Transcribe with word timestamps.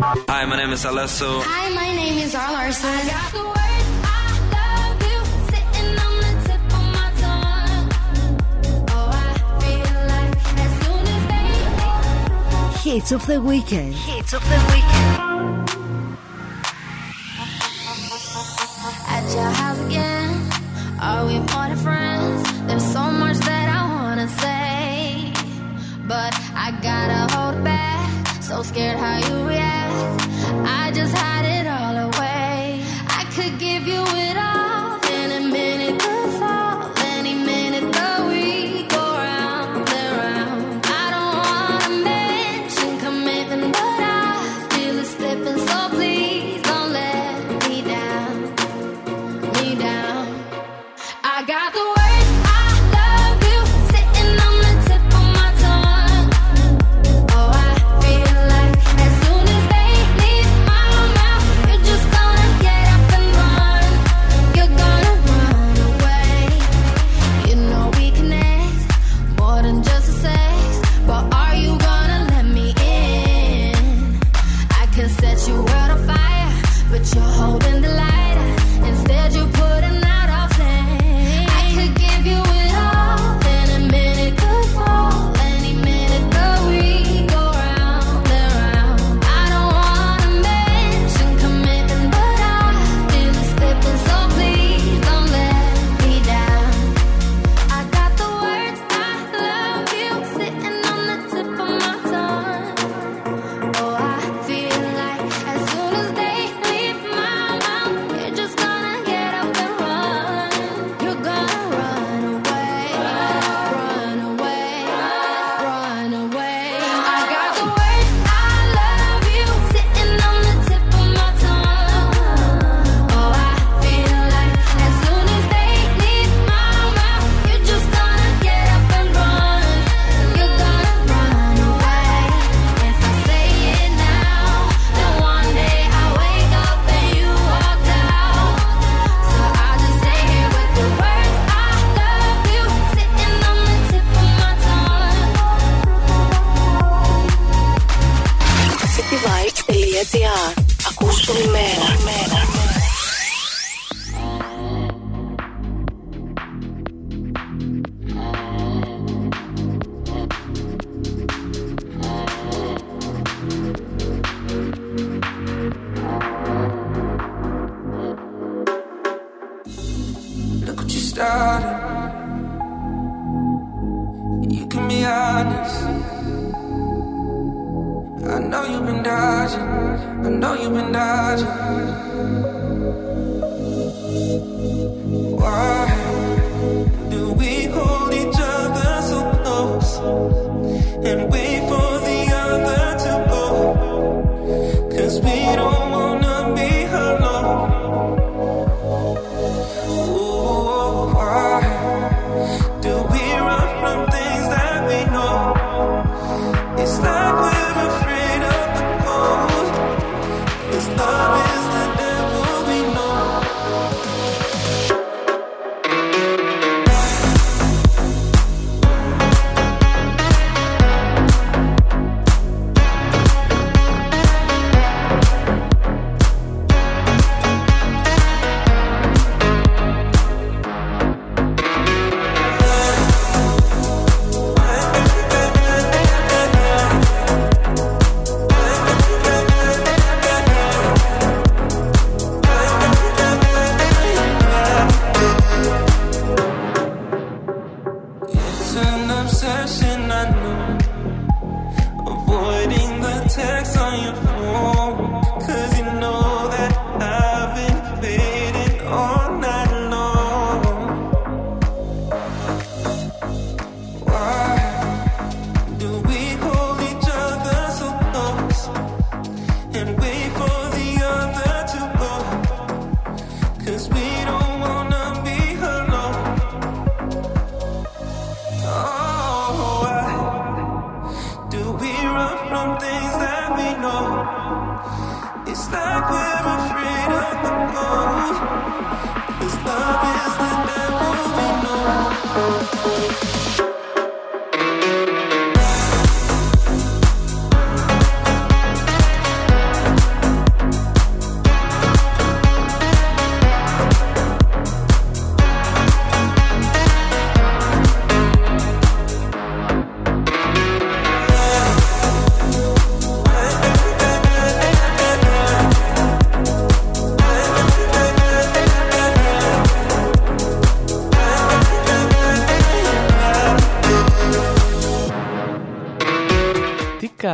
Hi, 0.00 0.46
my 0.46 0.56
name 0.56 0.72
is 0.72 0.86
Alesso. 0.86 1.42
Hi, 1.44 1.68
my 1.74 1.94
name 1.94 2.16
is 2.16 2.34
R. 2.34 2.50
Larson. 2.50 2.88
Hits 12.82 13.12
of 13.12 13.26
the 13.26 13.40
Weekend. 13.40 13.94
Hits 13.94 14.32
of 14.32 14.42
the 14.48 14.58
Weekend. 14.72 15.68
At 19.08 19.24
your 19.34 19.50
house 19.60 19.78
again. 19.86 20.50
Are 21.00 21.26
we 21.26 21.38
more 21.38 21.68
than 21.68 21.76
friends? 21.76 22.42
There's 22.66 22.92
so 22.92 23.10
much 23.10 23.36
that 23.38 23.68
I 23.68 23.82
wanna 23.92 24.28
say. 24.40 25.32
But 26.08 26.32
I 26.54 26.70
gotta 26.80 27.34
hold 27.36 27.62
back. 27.62 27.81
So 28.52 28.62
scared 28.62 28.98
how 28.98 29.16
you 29.16 29.48
react. 29.48 30.28
I 30.68 30.92
just 30.94 31.16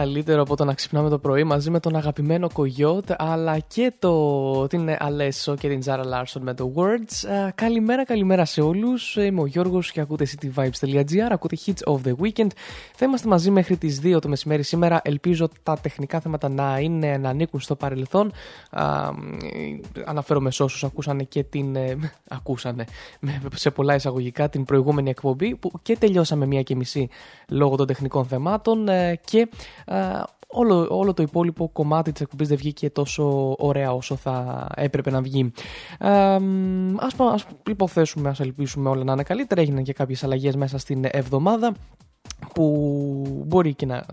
καλύτερο 0.08 0.42
από 0.42 0.56
το 0.56 0.64
να 0.64 0.74
ξυπνάμε 0.74 1.08
το 1.08 1.18
πρωί 1.18 1.44
μαζί 1.44 1.70
με 1.70 1.80
τον 1.80 1.96
αγαπημένο 1.96 2.48
Κογιότ 2.52 3.10
αλλά 3.16 3.58
και 3.58 3.92
το, 3.98 4.66
την 4.66 4.96
Αλέσο 4.98 5.56
και 5.56 5.68
την 5.68 5.82
Ζάρα 5.82 6.04
Λάρσον 6.04 6.42
με 6.42 6.54
το 6.54 6.72
Words. 6.76 7.46
Uh, 7.46 7.50
καλημέρα, 7.54 8.04
καλημέρα 8.04 8.44
σε 8.44 8.60
όλους. 8.60 9.16
Είμαι 9.16 9.40
ο 9.40 9.46
Γιώργος 9.46 9.92
και 9.92 10.00
ακούτε 10.00 10.26
cityvibes.gr. 10.26 11.28
Ακούτε 11.30 11.56
Hits 11.66 11.92
of 11.92 11.96
the 12.04 12.12
Weekend. 12.22 12.48
Θα 12.94 13.06
είμαστε 13.06 13.28
μαζί 13.28 13.50
μέχρι 13.50 13.76
τις 13.76 14.00
2 14.04 14.18
το 14.20 14.28
μεσημέρι 14.28 14.62
σήμερα. 14.62 15.00
Ελπίζω 15.04 15.48
τα 15.62 15.78
τεχνικά 15.82 16.20
θέματα 16.20 16.48
να, 16.48 16.78
είναι, 16.78 17.16
να 17.16 17.28
ανήκουν 17.28 17.60
στο 17.60 17.76
παρελθόν. 17.76 18.32
Uh, 18.76 19.10
αναφέρομαι 20.04 20.50
σε 20.50 20.62
όσους 20.62 20.84
ακούσανε 20.84 21.22
και 21.22 21.42
την. 21.42 21.76
Ε, 21.76 21.96
ακούσανε 22.38 22.84
σε 23.54 23.70
πολλά 23.70 23.94
εισαγωγικά 23.94 24.48
την 24.48 24.64
προηγούμενη 24.64 25.10
εκπομπή 25.10 25.56
που 25.56 25.72
και 25.82 25.96
τελειώσαμε 25.96 26.46
μία 26.46 26.62
και 26.62 26.76
μισή 26.76 27.08
λόγω 27.48 27.76
των 27.76 27.86
τεχνικών 27.86 28.24
θεμάτων 28.24 28.88
ε, 28.88 29.20
και 29.24 29.48
όλο, 30.48 30.86
όλο 30.90 31.14
το 31.14 31.22
υπόλοιπο 31.22 31.68
κομμάτι 31.68 32.12
της 32.12 32.20
εκπομπής 32.20 32.48
δεν 32.48 32.56
βγήκε 32.56 32.90
τόσο 32.90 33.54
ωραία 33.58 33.92
όσο 33.92 34.16
θα 34.16 34.66
έπρεπε 34.76 35.10
να 35.10 35.22
βγει. 35.22 35.52
Ε, 35.98 36.38
ας, 36.96 37.14
ας 37.32 37.46
υποθέσουμε, 37.68 38.28
ας 38.28 38.40
ελπίσουμε 38.40 38.88
όλα 38.88 39.04
να 39.04 39.12
είναι 39.12 39.22
καλύτερα. 39.22 39.60
Έγιναν 39.60 39.82
και 39.82 39.92
κάποιες 39.92 40.24
αλλαγές 40.24 40.56
μέσα 40.56 40.78
στην 40.78 41.04
εβδομάδα 41.10 41.74
που 42.54 43.44
μπορεί 43.46 43.74
και 43.74 43.86
να 43.86 44.04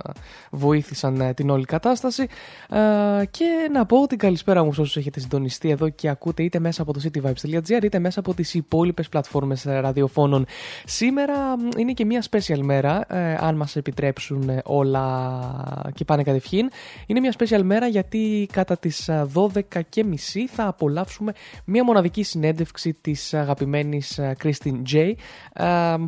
βοήθησαν 0.51 1.21
ε, 1.21 1.33
την 1.33 1.49
όλη 1.49 1.65
κατάσταση. 1.65 2.27
Ε, 2.69 3.25
και 3.31 3.69
να 3.71 3.85
πω 3.85 4.07
την 4.07 4.17
καλησπέρα 4.17 4.63
μου 4.63 4.73
σε 4.73 4.81
όσους 4.81 4.97
έχετε 4.97 5.19
συντονιστεί 5.19 5.69
εδώ 5.69 5.89
και 5.89 6.09
ακούτε 6.09 6.43
είτε 6.43 6.59
μέσα 6.59 6.81
από 6.81 6.93
το 6.93 7.01
cityvibes.gr 7.03 7.83
είτε 7.83 7.99
μέσα 7.99 8.19
από 8.19 8.33
τις 8.33 8.53
υπόλοιπες 8.53 9.09
πλατφόρμες 9.09 9.63
ραδιοφώνων. 9.63 10.45
Σήμερα 10.85 11.33
είναι 11.77 11.91
και 11.91 12.05
μια 12.05 12.23
special 12.31 12.59
μέρα 12.61 13.05
ε, 13.15 13.35
αν 13.39 13.55
μας 13.55 13.75
επιτρέψουν 13.75 14.61
όλα 14.63 15.91
και 15.93 16.05
πάνε 16.05 16.23
κατευχήν. 16.23 16.69
Είναι 17.05 17.19
μια 17.19 17.33
special 17.39 17.61
μέρα 17.63 17.87
γιατί 17.87 18.47
κατά 18.51 18.77
τις 18.77 19.09
12 19.33 19.61
και 19.89 20.03
μισή 20.03 20.47
θα 20.47 20.67
απολαύσουμε 20.67 21.33
μια 21.65 21.83
μοναδική 21.83 22.23
συνέντευξη 22.23 22.93
της 23.01 23.33
αγαπημένης 23.33 24.19
Christine 24.43 24.81
J 24.93 25.11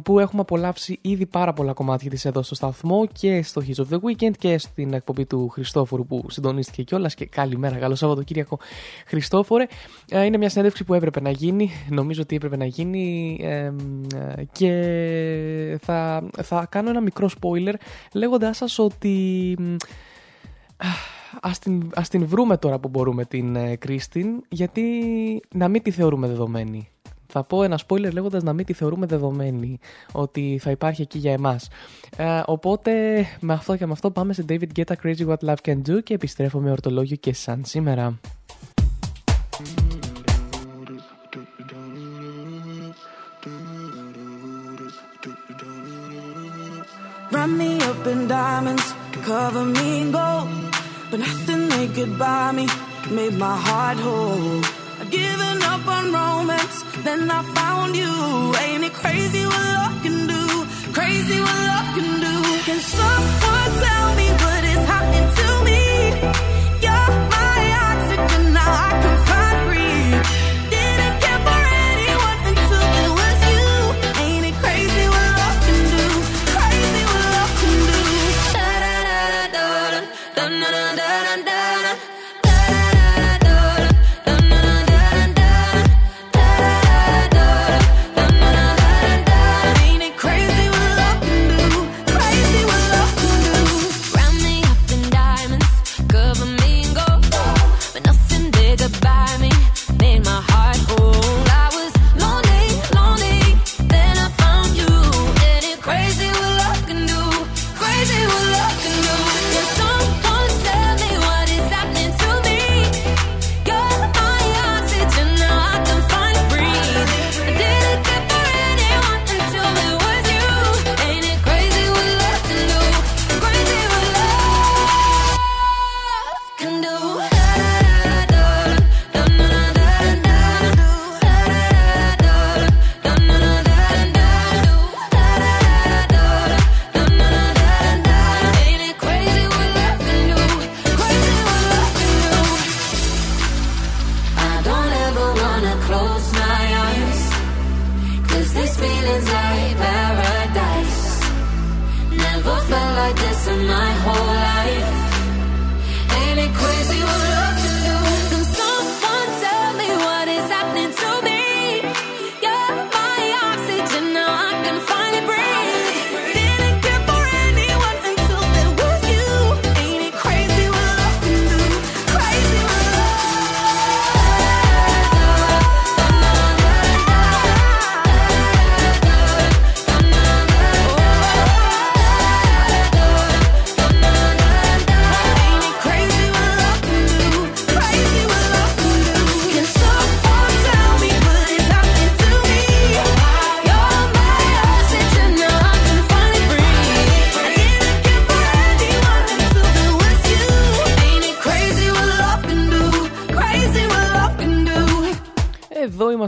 που 0.03 0.19
έχουμε 0.19 0.41
απολαύσει 0.41 0.99
ήδη 1.01 1.25
πάρα 1.25 1.53
πολλά 1.53 1.73
κομμάτια 1.73 2.06
εδώ 2.24 2.42
στο 2.42 2.56
σταθμό 2.56 3.07
και 3.12 3.44
στο 3.44 3.62
Hits 3.68 3.83
of 3.83 3.94
the 3.94 4.00
Weekend 4.00 4.31
και 4.38 4.57
στην 4.57 4.94
εκπομπή 4.94 5.25
του 5.25 5.48
Χριστόφορου 5.48 6.06
που 6.06 6.25
συντονίστηκε 6.30 6.83
κιόλας. 6.83 7.15
Και 7.15 7.25
καλημέρα, 7.25 7.77
καλό 7.77 7.95
Σαββατοκύριακο 7.95 8.59
Χριστόφορε. 9.06 9.65
Ε, 10.09 10.24
είναι 10.24 10.38
μια 10.38 10.50
συνέντευξη 10.50 10.83
που 10.83 10.94
έπρεπε 10.94 11.21
να 11.21 11.30
γίνει, 11.30 11.71
νομίζω 11.89 12.21
ότι 12.21 12.36
έπρεπε 12.36 12.57
να 12.57 12.65
γίνει 12.65 13.39
και 14.51 15.80
θα, 15.81 16.30
θα 16.42 16.68
κάνω 16.69 16.89
ένα 16.89 17.01
μικρό 17.01 17.30
spoiler 17.39 17.74
λέγοντάς 18.13 18.57
σας 18.57 18.80
ότι 18.80 19.56
ας 21.42 21.59
την, 21.59 21.89
ας 21.95 22.09
την 22.09 22.25
βρούμε 22.27 22.57
τώρα 22.57 22.80
που 22.80 22.88
μπορούμε 22.88 23.25
την 23.25 23.77
Κρίστιν 23.80 24.44
γιατί 24.50 24.83
να 25.54 25.68
μην 25.68 25.81
τη 25.81 25.92
θεωρούμε 25.92 26.27
δεδομένη 26.27 26.89
θα 27.27 27.44
πω 27.44 27.63
ένα 27.63 27.79
spoiler 27.88 28.12
λέγοντας 28.13 28.44
να 28.44 28.53
μην 28.53 28.65
τη 28.65 28.74
θεωρούμε 28.74 29.06
δεδομένη 29.06 29.79
ότι 30.12 30.59
θα 30.62 30.71
υπάρχει 30.71 31.01
εκεί 31.01 31.18
για 31.18 31.31
εμάς. 31.31 31.68
Ε, 32.18 32.41
οπότε 32.45 33.25
με 33.39 33.53
αυτό 33.53 33.75
και 33.75 33.85
με 33.85 33.91
αυτό 33.91 34.12
πάμε 34.12 34.33
σε 34.33 34.45
David 34.50 34.68
Guetta 34.75 34.94
Crazy 35.03 35.27
What 35.27 35.50
Love 35.50 35.56
Can 35.65 35.81
Do 35.89 36.03
και 36.03 36.13
επιστρέφω 36.13 36.59
με 36.59 36.71
ορτολόγιο 36.71 37.15
και 37.15 37.33
σαν 37.33 37.62
σήμερα. 37.65 38.19
Run 47.31 47.57
me 47.57 47.71
up 47.89 48.07
in 48.07 48.27
diamonds, 48.27 48.88
cover 49.27 49.65
me 49.75 49.88
in 50.01 50.12
gold, 50.12 50.47
but 51.09 51.19
nothing 51.19 51.68
they 51.73 51.88
could 51.95 52.18
buy 52.18 52.51
me 52.57 52.65
made 53.12 53.35
my 53.38 53.56
heart 53.68 53.97
whole. 53.97 54.86
Given 55.09 55.62
up 55.63 55.88
on 55.88 56.12
romance, 56.12 56.83
then 57.04 57.30
I 57.30 57.42
found 57.56 57.95
you. 57.95 58.13
Ain't 58.63 58.83
it 58.83 58.94
crazy 58.94 59.45
what 59.45 59.65
love 59.75 60.01
can 60.04 60.27
do? 60.27 60.44
Crazy 60.94 61.39
what 61.39 61.59
love 61.71 61.89
can 61.95 62.12
do. 62.27 62.36
Can 62.68 62.80
someone 62.80 63.71
tell 63.86 64.07
me 64.19 64.27
what 64.44 64.63
is 64.74 64.83
happening 64.92 65.27
to 65.39 65.48
me? 65.68 66.56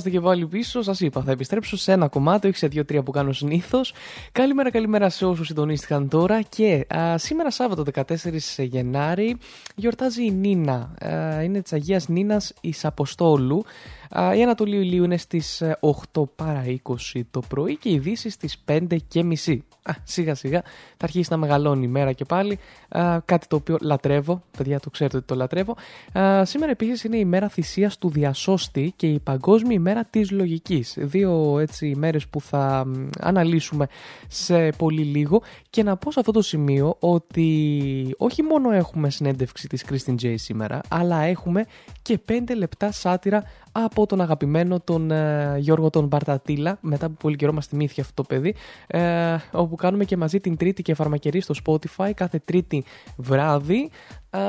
Και 0.04 0.20
πάλι 0.20 0.48
πίσω. 0.48 0.82
Σας 0.82 1.00
είπα, 1.00 1.22
θα 1.22 1.32
επιστρέψω 1.32 1.78
σε 1.78 1.92
ένα 1.92 2.08
κομμάτι, 2.08 2.48
όχι 2.48 2.58
σε 2.58 2.68
δύο-τρία 2.68 3.04
που 3.04 3.12
κάνω 3.12 3.32
συνήθως. 3.32 3.94
Καλημέρα, 4.32 4.72
καλημέρα 4.72 5.10
σε 5.10 5.26
όσους 5.26 5.48
συντονίστηκαν 5.48 6.08
τώρα. 6.08 6.42
Και 6.42 6.86
α, 6.96 7.18
σήμερα 7.18 7.52
Σάββατο 7.52 7.84
14 7.94 8.64
Γενάρη 8.64 9.38
γιορτάζει 9.76 10.26
η 10.26 10.32
Νίνα. 10.32 10.94
Α, 11.06 11.44
είναι 11.44 11.62
της 11.62 11.74
Αγίας 11.74 12.08
Νίνας 12.08 12.54
εις 12.62 12.86
Αποστόλου. 12.86 13.64
Α, 14.10 14.36
η 14.36 14.44
Ανατολή 14.44 14.76
Ηλίου 14.76 15.04
είναι 15.04 15.18
στις 15.18 15.64
8 16.14 16.24
παρα 16.36 16.64
20 16.66 17.22
το 17.32 17.42
πρωί 17.48 17.78
και 17.78 17.90
οι 17.90 18.00
Δύση 18.00 18.30
στις 18.30 18.64
5 18.66 18.98
και 19.08 19.24
μισή. 19.24 19.64
Α, 19.90 19.96
σιγά 20.04 20.36
σιγά 20.36 20.62
θα 20.98 21.04
αρχίσει 21.04 21.28
να 21.32 21.38
μεγαλώνει 21.38 21.84
η 21.84 21.88
μέρα 21.88 22.12
και 22.12 22.26
πάλι. 22.26 22.60
Α, 22.90 23.20
κάτι 23.26 23.48
το 23.48 23.56
οποίο 23.56 23.78
λατρεύω. 23.82 24.44
Παιδιά, 24.58 24.80
το 24.80 24.90
ξέρετε 24.90 25.18
ότι 25.18 25.26
το 25.26 25.36
λατρεύω. 25.36 25.76
Α, 26.20 26.46
σήμερα 26.46 26.72
επίσης 26.72 27.04
είναι 27.04 27.18
η 27.18 27.26
μέρα 27.26 27.50
θυσίας 27.50 27.98
του 27.98 28.10
διασώστη 28.10 28.94
και 28.96 29.08
η 29.08 29.20
παγκόσμια 29.20 29.74
ημέρα 29.74 30.06
της 30.06 30.32
λογικής. 30.32 30.96
Δύο 30.98 31.60
έτσι 31.60 31.88
ημέρε 31.88 32.18
που 32.30 32.42
θα 32.42 32.86
αναλύσουμε 33.20 33.88
σε 34.28 34.70
πολύ 34.70 35.04
λίγο. 35.04 35.42
Και 35.70 35.84
να 35.84 35.98
πω 35.98 36.12
σε 36.12 36.20
αυτό 36.20 36.32
το 36.32 36.42
σημείο 36.42 36.96
ότι 37.00 38.16
όχι 38.18 38.44
μόνο 38.44 38.72
έχουμε 38.72 39.10
συνέντευξη 39.10 39.68
της 39.68 39.86
Christine 39.90 40.16
J 40.24 40.34
σήμερα, 40.38 40.82
αλλά 40.88 41.22
έχουμε 41.22 41.66
και 42.02 42.20
5 42.30 42.56
λεπτά 42.56 42.92
σάτυρα 42.92 43.44
από 43.72 44.06
τον 44.06 44.22
αγαπημένο 44.22 44.80
τον 44.80 45.12
ε, 45.12 45.56
Γιώργο 45.60 45.90
τον 45.90 46.08
Μπαρτατήλα. 46.08 46.78
Μετά 46.82 47.06
από 47.06 47.16
πολύ 47.20 47.36
καιρό 47.36 47.54
μας 47.54 47.66
θυμήθηκε 47.66 48.02
αυτό 48.02 48.14
το 48.14 48.24
παιδί. 48.24 48.56
Ε, 48.88 49.36
όπου 49.52 49.76
κάνουμε 49.76 50.06
και 50.06 50.18
μαζί 50.18 50.40
την 50.40 50.58
Τρίτη 50.58 50.82
και 50.82 50.94
φαρμακερή 50.94 51.42
στο 51.42 51.54
Spotify 51.66 52.12
κάθε 52.16 52.40
Τρίτη 52.46 52.84
βράδυ. 53.18 53.90
Ε, 54.30 54.40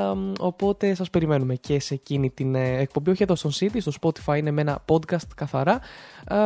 οπότε 0.41 0.95
σας 0.95 1.11
περιμένουμε 1.11 1.55
και 1.55 1.81
σε 1.81 1.95
εκείνη 1.95 2.31
την 2.31 2.55
ε, 2.55 2.79
εκπομπή, 2.79 3.11
όχι 3.11 3.23
εδώ 3.23 3.35
στον 3.35 3.50
City, 3.50 3.77
στο 3.79 3.93
Spotify 4.00 4.39
είναι 4.39 4.50
με 4.50 4.61
ένα 4.61 4.85
podcast 4.89 5.29
καθαρά. 5.35 5.81
Ε, 6.29 6.37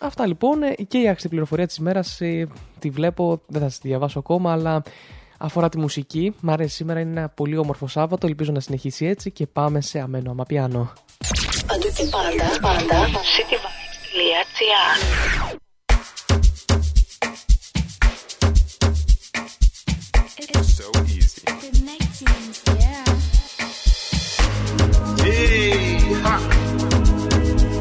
αυτά 0.00 0.26
λοιπόν 0.26 0.58
και 0.88 0.98
η 0.98 1.08
άξιτη 1.08 1.28
πληροφορία 1.28 1.66
της 1.66 1.76
ημέρας 1.76 2.20
τη 2.78 2.90
βλέπω, 2.90 3.40
δεν 3.46 3.60
θα 3.60 3.68
σας 3.68 3.78
τη 3.78 3.88
διαβάσω 3.88 4.18
ακόμα, 4.18 4.52
αλλά 4.52 4.82
αφορά 5.38 5.68
τη 5.68 5.78
μουσική. 5.78 6.34
Μ' 6.40 6.50
αρέσει 6.50 6.74
σήμερα, 6.74 7.00
είναι 7.00 7.20
ένα 7.20 7.28
πολύ 7.28 7.56
όμορφο 7.56 7.86
Σάββατο, 7.86 8.26
ελπίζω 8.26 8.52
να 8.52 8.60
συνεχίσει 8.60 9.06
έτσι 9.06 9.30
και 9.30 9.46
πάμε 9.46 9.80
σε 9.80 9.98
αμένο 9.98 10.30
αμαπιάνο. 10.30 10.92
Παντού 11.96 12.10
και 12.10 12.60
πάντα, 12.60 12.60
πάντα, 12.60 13.20
cityvibes.gr 13.32 14.96
It's 20.38 20.68
so 20.76 20.86
easy. 21.16 21.44
yeah. 22.82 23.04
Hey, 25.22 25.72
ha. 26.24 26.36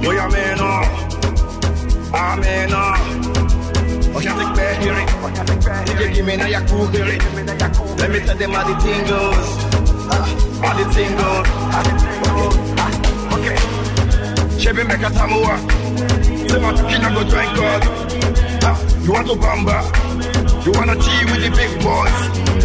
Boy, 0.03 0.17
I'm 0.23 0.35
in 0.43 0.59
I'm 2.21 2.43
in 2.55 2.73
Oh, 4.15 4.21
you 4.25 4.33
think 4.39 4.51
bad 4.57 4.75
hearing? 4.83 5.09
You 5.99 6.07
give 6.15 6.25
me 6.25 6.33
now 6.37 6.49
your 6.55 6.63
cool 6.69 6.87
hearing. 6.93 7.21
Let 8.01 8.09
me 8.13 8.19
tell 8.25 8.37
them 8.41 8.51
how 8.55 8.63
the 8.69 8.73
thing 8.83 9.03
goes. 9.11 9.49
How 10.63 10.73
the 10.77 10.85
thing 10.93 11.13
goes. 11.17 13.14
Chevy 14.65 14.83
make 14.83 14.97
a 14.97 15.11
tamua. 15.11 15.55
Say 16.49 16.59
my 16.59 16.73
kina 16.89 17.13
go 17.13 17.23
drink 17.29 17.55
God. 17.55 17.83
You 19.05 19.11
want 19.13 19.27
to 19.27 19.35
bamba? 19.35 19.77
You 20.65 20.71
wanna 20.71 20.95
tea 20.95 21.25
with 21.25 21.43
the 21.43 21.51
big 21.55 21.71
boys? 21.83 22.17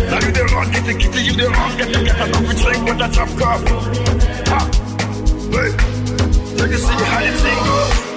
Now 0.09 0.19
you 0.25 0.33
the 0.33 0.49
wrong, 0.51 0.71
get 0.73 0.87
the 0.87 0.95
kitty, 0.95 1.25
you 1.25 1.33
the 1.37 1.51
wrong, 1.51 1.77
get 1.77 1.93
the 1.93 2.03
get 2.03 2.17
a 2.19 2.33
coffee 2.33 2.63
drink 2.63 2.85
with 2.89 3.01
a 3.03 3.09
top 3.13 3.29
cup. 3.37 3.61
Ha. 4.49 4.61
Hey. 5.53 6.57
So 6.57 6.65
you 6.65 6.79
see 6.79 7.05
how 7.05 7.21
the 7.21 7.33
thing 7.37 7.65
goes. 7.67 8.10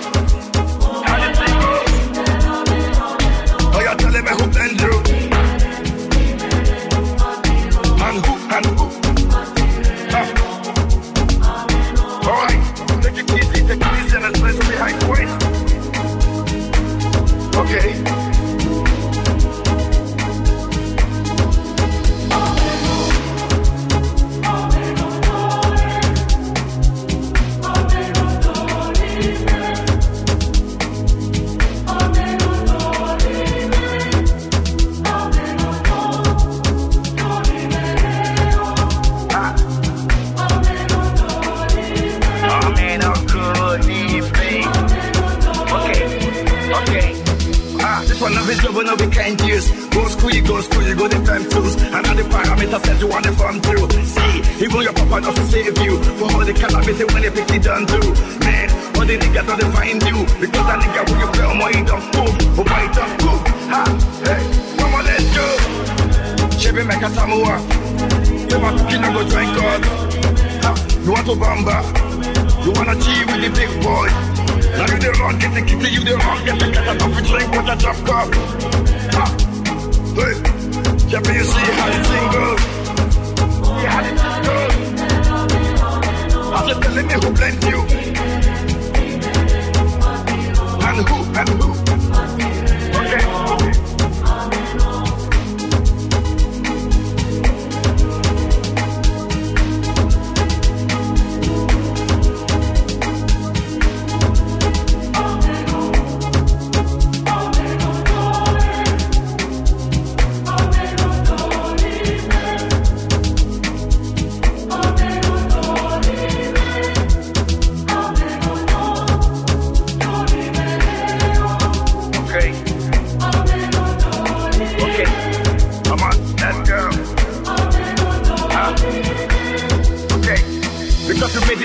Okay. 17.55 18.22
One 48.23 48.37
of 48.37 48.47
his 48.47 48.63
over 48.63 48.83
no 48.85 48.95
weekend 48.95 49.41
years. 49.41 49.69
Go 49.91 50.07
school, 50.07 50.31
you 50.31 50.41
go 50.47 50.61
school, 50.61 50.81
you 50.83 50.95
go 50.95 51.09
the 51.09 51.19
time 51.27 51.43
tools. 51.49 51.75
And 51.75 52.07
all 52.07 52.15
the 52.15 52.23
parameter 52.23 52.79
says 52.85 53.01
you 53.01 53.07
want 53.11 53.25
the 53.27 53.33
farm 53.35 53.59
too. 53.59 53.83
See, 53.99 54.63
even 54.63 54.79
your 54.79 54.93
papa 54.93 55.27
to 55.27 55.43
save 55.51 55.77
you. 55.83 55.99
For 56.15 56.31
all 56.31 56.45
the 56.47 56.53
calamity 56.55 57.03
when 57.03 57.19
they 57.19 57.31
pick 57.35 57.51
it 57.51 57.63
done 57.67 57.83
too. 57.83 58.07
Man, 58.47 58.71
all 58.95 59.03
the 59.03 59.19
niggas 59.19 59.43
to 59.59 59.65
find 59.75 59.99
you. 60.07 60.17
Because 60.39 60.65
that 60.71 60.79
nigga 60.79 61.01
when 61.03 61.19
you 61.19 61.27
play 61.35 61.47
on 61.51 61.57
my 61.59 61.71
don't 61.83 62.07
move. 62.15 62.35
Oh 62.55 62.63
my 62.63 62.83
don't 62.95 63.13
move. 63.27 63.43
Ha, 63.75 63.83
hey, 64.23 64.41
come 64.79 64.93
on, 64.95 65.03
let's 65.03 65.27
go. 65.35 65.47
Chevy 66.63 66.83
make 66.87 67.03
a 67.03 67.11
tamua. 67.11 67.59
Say 68.47 68.55
my 68.55 68.71
kid 68.87 69.03
go 69.03 69.21
drink 69.27 69.51
God. 69.51 69.83
Ha, 70.63 70.71
you 71.03 71.11
want 71.11 71.27
to 71.27 71.35
bamba? 71.35 71.77
You 72.63 72.71
wanna 72.71 72.95
cheat 73.03 73.27
with 73.27 73.43
the 73.43 73.51
big 73.51 73.83
boy? 73.83 74.32
Now 74.77 74.85
you 74.91 74.97
the 74.99 75.11
wrong, 75.19 75.37
get 75.39 75.53
the 75.53 75.61
kitty, 75.61 75.89
you 75.93 76.03
the 76.03 76.15
wrong, 76.17 76.45
get 76.45 76.57
the 76.59 76.71
cat 76.71 76.95
a 76.95 76.99
coffee 76.99 77.23
drink 77.27 77.51
with 77.51 77.69
a 77.69 77.75
drop. 77.77 77.97
Ha! 79.13 79.25
Hey! 80.17 80.35
Jeffy, 81.09 81.33
you 81.33 81.43
see 81.43 81.71
how 81.77 81.89
the 81.93 81.99
thing 82.09 82.27
goes? 82.33 82.61
See 83.63 83.87
how 83.87 84.01
the 84.01 84.09
thing 84.21 84.39
goes? 84.47 84.73
I 86.53 86.57
said, 86.65 86.79
telling 86.81 87.07
me 87.07 87.13
who 87.13 87.29
blamed 87.33 87.63
you? 87.63 87.79
And 90.85 90.99
who, 91.07 91.17
and 91.39 91.49
who? 91.49 91.82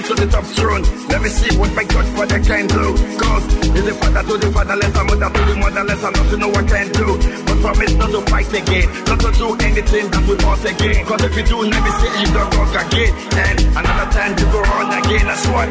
To 0.08 0.14
the 0.14 0.26
top 0.32 0.44
throne. 0.56 0.80
Let 1.12 1.20
me 1.20 1.28
see 1.28 1.52
what 1.58 1.68
my 1.76 1.84
Godfather 1.84 2.40
can 2.40 2.66
do. 2.66 2.96
Cause 3.20 3.44
he's 3.76 3.84
the 3.84 3.92
father 3.92 4.24
to 4.24 4.34
the 4.40 4.48
fatherless, 4.48 4.96
a 4.96 5.04
mother 5.04 5.28
to 5.28 5.40
the 5.44 5.54
motherless, 5.60 6.02
and 6.02 6.16
not 6.16 6.26
to 6.32 6.36
know 6.40 6.48
what 6.48 6.64
can 6.64 6.88
do. 6.96 7.08
But 7.44 7.56
promise 7.60 7.94
not 8.00 8.10
to 8.16 8.20
fight 8.32 8.48
again, 8.56 8.88
not 9.04 9.20
to 9.20 9.30
do 9.36 9.48
anything 9.60 10.08
that 10.08 10.22
will 10.24 10.40
us 10.48 10.64
again. 10.64 11.04
Cause 11.04 11.20
if 11.28 11.36
you 11.36 11.44
do, 11.44 11.58
let 11.60 11.80
me 11.84 11.92
see 12.00 12.12
you 12.24 12.28
don't 12.32 12.48
walk 12.56 12.72
again. 12.88 13.12
And 13.36 13.56
another 13.76 14.08
time 14.16 14.32
you 14.32 14.48
go 14.48 14.60
on 14.64 14.88
again, 14.96 15.24
that's 15.28 15.44
what. 15.52 15.68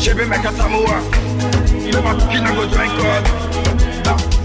Chevy 0.00 0.24
make 0.24 0.48
a 0.48 0.52
tamua. 0.56 0.96
You 1.84 2.00
want 2.00 2.16
to 2.16 2.24
kill 2.32 2.44
and 2.48 2.56
go 2.56 2.64
drink 2.72 2.92
God. 2.96 3.22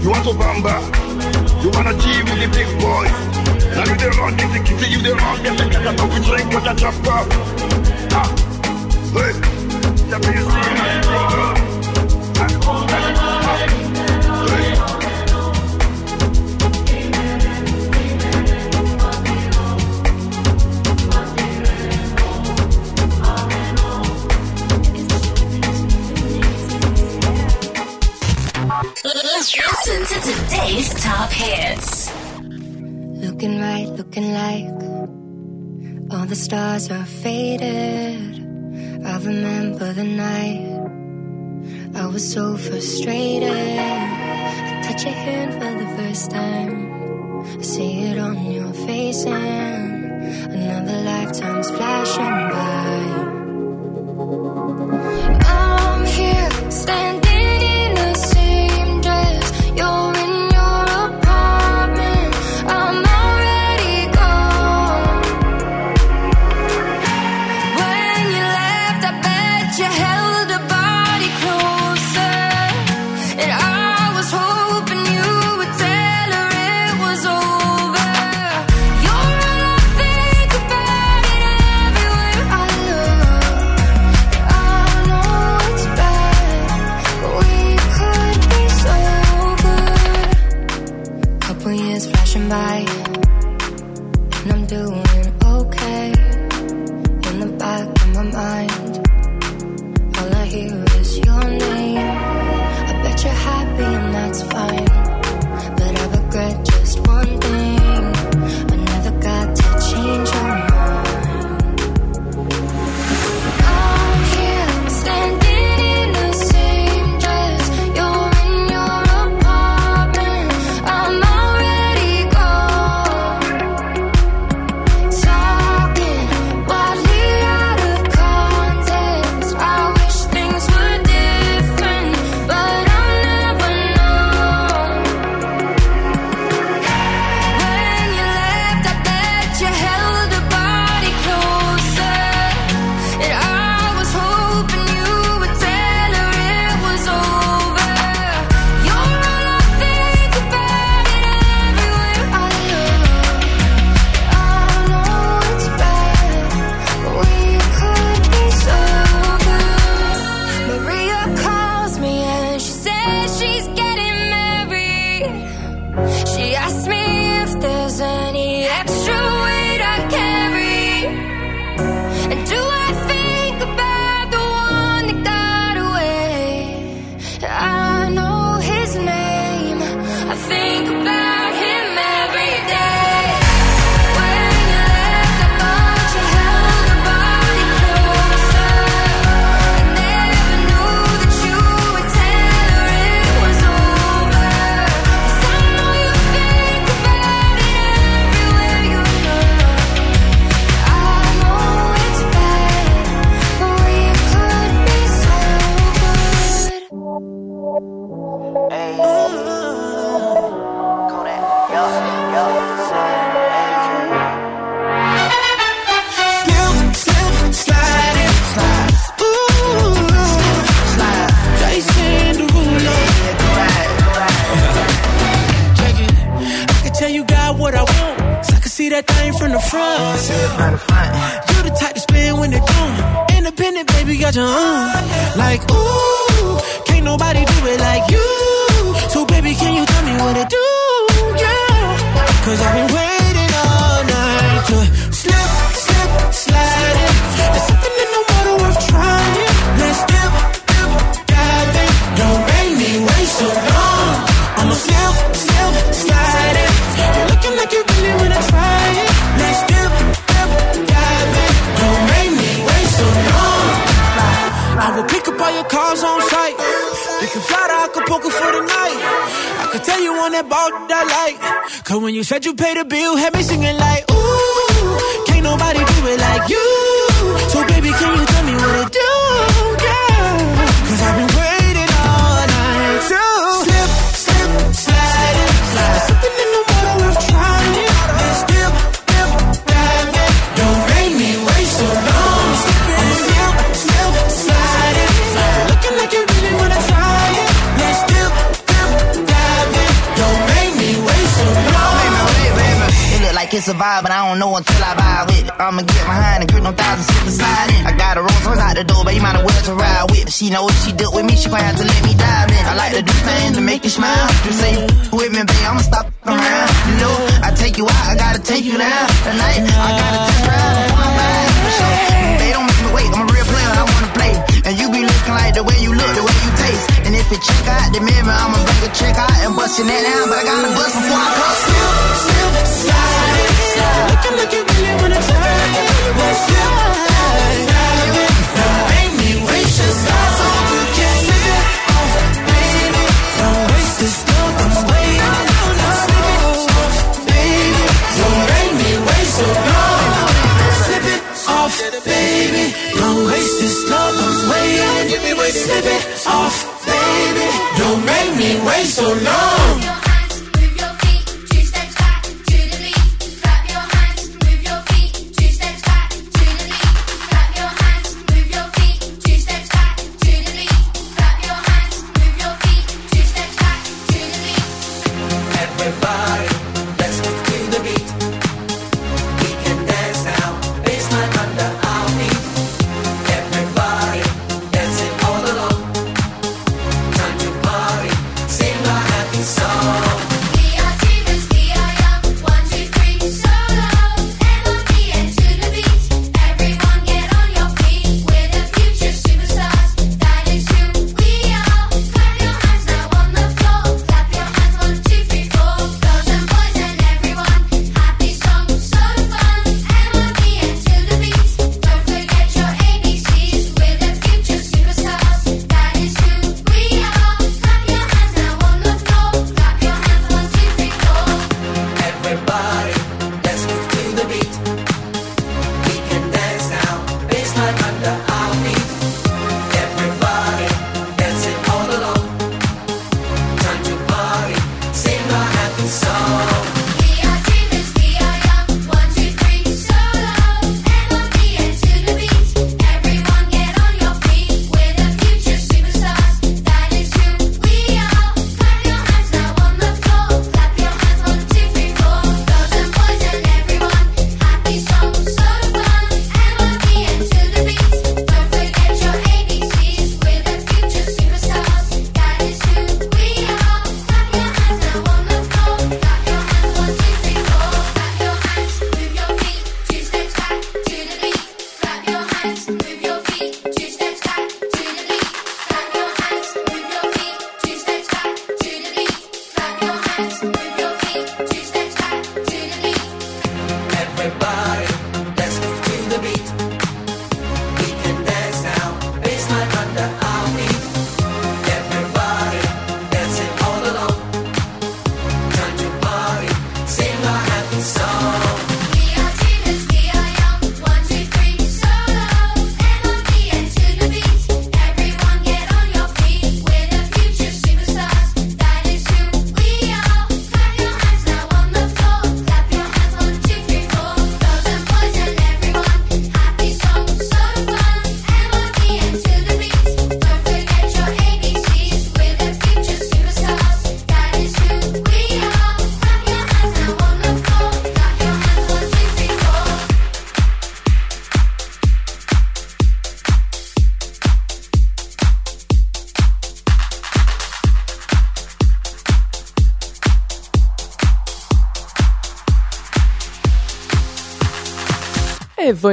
You 0.04 0.10
want 0.12 0.24
to 0.28 0.32
bamba. 0.36 0.76
You 1.64 1.70
wanna 1.72 1.96
G 1.96 2.04
with 2.20 2.36
the 2.36 2.48
big 2.52 2.68
boys. 2.84 3.57
Run, 3.78 4.36
kitty, 4.36 4.90
you 4.90 5.14
run. 5.14 5.42
Get 5.42 5.56
the 5.56 5.64
cat 5.70 5.96
drink, 6.24 6.50
cut 6.50 6.64
the 6.64 6.74
chopper. 6.74 7.20
Hey! 9.14 9.58
Listen 29.88 30.04
to 30.04 30.20
today's 30.20 31.02
top 31.02 31.30
hits. 31.30 32.17
Looking 33.38 33.60
right, 33.60 33.86
looking 33.86 34.34
like 34.34 34.66
all 36.10 36.26
the 36.26 36.34
stars 36.34 36.90
are 36.90 37.04
faded. 37.04 38.34
I 39.06 39.16
remember 39.18 39.92
the 39.92 40.02
night 40.02 40.66
I 41.94 42.06
was 42.06 42.32
so 42.32 42.56
frustrated. 42.56 43.52
I 43.52 44.82
touch 44.82 45.04
your 45.04 45.14
hand 45.14 45.52
for 45.52 45.72
the 45.84 45.88
first 45.96 46.32
time. 46.32 47.60
I 47.60 47.62
see 47.62 48.08
it 48.10 48.18
on 48.18 48.50
your 48.50 48.72
face, 48.72 49.24
and 49.24 50.52
another 50.52 51.00
lifetime's 51.02 51.70
flashing 51.70 52.50
by. 52.50 52.77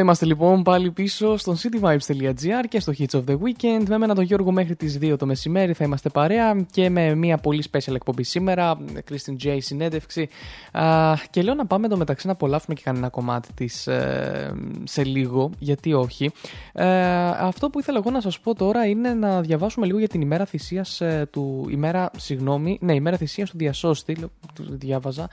Είμαστε 0.05 0.25
λοιπόν 0.25 0.63
πάλι 0.63 0.91
πίσω 0.91 1.37
στο 1.37 1.55
cityvibes.gr 1.63 2.65
και 2.69 2.79
στο 2.79 2.93
Hits 2.97 3.11
of 3.11 3.23
the 3.27 3.33
Weekend. 3.33 3.83
Με 3.87 3.97
μένα 3.97 4.15
τον 4.15 4.23
Γιώργο 4.23 4.51
μέχρι 4.51 4.75
τις 4.75 4.97
2 5.01 5.15
το 5.17 5.25
μεσημέρι 5.25 5.73
θα 5.73 5.83
είμαστε 5.83 6.09
παρέα 6.09 6.65
και 6.71 6.89
με 6.89 7.15
μια 7.15 7.37
πολύ 7.37 7.63
special 7.71 7.95
εκπομπή 7.95 8.23
σήμερα. 8.23 8.77
Christine 9.09 9.45
J 9.45 9.57
συνέντευξη. 9.59 10.29
Α, 10.71 11.13
και 11.29 11.41
λέω 11.41 11.53
να 11.53 11.65
πάμε 11.65 11.87
το 11.87 11.97
μεταξύ 11.97 12.27
να 12.27 12.33
απολαύσουμε 12.33 12.75
και 12.75 12.81
κανένα 12.83 13.09
κομμάτι 13.09 13.53
της 13.53 13.87
ε, 13.87 14.53
σε 14.83 15.03
λίγο, 15.03 15.49
γιατί 15.59 15.93
όχι. 15.93 16.31
Ε, 16.73 16.85
αυτό 17.27 17.69
που 17.69 17.79
ήθελα 17.79 17.97
εγώ 17.97 18.11
να 18.11 18.21
σας 18.21 18.39
πω 18.39 18.55
τώρα 18.55 18.85
είναι 18.85 19.13
να 19.13 19.41
διαβάσουμε 19.41 19.85
λίγο 19.85 19.97
για 19.99 20.07
την 20.07 20.21
ημέρα 20.21 20.45
θυσίας 20.45 21.01
ε, 21.01 21.27
του... 21.31 21.67
ημέρα, 21.69 22.11
συγγνώμη, 22.17 22.77
ναι, 22.81 22.93
ημέρα 22.93 23.17
θυσίας 23.17 23.49
του 23.49 23.57
διασώστη, 23.57 24.15
λέω, 24.15 24.29
το 24.53 24.63
διάβαζα. 24.67 25.29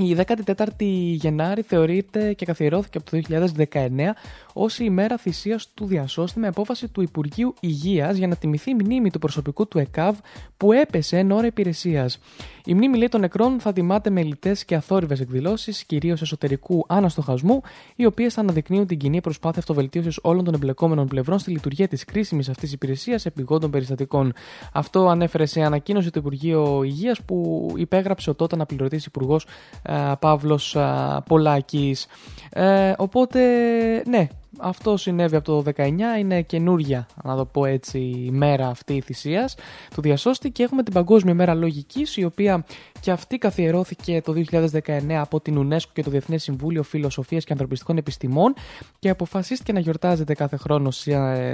Α, 0.00 0.04
η 0.04 0.16
14η 0.26 0.84
Γενάρη 1.14 1.62
θεωρείται 1.62 2.32
και 2.32 2.44
καθιερώθηκε 2.44 2.98
από 2.98 3.10
το 3.10 3.20
2019 3.72 3.88
ως 4.52 4.78
η 4.78 4.84
ημέρα 4.86 5.16
θυσίας 5.16 5.68
του 5.74 5.86
διασώστη 5.86 6.38
με 6.38 6.46
απόφαση 6.46 6.88
του 6.88 7.02
Υπουργείου 7.02 7.54
Υγείας 7.60 8.16
για 8.16 8.26
να 8.26 8.36
τιμηθεί 8.36 8.70
η 8.70 8.74
μνήμη 8.74 9.10
του 9.10 9.18
προσωπικού 9.18 9.68
του 9.68 9.78
ΕΚΑΒ 9.78 10.18
που 10.56 10.72
έπεσε 10.72 11.18
εν 11.18 11.30
ώρα 11.30 11.46
υπηρεσίας. 11.46 12.18
Η 12.64 12.74
μνήμη 12.74 12.96
λέει 12.98 13.08
των 13.08 13.20
νεκρών 13.20 13.60
θα 13.60 13.72
τιμάται 13.72 14.10
με 14.10 14.22
λιτές 14.22 14.64
και 14.64 14.74
αθόρυβες 14.74 15.20
εκδηλώσεις, 15.20 15.84
κυρίως 15.84 16.22
εσωτερικού 16.22 16.84
αναστοχασμού, 16.88 17.60
οι 17.96 18.04
οποίες 18.04 18.34
θα 18.34 18.40
αναδεικνύουν 18.40 18.86
την 18.86 18.98
κοινή 18.98 19.20
προσπάθεια 19.20 19.58
αυτοβελτίωσης 19.58 20.18
όλων 20.22 20.44
των 20.44 20.54
εμπλεκόμενων 20.54 21.06
πλευρών 21.06 21.38
στη 21.38 21.50
λειτουργία 21.50 21.88
της 21.88 22.04
κρίσιμης 22.04 22.48
αυτής 22.48 22.72
υπηρεσίας 22.72 23.26
επιγόντων 23.26 23.70
περιστατικών. 23.70 24.32
Αυτό 24.72 25.08
ανέφερε 25.08 25.46
σε 25.46 25.62
ανακοίνωση 25.62 26.10
του 26.10 26.18
Υπουργείου 26.18 26.82
Υγείας 26.82 27.22
που 27.22 27.68
υπέγραψε 27.76 28.30
ο 28.30 28.34
τότε 28.34 28.54
αναπληρωτής 28.54 29.04
Υπουργός 29.04 29.46
Παύλος 30.18 30.76
Πολάκης. 31.26 32.06
Ε, 32.50 32.92
οπότε, 32.96 33.40
ναι, 34.06 34.28
αυτό 34.58 34.96
συνέβη 34.96 35.36
από 35.36 35.62
το 35.62 35.72
19, 35.76 35.90
είναι 36.18 36.42
καινούργια, 36.42 37.06
να 37.24 37.36
το 37.36 37.44
πω 37.44 37.64
έτσι, 37.64 37.98
η 37.98 38.30
μέρα 38.30 38.68
αυτή 38.68 38.94
η 38.94 39.00
θυσίας. 39.00 39.54
Το 39.94 40.02
διασώστη 40.02 40.50
και 40.50 40.62
έχουμε 40.62 40.82
την 40.82 40.92
Παγκόσμια 40.92 41.34
Μέρα 41.34 41.54
Λογικής, 41.54 42.16
η 42.16 42.24
οποία 42.24 42.64
και 43.00 43.10
αυτή 43.10 43.38
καθιερώθηκε 43.38 44.20
το 44.24 44.32
2019 44.32 45.12
από 45.20 45.40
την 45.40 45.68
UNESCO 45.72 45.88
και 45.92 46.02
το 46.02 46.10
Διεθνές 46.10 46.42
Συμβούλιο 46.42 46.82
Φιλοσοφίας 46.82 47.44
και 47.44 47.52
Ανθρωπιστικών 47.52 47.96
Επιστημών 47.96 48.54
και 48.98 49.08
αποφασίστηκε 49.08 49.72
να 49.72 49.80
γιορτάζεται 49.80 50.34
κάθε 50.34 50.56
χρόνο 50.56 50.90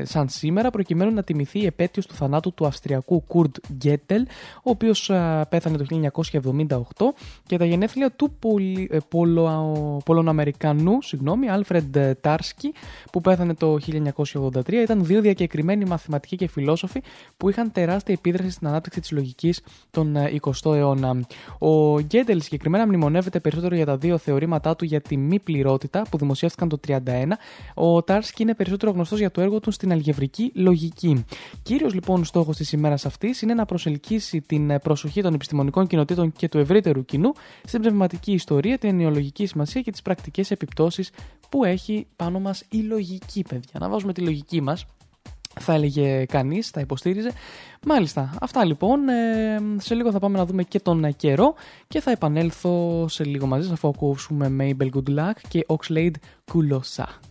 σαν 0.02 0.28
σήμερα, 0.28 0.70
προκειμένου 0.70 1.14
να 1.14 1.22
τιμηθεί 1.22 1.58
η 1.58 1.66
επέτειος 1.66 2.06
του 2.06 2.14
θανάτου 2.14 2.54
του 2.54 2.66
Αυστριακού 2.66 3.24
Κουρντ 3.26 3.56
Γκέτελ, 3.72 4.26
ο 4.56 4.70
οποίος 4.70 5.10
πέθανε 5.48 5.76
το 5.76 5.86
1978, 5.90 6.80
και 7.46 7.56
τα 7.56 7.64
γενέθλια 7.64 8.10
του 8.10 8.30
Πολυ... 8.38 8.88
Ε, 8.92 8.98
πολο... 9.08 10.00
Συγγνώμη, 11.00 11.48
Άλφρεντ 11.48 11.96
Τάρσκι, 12.20 12.72
που 13.12 13.20
πέθανε 13.20 13.54
το 13.54 13.78
1983, 14.52 14.72
ήταν 14.72 15.04
δύο 15.04 15.20
διακεκριμένοι 15.20 15.84
μαθηματικοί 15.84 16.36
και 16.36 16.48
φιλόσοφοι 16.48 17.02
που 17.36 17.50
είχαν 17.50 17.72
τεράστια 17.72 18.14
επίδραση 18.14 18.50
στην 18.50 18.66
ανάπτυξη 18.66 19.00
της 19.00 19.10
λογικής 19.10 19.60
τον 19.90 20.16
ε, 20.16 20.32
20ο 20.40 20.74
αιώνα. 20.74 21.26
Ο 21.58 22.00
Γκέντελ 22.00 22.40
συγκεκριμένα 22.40 22.86
μνημονεύεται 22.86 23.40
περισσότερο 23.40 23.74
για 23.74 23.86
τα 23.86 23.96
δύο 23.96 24.18
θεωρήματά 24.18 24.76
του 24.76 24.84
για 24.84 25.00
τη 25.00 25.16
μη 25.16 25.40
πληρότητα 25.40 26.02
που 26.10 26.18
δημοσιεύτηκαν 26.18 26.68
το 26.68 26.78
1931. 26.86 26.98
Ο 27.74 28.02
Τάρσκι 28.02 28.42
είναι 28.42 28.54
περισσότερο 28.54 28.90
γνωστός 28.92 29.18
για 29.18 29.30
το 29.30 29.40
έργο 29.40 29.60
του 29.60 29.70
στην 29.70 29.92
αλγευρική 29.92 30.52
λογική. 30.54 31.24
Κύριος 31.62 31.94
λοιπόν 31.94 32.24
στόχος 32.24 32.56
της 32.56 32.72
ημέρας 32.72 33.06
αυτής 33.06 33.42
είναι 33.42 33.54
να 33.54 33.64
προσελκύσει 33.64 34.40
την 34.40 34.70
ε, 34.70 34.78
προσοχή 34.78 35.22
των 35.22 35.34
επιστημονικών 35.34 35.86
κοινοτήτων 35.86 36.32
και 36.32 36.48
του 36.48 36.58
ευρύτερου 36.58 37.04
κοινού 37.04 37.32
στην 37.64 37.80
πνευματική 37.80 38.32
ιστορία, 38.32 38.78
την 38.78 38.88
ενοιολογική 38.88 39.46
σημασία 39.46 39.80
και 39.80 39.90
τις 39.90 40.02
πρακτικές 40.02 40.50
επιπτώσεις 40.50 41.10
που 41.48 41.64
έχει 41.64 42.06
πάνω 42.16 42.40
μας 42.40 42.64
η 42.76 42.82
λογική, 42.82 43.42
παιδιά. 43.48 43.80
Να 43.80 43.88
βάζουμε 43.88 44.12
τη 44.12 44.20
λογική 44.20 44.60
μας. 44.60 44.86
Θα 45.60 45.72
έλεγε 45.72 46.24
κανείς, 46.24 46.68
θα 46.70 46.80
υποστήριζε. 46.80 47.32
Μάλιστα, 47.86 48.34
αυτά 48.40 48.64
λοιπόν. 48.64 49.08
Ε, 49.08 49.58
σε 49.76 49.94
λίγο 49.94 50.12
θα 50.12 50.18
πάμε 50.18 50.38
να 50.38 50.46
δούμε 50.46 50.62
και 50.62 50.80
τον 50.80 51.16
καιρό 51.16 51.54
και 51.88 52.00
θα 52.00 52.10
επανέλθω 52.10 53.06
σε 53.08 53.24
λίγο 53.24 53.46
μαζί 53.46 53.62
σας 53.64 53.72
αφού 53.72 53.88
ακούσουμε 53.88 54.56
Mabel 54.60 54.88
Good 54.90 55.18
Luck 55.18 55.32
και 55.48 55.66
Oxlade 55.68 56.14
Kulosa. 56.52 57.25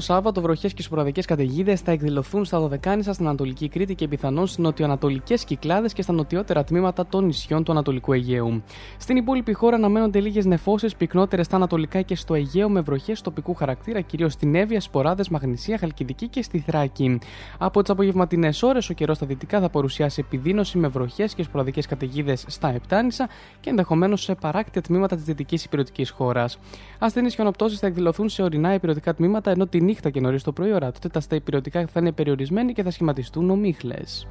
Σήμερα 0.00 0.20
λοιπόν 0.20 0.32
Σάββατο, 0.32 0.40
βροχές 0.40 0.74
και 0.74 0.82
σποραδικές 0.82 1.24
καταιγίδες 1.24 1.80
θα 1.80 1.92
εκδηλωθούν 1.92 2.44
στα 2.44 2.60
Δωδεκάνησα 2.60 3.12
στην 3.12 3.26
Ανατολική 3.26 3.68
Κρήτη 3.68 3.94
και 3.94 4.08
πιθανόν 4.08 4.46
στις 4.46 4.58
νοτιοανατολικές 4.58 5.44
κυκλάδες 5.44 5.92
και 5.92 6.02
στα 6.02 6.12
νοτιότερα 6.12 6.64
τμήματα 6.64 7.06
των 7.06 7.24
νησιών 7.24 7.64
του 7.64 7.72
Ανατολικού 7.72 8.12
Αιγαίου. 8.12 8.62
Στην 8.98 9.16
υπόλοιπη 9.16 9.52
χώρα 9.52 9.76
αναμένονται 9.76 10.20
λίγες 10.20 10.44
νεφώσεις, 10.44 10.96
πυκνότερες 10.96 11.46
στα 11.46 11.56
Ανατολικά 11.56 12.02
και 12.02 12.14
στο 12.16 12.34
Αιγαίο 12.34 12.68
με 12.68 12.80
βροχές 12.80 13.20
τοπικού 13.20 13.54
χαρακτήρα, 13.54 14.00
κυρίως 14.00 14.32
στην 14.32 14.54
Εύβοια, 14.54 14.80
Σποράδες, 14.80 15.28
Μαγνησία, 15.28 15.78
Χαλκιδική 15.78 16.28
και 16.28 16.42
στη 16.42 16.58
Θράκη. 16.58 17.18
Από 17.58 17.80
τις 17.80 17.90
απογευματινές 17.90 18.62
ώρες, 18.62 18.90
ο 18.90 18.94
καιρός 18.94 19.16
στα 19.16 19.26
δυτικά 19.26 19.60
θα 19.60 19.68
παρουσιάσει 19.68 20.22
επιδείνωση 20.26 20.78
με 20.78 20.88
βροχές 20.88 21.34
και 21.34 21.42
σποραδικές 21.42 21.86
καταιγίδες 21.86 22.44
στα 22.46 22.68
Επτάνησα 22.68 23.28
και 23.60 23.70
ενδεχομένως 23.70 24.22
σε 24.22 24.34
παράκτια 24.34 24.82
τμήματα 24.82 25.16
της 25.16 25.24
δυτικής 25.24 25.64
υπηρετικής 25.64 26.10
χώρας. 26.10 26.58
Ασθενείς 26.98 27.34
και 27.34 27.40
ονοπτώσει 27.40 27.76
θα 27.76 27.86
εκδηλωθούν 27.86 28.28
σε 28.28 28.42
ορεινά 28.42 28.74
υπηρετικά 28.74 29.14
τμήματα, 29.14 29.50
ενώ 29.50 29.66
τη 29.66 29.80
νύχτα 29.80 30.10
και 30.10 30.20
νωρίς 30.20 30.42
το 30.42 30.52
πρωί 30.52 30.72
ώρα 30.72 30.92
τότε 30.92 31.20
τα 31.28 31.36
υπηρετικά 31.36 31.86
θα 31.86 32.00
είναι 32.00 32.12
περιορισμένοι 32.12 32.72
και 32.72 32.82
θα 32.82 32.90
σχηματιστούν 32.90 33.50
ομίχλες. 33.50 34.26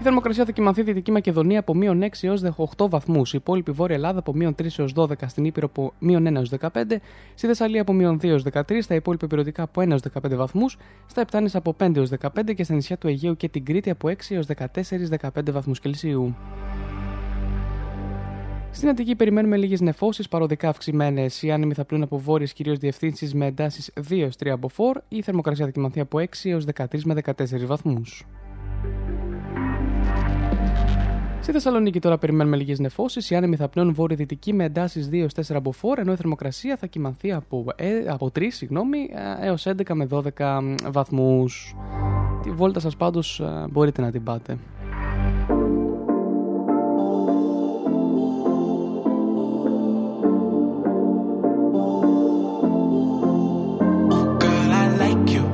Η 0.00 0.02
θερμοκρασία 0.02 0.44
θα 0.44 0.52
κοιμανθεί 0.52 0.82
Δυτική 0.82 1.10
Μακεδονία 1.10 1.58
από 1.58 1.74
μείον 1.74 2.02
6 2.02 2.08
έως 2.20 2.42
18 2.76 2.88
βαθμούς. 2.88 3.32
Η 3.32 3.36
υπόλοιπη 3.40 3.70
Βόρεια 3.70 3.94
Ελλάδα 3.94 4.18
από 4.18 4.32
μείον 4.34 4.54
3 4.54 4.78
έως 4.78 4.92
12, 4.96 5.12
στην 5.26 5.44
Ήπειρο 5.44 5.66
από 5.66 5.92
μείον 5.98 6.26
1 6.28 6.34
έως 6.34 6.50
15, 6.60 6.68
στη 7.34 7.46
Θεσσαλία 7.46 7.80
από 7.80 7.92
μείον 7.92 8.16
2 8.16 8.24
έως 8.24 8.44
13, 8.52 8.82
στα 8.82 8.94
υπόλοιπα 8.94 9.26
περιοδικά 9.26 9.62
από 9.62 9.80
1 9.80 9.90
έως 9.90 10.02
15 10.22 10.34
βαθμούς, 10.36 10.76
στα 11.06 11.20
Επτάνης 11.20 11.54
από 11.54 11.74
5 11.80 11.96
έως 11.96 12.10
15 12.20 12.54
και 12.54 12.64
στα 12.64 12.74
νησιά 12.74 12.98
του 12.98 13.08
Αιγαίου 13.08 13.36
και 13.36 13.48
την 13.48 13.64
Κρήτη 13.64 13.90
από 13.90 14.08
6 14.08 14.14
έως 14.28 14.46
14-15 14.46 15.52
βαθμούς 15.52 15.80
Κελσίου. 15.80 16.36
Στην 18.70 18.88
Αττική 18.88 19.16
περιμένουμε 19.16 19.56
λίγες 19.56 19.80
νεφώσεις 19.80 20.28
παροδικά 20.28 20.68
αυξημένες. 20.68 21.42
Οι 21.42 21.50
άνεμοι 21.50 21.74
θα 21.74 21.84
πλούν 21.84 22.02
από 22.02 22.18
βόρειες 22.18 22.52
κυρίως 22.52 22.78
διευθύνσεις 22.78 23.34
με 23.34 23.46
εντάσεις 23.46 23.92
2 24.08 24.20
έως 24.20 24.36
3 24.36 24.48
από 24.48 24.70
4. 24.76 25.04
Η 25.08 25.22
θερμοκρασία 25.22 25.64
θα 25.64 25.70
κοιμανθεί 25.70 26.00
από 26.00 26.18
6 26.18 26.50
έως 26.50 26.64
13 26.64 27.04
με 27.04 27.14
14 27.14 27.66
βαθμούς. 27.66 28.26
Στη 31.42 31.52
Θεσσαλονίκη 31.52 32.00
τώρα 32.00 32.18
περιμένουμε 32.18 32.56
λίγες 32.56 32.78
νεφώσεις. 32.78 33.30
Οι 33.30 33.34
άνεμοι 33.36 33.56
θα 33.56 33.68
πλέουν 33.68 33.94
βόρειο-δυτική 33.94 34.52
με 34.52 34.64
εντάσεις 34.64 35.08
2 35.12 35.26
4 35.34 35.56
από 35.56 35.72
4, 35.82 35.98
ενώ 35.98 36.12
η 36.12 36.16
θερμοκρασία 36.16 36.76
θα 36.76 36.86
κοιμανθεί 36.86 37.32
από, 37.32 37.64
ε, 37.76 37.88
από 38.08 38.30
3 38.30 38.50
συγγνώμη, 38.50 39.10
έως 39.40 39.66
11 39.66 39.94
με 39.94 40.06
12 40.06 40.74
βαθμούς. 40.90 41.74
Τη 42.42 42.50
βόλτα 42.50 42.80
σας 42.80 42.96
πάντως 42.96 43.42
μπορείτε 43.70 44.00
να 44.00 44.10
την 44.10 44.22
πάτε. 44.22 44.58
Girl, 54.44 54.70
I 54.82 54.86
like 55.02 55.26
you. 55.34 55.44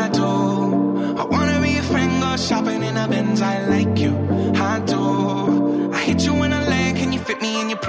I 0.00 0.02
do. 0.18 0.30
I 1.20 1.24
wanna 1.32 1.56
be 1.64 1.70
your 1.78 1.86
friend, 1.92 2.12
go 2.22 2.30
shopping 2.48 2.82
in 2.88 2.96
a 2.96 3.06
Benz. 3.12 3.40
I 3.52 3.56
like 3.74 3.98
you. 4.04 4.23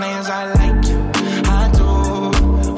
man's, 0.05 0.29
I 0.29 0.43
like 0.59 0.81
you. 0.91 0.99
I 1.59 1.63
do. 1.79 1.87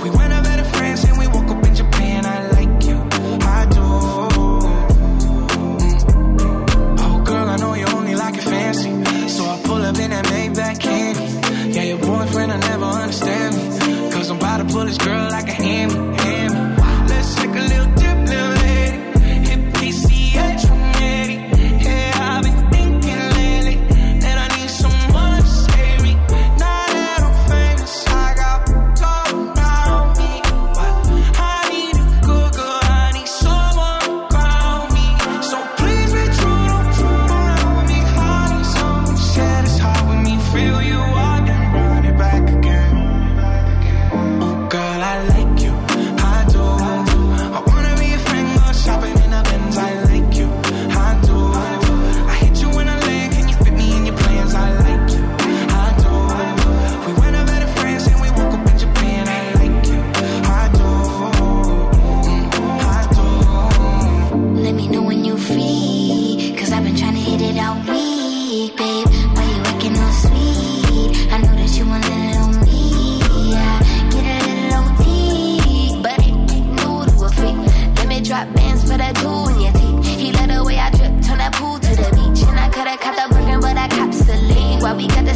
We 0.04 0.10
went 0.18 0.32
out 0.34 0.44
better 0.44 0.68
France 0.76 1.04
and 1.08 1.18
we 1.22 1.28
woke 1.28 1.50
up 1.56 1.66
in 1.66 1.74
Japan. 1.76 2.26
I 2.26 2.38
like 2.58 2.76
you. 2.90 2.98
I 3.58 3.60
do. 3.78 3.88
Mm. 5.82 5.98
Oh, 7.06 7.18
girl, 7.30 7.48
I 7.54 7.58
know 7.58 7.74
you 7.82 7.88
only 7.98 8.16
like 8.24 8.36
it 8.42 8.46
fancy. 8.54 8.92
So 9.36 9.42
I 9.54 9.56
pull 9.64 9.82
up 9.90 9.98
in 10.04 10.10
that 10.12 10.26
Maybach 10.32 10.80
candy. 10.80 11.28
Yeah, 11.76 11.84
your 11.92 12.00
boyfriend, 12.00 12.52
I 12.52 12.60
never 12.72 12.86
understand 12.86 13.52
me. 13.58 13.64
Cause 14.12 14.30
I'm 14.32 14.38
about 14.38 14.58
to 14.58 14.66
pull 14.74 14.86
this 14.86 14.98
girl 14.98 15.17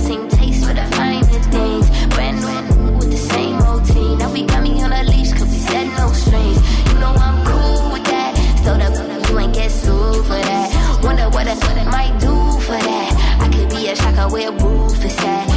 same 0.02 0.28
taste 0.30 0.66
for 0.66 0.74
the 0.74 0.86
finer 0.95 1.41
things. 1.56 1.88
Brand 2.16 2.38
new 2.41 2.97
with 2.97 3.12
the 3.12 3.18
same 3.18 3.62
old 3.62 3.86
team. 3.86 4.18
Now 4.18 4.32
we 4.32 4.43
got 4.43 4.64
me 4.64 4.82
on 4.82 4.91
a 4.91 5.04
leash 5.04 5.32
cause 5.34 5.49
we 5.56 5.60
said 5.70 5.88
no 5.97 6.12
strings. 6.12 6.60
You 6.88 6.95
know 6.99 7.14
I'm 7.28 7.38
cool 7.45 7.93
with 7.93 8.06
that. 8.06 8.32
So 8.64 8.72
the 8.82 9.22
you 9.30 9.39
ain't 9.39 9.54
get 9.54 9.72
sued 9.72 10.26
for 10.26 10.41
that. 10.49 11.02
Wonder 11.04 11.30
what 11.30 11.47
I, 11.47 11.56
what 11.56 11.78
I 11.78 11.86
might 11.97 12.20
do 12.20 12.36
for 12.68 12.78
that. 12.89 13.39
I 13.43 13.47
could 13.54 13.70
be 13.70 13.88
a 13.88 13.95
shocker 13.95 14.28
where 14.34 14.52
roof 14.52 15.06
is 15.06 15.18
at. 15.20 15.51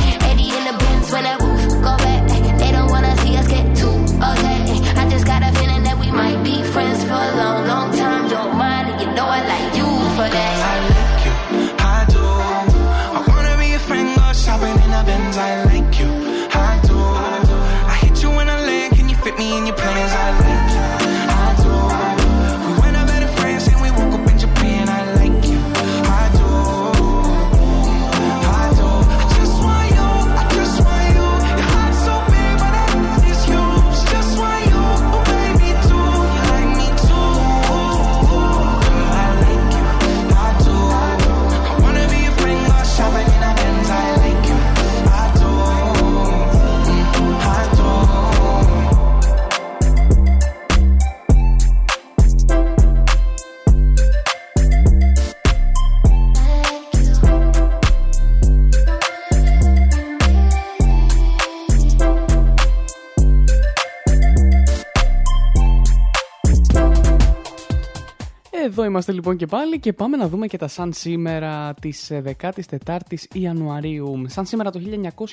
Εδώ 68.76 68.84
είμαστε 68.84 69.12
λοιπόν 69.12 69.36
και 69.36 69.46
πάλι 69.46 69.80
και 69.80 69.92
πάμε 69.92 70.16
να 70.16 70.28
δούμε 70.28 70.46
και 70.46 70.56
τα 70.56 70.68
σαν 70.68 70.92
σήμερα 70.92 71.74
της 71.80 72.12
14η 72.40 73.16
Ιανουαρίου. 73.32 74.24
Σαν 74.26 74.46
σήμερα 74.46 74.70
το 74.70 74.80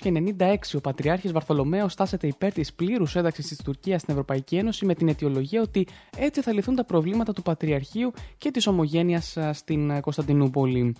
1996 0.03 0.55
ο 0.75 0.81
Πατριάρχης 0.81 1.31
Βαρθολομέος 1.31 1.91
στάσεται 1.91 2.27
υπέρ 2.27 2.53
της 2.53 2.73
πλήρους 2.73 3.15
ένταξης 3.15 3.47
της 3.47 3.57
Τουρκίας 3.57 4.01
στην 4.01 4.13
Ευρωπαϊκή 4.13 4.55
Ένωση 4.55 4.85
με 4.85 4.93
την 4.93 5.07
αιτιολογία 5.07 5.61
ότι 5.61 5.87
έτσι 6.17 6.41
θα 6.41 6.53
λυθούν 6.53 6.75
τα 6.75 6.85
προβλήματα 6.85 7.33
του 7.33 7.41
Πατριαρχείου 7.41 8.11
και 8.37 8.51
της 8.51 8.67
Ομογένειας 8.67 9.37
στην 9.51 10.01
Κωνσταντινούπολη. 10.01 10.95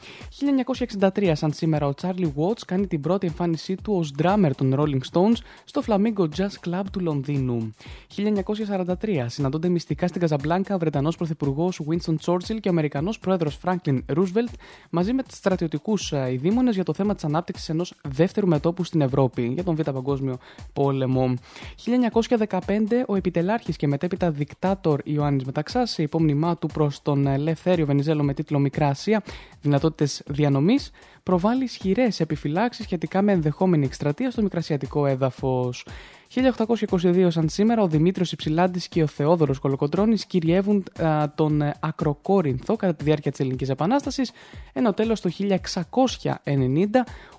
1963 0.98 1.32
σαν 1.34 1.54
σήμερα 1.54 1.88
ο 1.88 1.92
Charlie 2.02 2.32
Watts 2.36 2.62
κάνει 2.66 2.88
την 2.88 3.02
πρώτη 3.02 3.28
εμφάνισή 3.28 3.76
του 3.76 3.94
ως 3.94 4.14
drummer 4.22 4.52
των 4.58 4.76
Rolling 4.78 5.02
Stones 5.12 5.38
στο 5.64 5.82
Flamingo 5.88 6.28
Jazz 6.38 6.70
Club 6.70 6.84
του 6.92 7.00
Λονδίνου. 7.00 7.74
1943 8.16 9.26
συναντώνται 9.26 9.70
μυστικά 9.70 10.08
στην 10.08 10.22
Καζαμπλάνκα 10.22 10.76
ο 10.76 10.78
Βρετανός 10.78 11.16
Πρωθυπουργός 11.16 11.82
Winston 11.90 12.16
Churchill 12.26 12.31
και 12.38 12.68
ο 12.68 12.72
Αμερικανός 12.72 13.20
Πρόεδρος 13.20 13.60
Franklin 13.64 14.00
Roosevelt 14.16 14.54
μαζί 14.90 15.14
με 15.14 15.24
του 15.24 15.36
στρατιωτικού 15.36 15.98
ειδήμονε 16.32 16.72
για 16.72 16.84
το 16.84 16.94
θέμα 16.94 17.16
της 17.16 17.24
ανάπτυξης 17.24 17.70
ενός 17.70 17.94
δεύτερου 18.08 18.48
μετόπου 18.48 18.84
στην 18.84 19.02
Ευρώπη 19.02 19.42
για 19.54 19.64
τον 19.64 19.76
Β' 19.76 19.82
Παγκόσμιο 19.82 20.38
Πόλεμο. 20.74 21.34
1915 22.38 23.04
ο 23.08 23.16
επιτελάρχης 23.16 23.76
και 23.76 23.88
μετέπειτα 23.88 24.32
δικτάτορ 24.32 25.02
Ιωάννης 25.04 25.44
Μεταξάς 25.44 25.92
σε 25.92 26.02
υπόμνημά 26.02 26.58
του 26.58 26.68
προς 26.68 27.02
τον 27.02 27.28
Ελευθέριο 27.28 27.86
Βενιζέλο 27.86 28.24
με 28.24 28.34
τίτλο 28.34 28.60
Μικρά 28.60 28.88
Ασία 28.88 29.24
Δυνατότητες 29.62 30.24
Διανομής 30.28 30.92
προβάλλει 31.24 31.64
ισχυρές 31.64 32.20
επιφυλάξεις 32.20 32.86
σχετικά 32.86 33.22
με 33.22 33.32
ενδεχόμενη 33.32 33.86
εκστρατεία 33.86 34.32
στο 34.32 34.42
μικρασιατικό 34.42 35.06
έδαφος. 35.06 35.86
1822 36.34 37.28
σαν 37.30 37.50
σήμερα 37.50 37.82
ο 37.82 37.88
Δημήτριος 37.88 38.32
Υψηλάντης 38.32 38.88
και 38.88 39.04
ο 39.04 39.08
Θεόδωρος 39.08 39.60
Κολοκοντρώνης 39.60 40.26
κυριεύουν 40.26 40.84
α, 41.02 41.32
τον 41.36 41.62
ε, 41.62 41.74
Ακροκόρινθο 41.80 42.76
κατά 42.76 42.94
τη 42.96 43.04
διάρκεια 43.04 43.32
της 43.32 43.40
Ελληνικής 43.40 43.70
Επανάστασης, 43.70 44.32
ενώ 44.74 44.94
τέλος 44.94 45.22
το 45.22 45.30
1690 45.40 46.30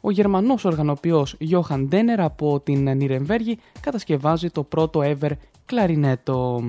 ο 0.01 0.11
Γερμανός 0.11 0.65
οργανοποιός 0.65 1.37
Γιώχαν 1.39 1.89
Ντένερ 1.89 2.21
από 2.21 2.61
την 2.61 2.97
Νιρεμβέργη 2.97 3.59
κατασκευάζει 3.81 4.51
το 4.51 4.63
πρώτο 4.63 5.01
ever 5.05 5.31
κλαρινέτο. 5.67 6.63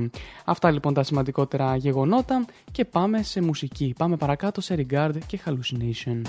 Αυτά 0.45 0.71
λοιπόν 0.71 0.93
τα 0.93 1.03
σημαντικότερα 1.03 1.75
γεγονότα 1.75 2.45
και 2.71 2.85
πάμε 2.85 3.23
σε 3.23 3.41
μουσική. 3.41 3.93
Πάμε 3.97 4.15
παρακάτω 4.15 4.61
σε 4.61 4.75
Regard 4.77 5.17
και 5.27 5.39
Hallucination. 5.45 6.21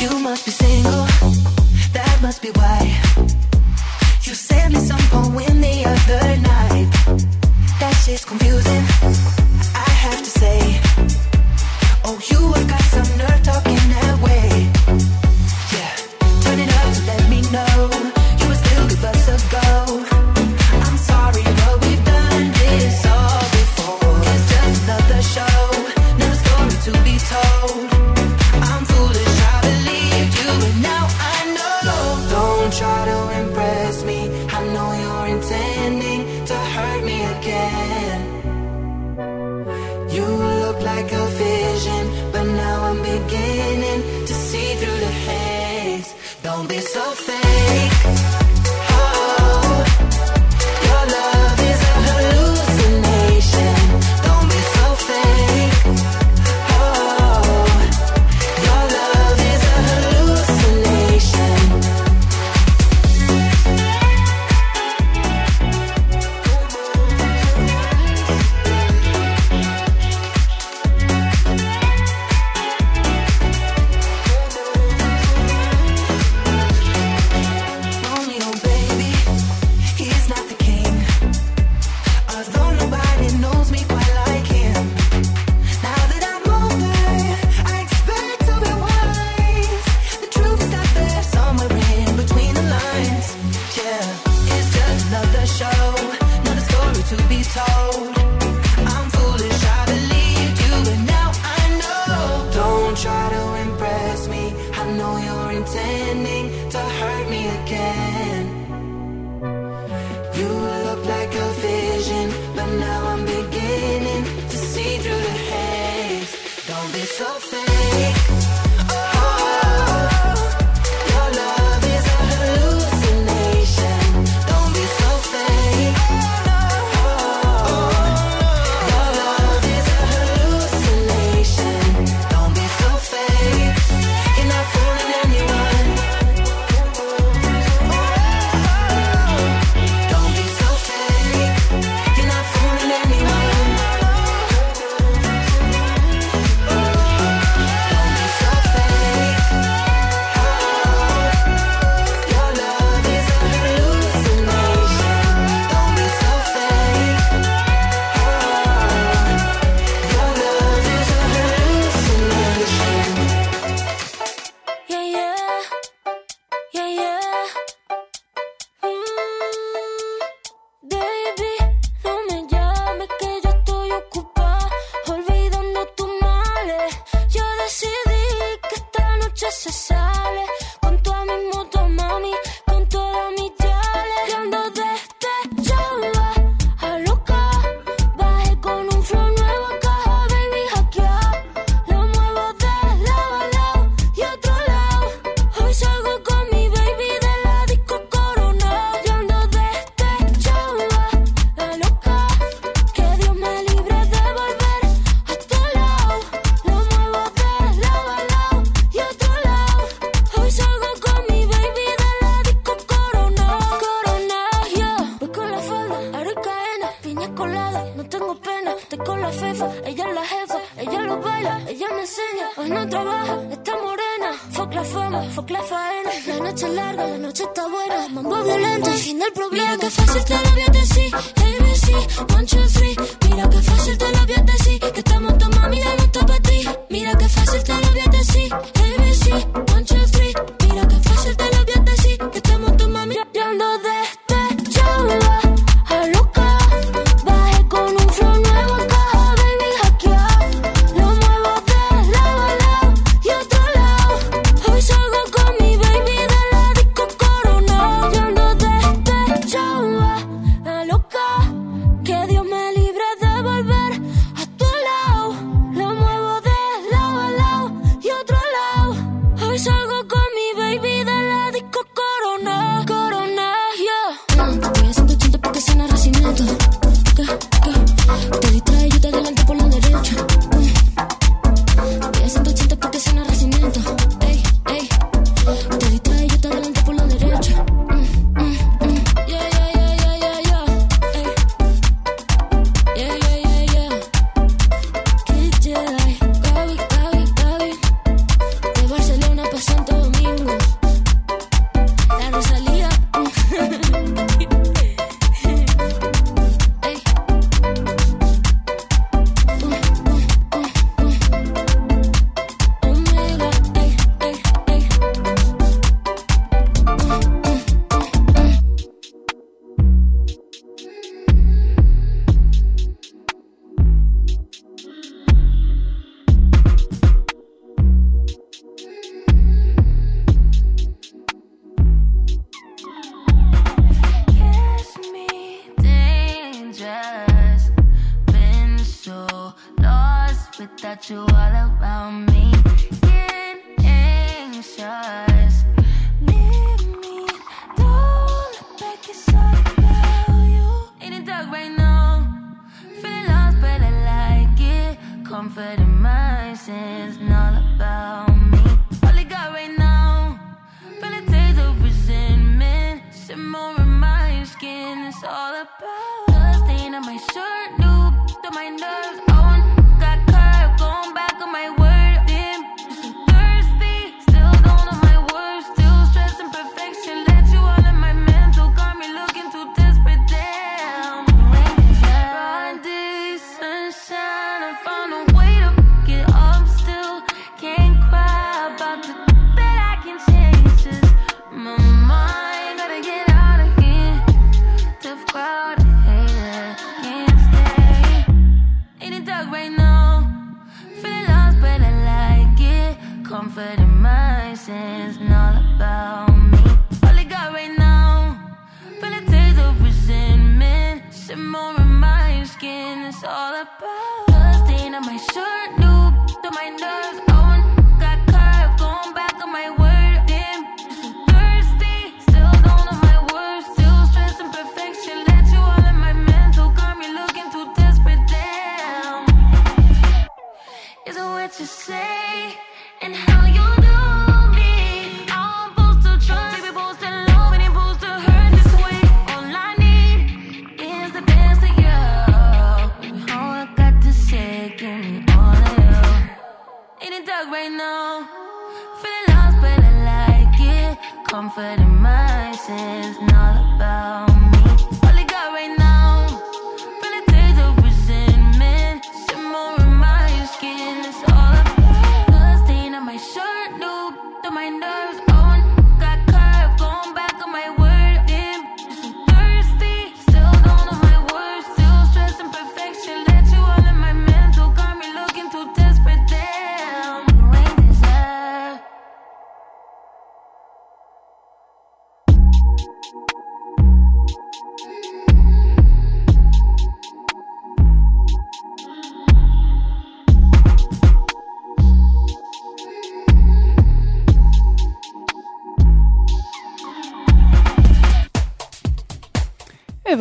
You 0.00 0.18
must 0.20 0.44
be 0.44 0.52
single, 0.52 1.06
that 1.92 2.18
must 2.22 2.42
be 2.42 2.50
why. 2.50 2.80
You 4.22 4.34
sent 4.34 4.74
me 4.74 4.80
some 4.80 5.00
poem 5.10 5.60
the 5.60 5.84
other 5.92 6.36
night. 6.52 6.88
That 7.80 7.92
shit's 8.04 8.24
confusing, 8.24 8.84
I 9.74 9.90
have 10.04 10.18
to 10.18 10.30
say. 10.42 10.80
Oh, 12.04 12.18
you 12.30 12.52
have 12.52 12.68
got 12.68 12.82
some 12.82 13.18
nerve 13.18 13.42
talking 13.42 13.82
that 13.94 14.20
way. 14.22 14.77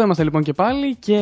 Είμαστε 0.08 0.24
λοιπόν 0.24 0.44
και 0.44 0.54
πάλι 0.54 0.96
και 0.96 1.14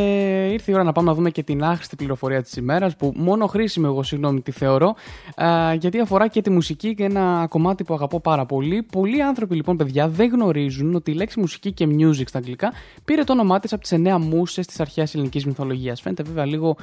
ήρθε 0.52 0.72
η 0.72 0.74
ώρα 0.74 0.84
να 0.84 0.92
πάμε 0.92 1.08
να 1.08 1.16
δούμε 1.16 1.30
και 1.30 1.44
την 1.44 1.64
άχρηστη 1.64 1.96
πληροφορία 1.96 2.42
της 2.42 2.56
ημέρας 2.56 2.96
που 2.96 3.14
μόνο 3.16 3.48
χρήσιμη 3.48 3.86
εγώ 3.86 4.04
συγγνώμη 4.04 4.42
τη 4.42 4.52
θεωρώ 4.52 4.96
α, 5.36 5.74
γιατί 5.74 6.00
αφορά 6.00 6.28
και 6.28 6.42
τη 6.42 6.50
μουσική 6.50 6.96
και 6.96 7.04
ένα 7.04 7.48
κομμάτι 7.50 7.84
που 7.84 7.94
αγαπώ 7.94 8.20
πάρα 8.20 8.46
πολύ. 8.46 8.84
Πολλοί 8.84 9.22
άνθρωποι 9.22 9.56
λοιπόν 9.56 9.78
παιδιά 9.78 10.08
δεν 10.08 10.30
γνωρίζουν 10.30 10.96
ότι 10.96 11.12
η 11.12 11.14
λέξη 11.14 11.40
μουσική 11.40 11.72
και 11.72 11.88
music 11.90 12.24
στα 12.26 12.38
αγγλικά 12.38 12.74
πήρε 13.06 13.24
το 13.24 13.34
όνομά 13.34 13.60
της 13.60 13.74
από 13.74 13.82
τις 13.82 13.94
9 13.96 14.18
Μούσες 14.20 14.66
της 14.68 14.80
αρχαίας 14.80 15.16
ελληνικής 15.16 15.46
μυθολογίας. 15.46 16.02
Φαίνεται 16.02 16.24
βέβαια 16.24 16.46
λίγο 16.46 16.76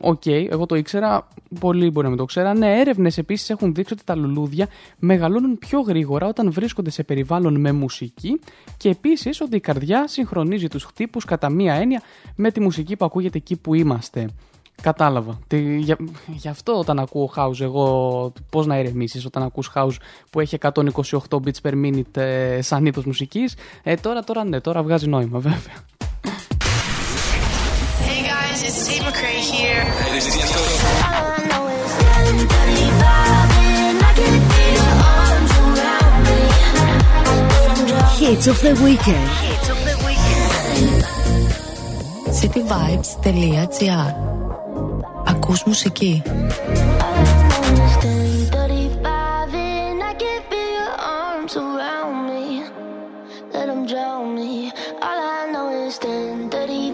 OK, 0.00 0.22
okay, 0.24 0.46
εγώ 0.50 0.66
το 0.66 0.74
ήξερα, 0.74 1.28
πολλοί 1.60 1.90
μπορεί 1.90 2.02
να 2.04 2.08
μην 2.08 2.18
το 2.18 2.24
ξέραν. 2.24 2.58
Ναι, 2.58 2.80
έρευνες 2.80 3.18
επίσης 3.18 3.50
έχουν 3.50 3.74
δείξει 3.74 3.92
ότι 3.92 4.04
τα 4.04 4.14
λουλούδια 4.16 4.66
μεγαλώνουν 4.98 5.58
πιο 5.58 5.80
γρήγορα 5.80 6.26
όταν 6.26 6.52
βρίσκονται 6.52 6.90
σε 6.90 7.02
περιβάλλον 7.02 7.60
με 7.60 7.72
μουσική 7.72 8.40
και 8.76 8.88
επίσης 8.88 9.40
ότι 9.40 9.56
η 9.56 9.60
καρδιά 9.60 10.08
συγχρονίζει 10.08 10.68
τους 10.68 10.84
χτύπου 10.98 11.20
κατά 11.26 11.50
μία 11.50 11.74
έννοια 11.74 12.02
με 12.34 12.50
τη 12.50 12.60
μουσική 12.60 12.96
που 12.96 13.04
ακούγεται 13.04 13.38
εκεί 13.38 13.56
που 13.56 13.74
είμαστε. 13.74 14.28
Κατάλαβα. 14.82 15.38
Τι, 15.46 15.78
για, 15.78 15.96
γι' 16.26 16.48
αυτό 16.48 16.78
όταν 16.78 16.98
ακούω 16.98 17.32
house, 17.36 17.60
εγώ 17.60 18.32
πώς 18.50 18.66
να 18.66 18.78
ηρεμήσεις 18.78 19.24
όταν 19.24 19.42
ακούς 19.42 19.70
house 19.74 19.96
που 20.30 20.40
έχει 20.40 20.58
128 20.60 20.72
bits 21.30 21.60
per 21.62 21.72
minute 21.84 22.16
ε, 22.16 22.62
σαν 22.62 22.86
είδος 22.86 23.04
μουσικής. 23.04 23.56
Ε, 23.82 23.94
τώρα, 23.94 24.24
τώρα 24.24 24.44
ναι, 24.44 24.60
τώρα 24.60 24.82
βγάζει 24.82 25.08
νόημα 25.08 25.38
βέβαια. 25.38 25.74
Hey 28.08 28.20
guys, 28.30 28.58
it's 28.68 28.78
Steve 28.84 29.04
McCrae 29.08 29.42
here. 29.52 29.82
Hey, 30.00 30.10
this 30.14 30.26
is 30.28 30.34
Tiesto. 30.34 30.60
Hits 38.20 38.46
of 38.52 38.60
the 38.60 38.74
weekend. 38.84 39.87
cityvibes.gr 42.30 44.10
Ακούς 45.24 45.62
μουσική. 45.64 46.22
Let 53.52 53.68
'em 53.72 53.82
drown 53.90 54.24
me. 54.36 54.52
All 55.06 55.20
I 55.38 55.40
know 55.52 55.68
is 55.86 55.94
10:35, 55.98 56.87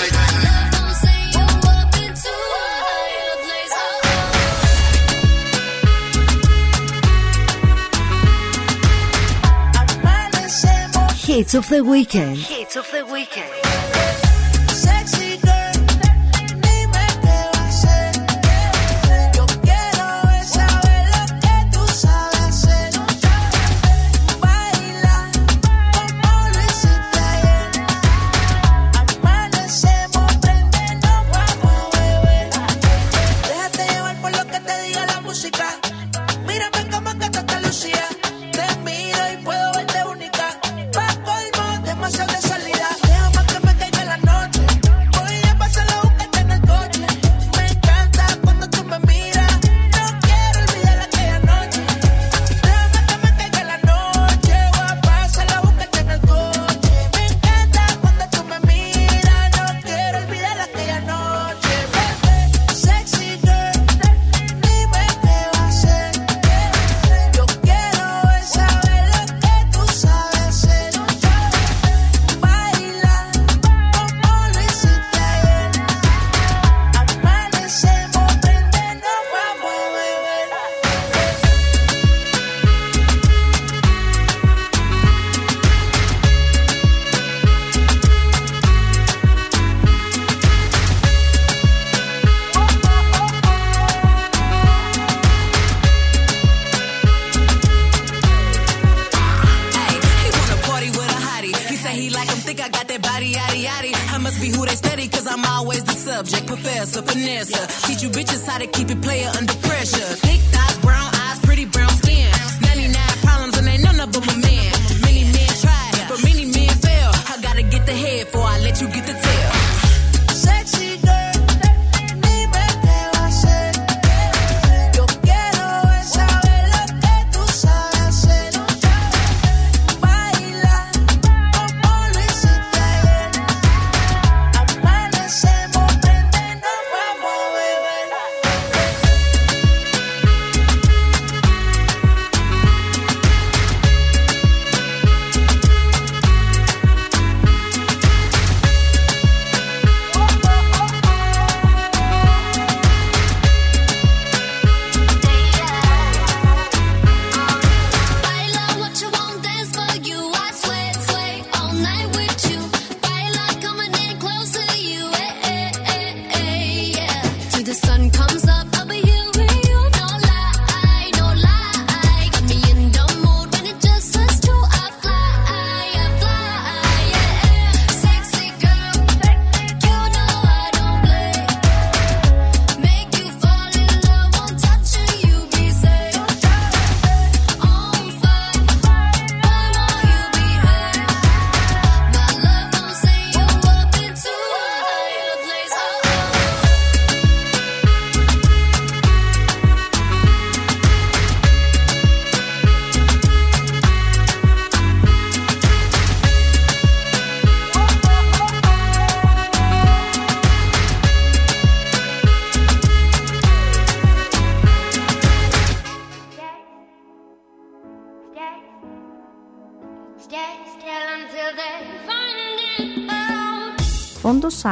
Hits 11.26 11.54
of 11.54 11.68
the 11.70 11.84
weekend. 11.84 12.38
Hits 12.38 12.76
of 12.76 12.90
the 12.92 13.06
weekend. 13.06 13.65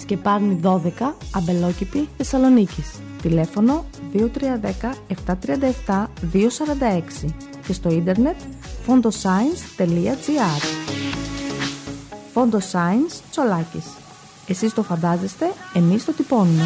Σκεπάρνη 0.00 0.60
12, 0.62 0.78
Αμπελόκηπη, 1.34 2.08
Θεσσαλονίκης. 2.16 2.90
Τηλέφωνο 3.22 3.84
2310 4.12 4.94
737 5.86 6.06
246 6.32 7.34
και 7.66 7.72
στο 7.72 7.90
ίντερνετ 7.90 8.36
fondoscience.gr 8.86 10.62
Fondoscience 12.34 13.20
Τσολάκης. 13.30 13.86
Εσείς 14.46 14.74
το 14.74 14.82
φαντάζεστε, 14.82 15.52
εμείς 15.74 16.04
το 16.04 16.12
τυπώνουμε. 16.12 16.62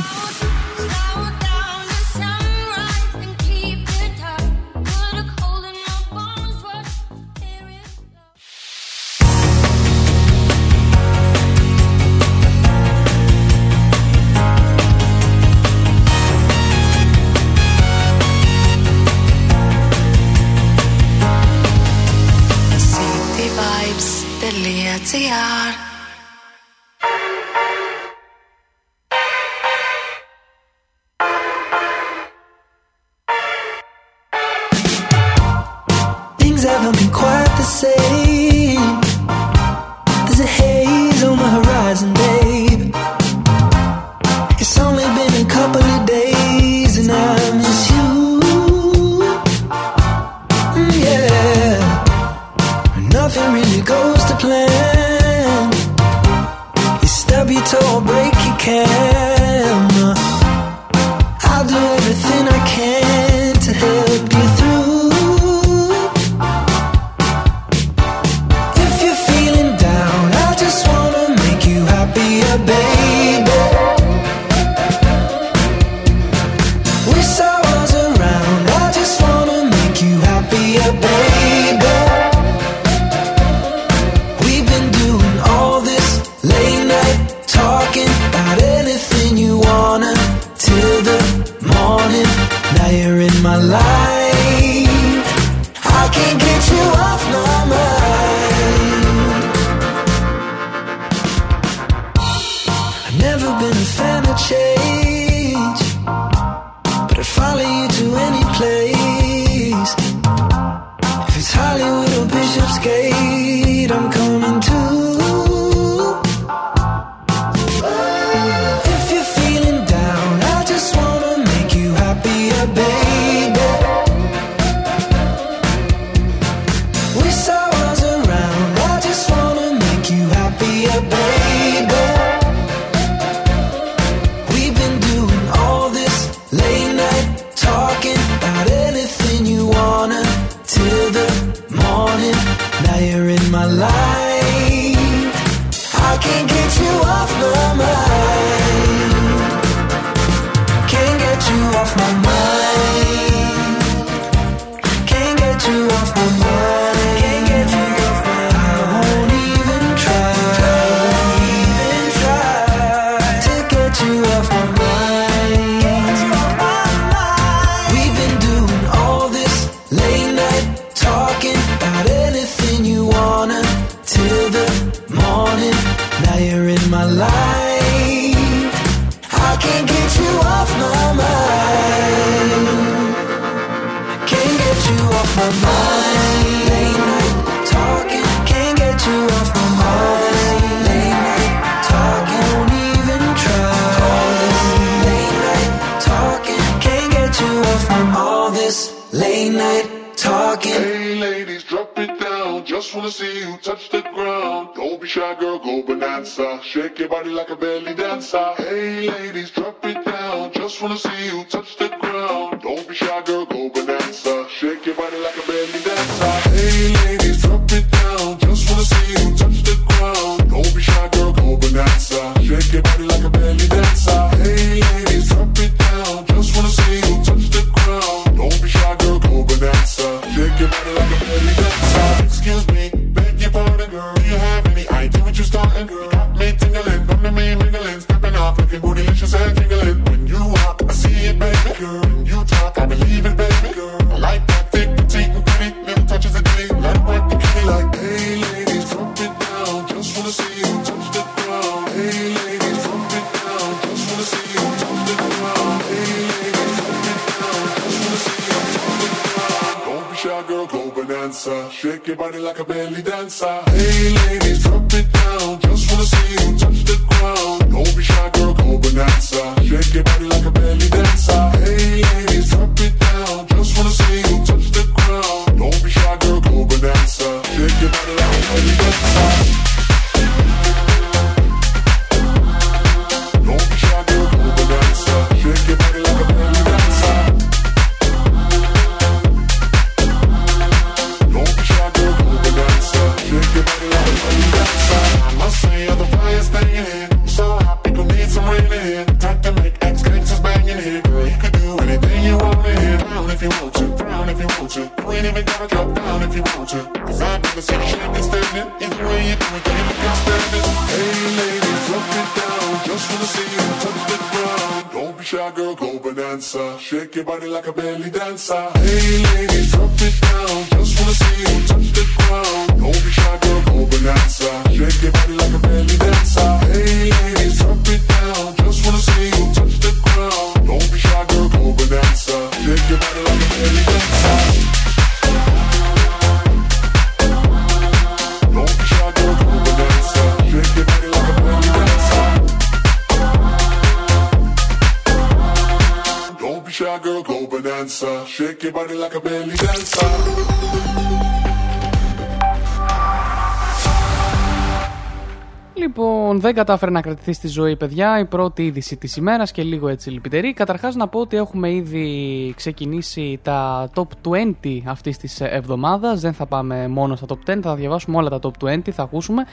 Κατάφερε 356.69 356.93
να 356.93 357.01
κρατηθεί 357.01 357.33
στη 357.33 357.49
ζωή, 357.49 357.77
παιδιά. 357.77 358.19
Η 358.19 358.25
πρώτη 358.25 358.65
είδηση 358.65 358.97
της 358.97 359.17
ημέρας 359.17 359.53
και 359.53 359.63
λίγο 359.63 359.89
έτσι 359.89 360.11
λυπητερή. 360.11 360.53
Καταρχάς, 360.53 360.95
να 360.95 361.09
πω 361.09 361.21
ότι 361.21 361.37
έχουμε 361.37 361.73
ήδη 361.73 362.53
ξεκινήσει 362.57 363.39
τα 363.43 363.91
top 363.95 364.07
20 364.23 364.43
αυτής 364.85 365.17
της 365.17 365.41
εβδομάδας. 365.41 366.21
Δεν 366.21 366.33
θα 366.33 366.47
πάμε 366.47 366.89
μόνο 366.89 367.17
στα 367.17 367.27
top 367.29 367.51
10, 367.51 367.59
θα 367.63 367.75
διαβάσουμε 367.75 368.17
όλα 368.17 368.29
τα 368.29 368.39
top 368.43 368.65
20, 368.65 368.91
θα 368.91 369.03
ακούσουμε. 369.03 369.45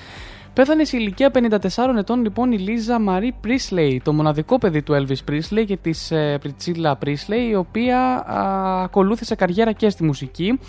Πέθανε 0.53 0.83
σε 0.83 0.97
ηλικία 0.97 1.31
54 1.33 1.95
ετών 1.97 2.21
λοιπόν 2.21 2.51
η 2.51 2.57
Λίζα 2.57 2.99
Μαρή 2.99 3.35
Πρίσλεϊ, 3.41 4.01
το 4.03 4.13
μοναδικό 4.13 4.57
παιδί 4.57 4.81
του 4.81 4.93
Elvis 4.93 5.31
Presley 5.31 5.63
και 5.65 5.77
της 5.77 6.11
ε, 6.11 6.37
Πριτσίλα 6.41 6.95
Πρίσλεϊ, 6.95 7.47
η 7.49 7.55
οποία 7.55 7.99
α, 7.99 8.83
ακολούθησε 8.83 9.35
καριέρα 9.35 9.71
και 9.71 9.89
στη 9.89 10.03
μουσική. 10.03 10.59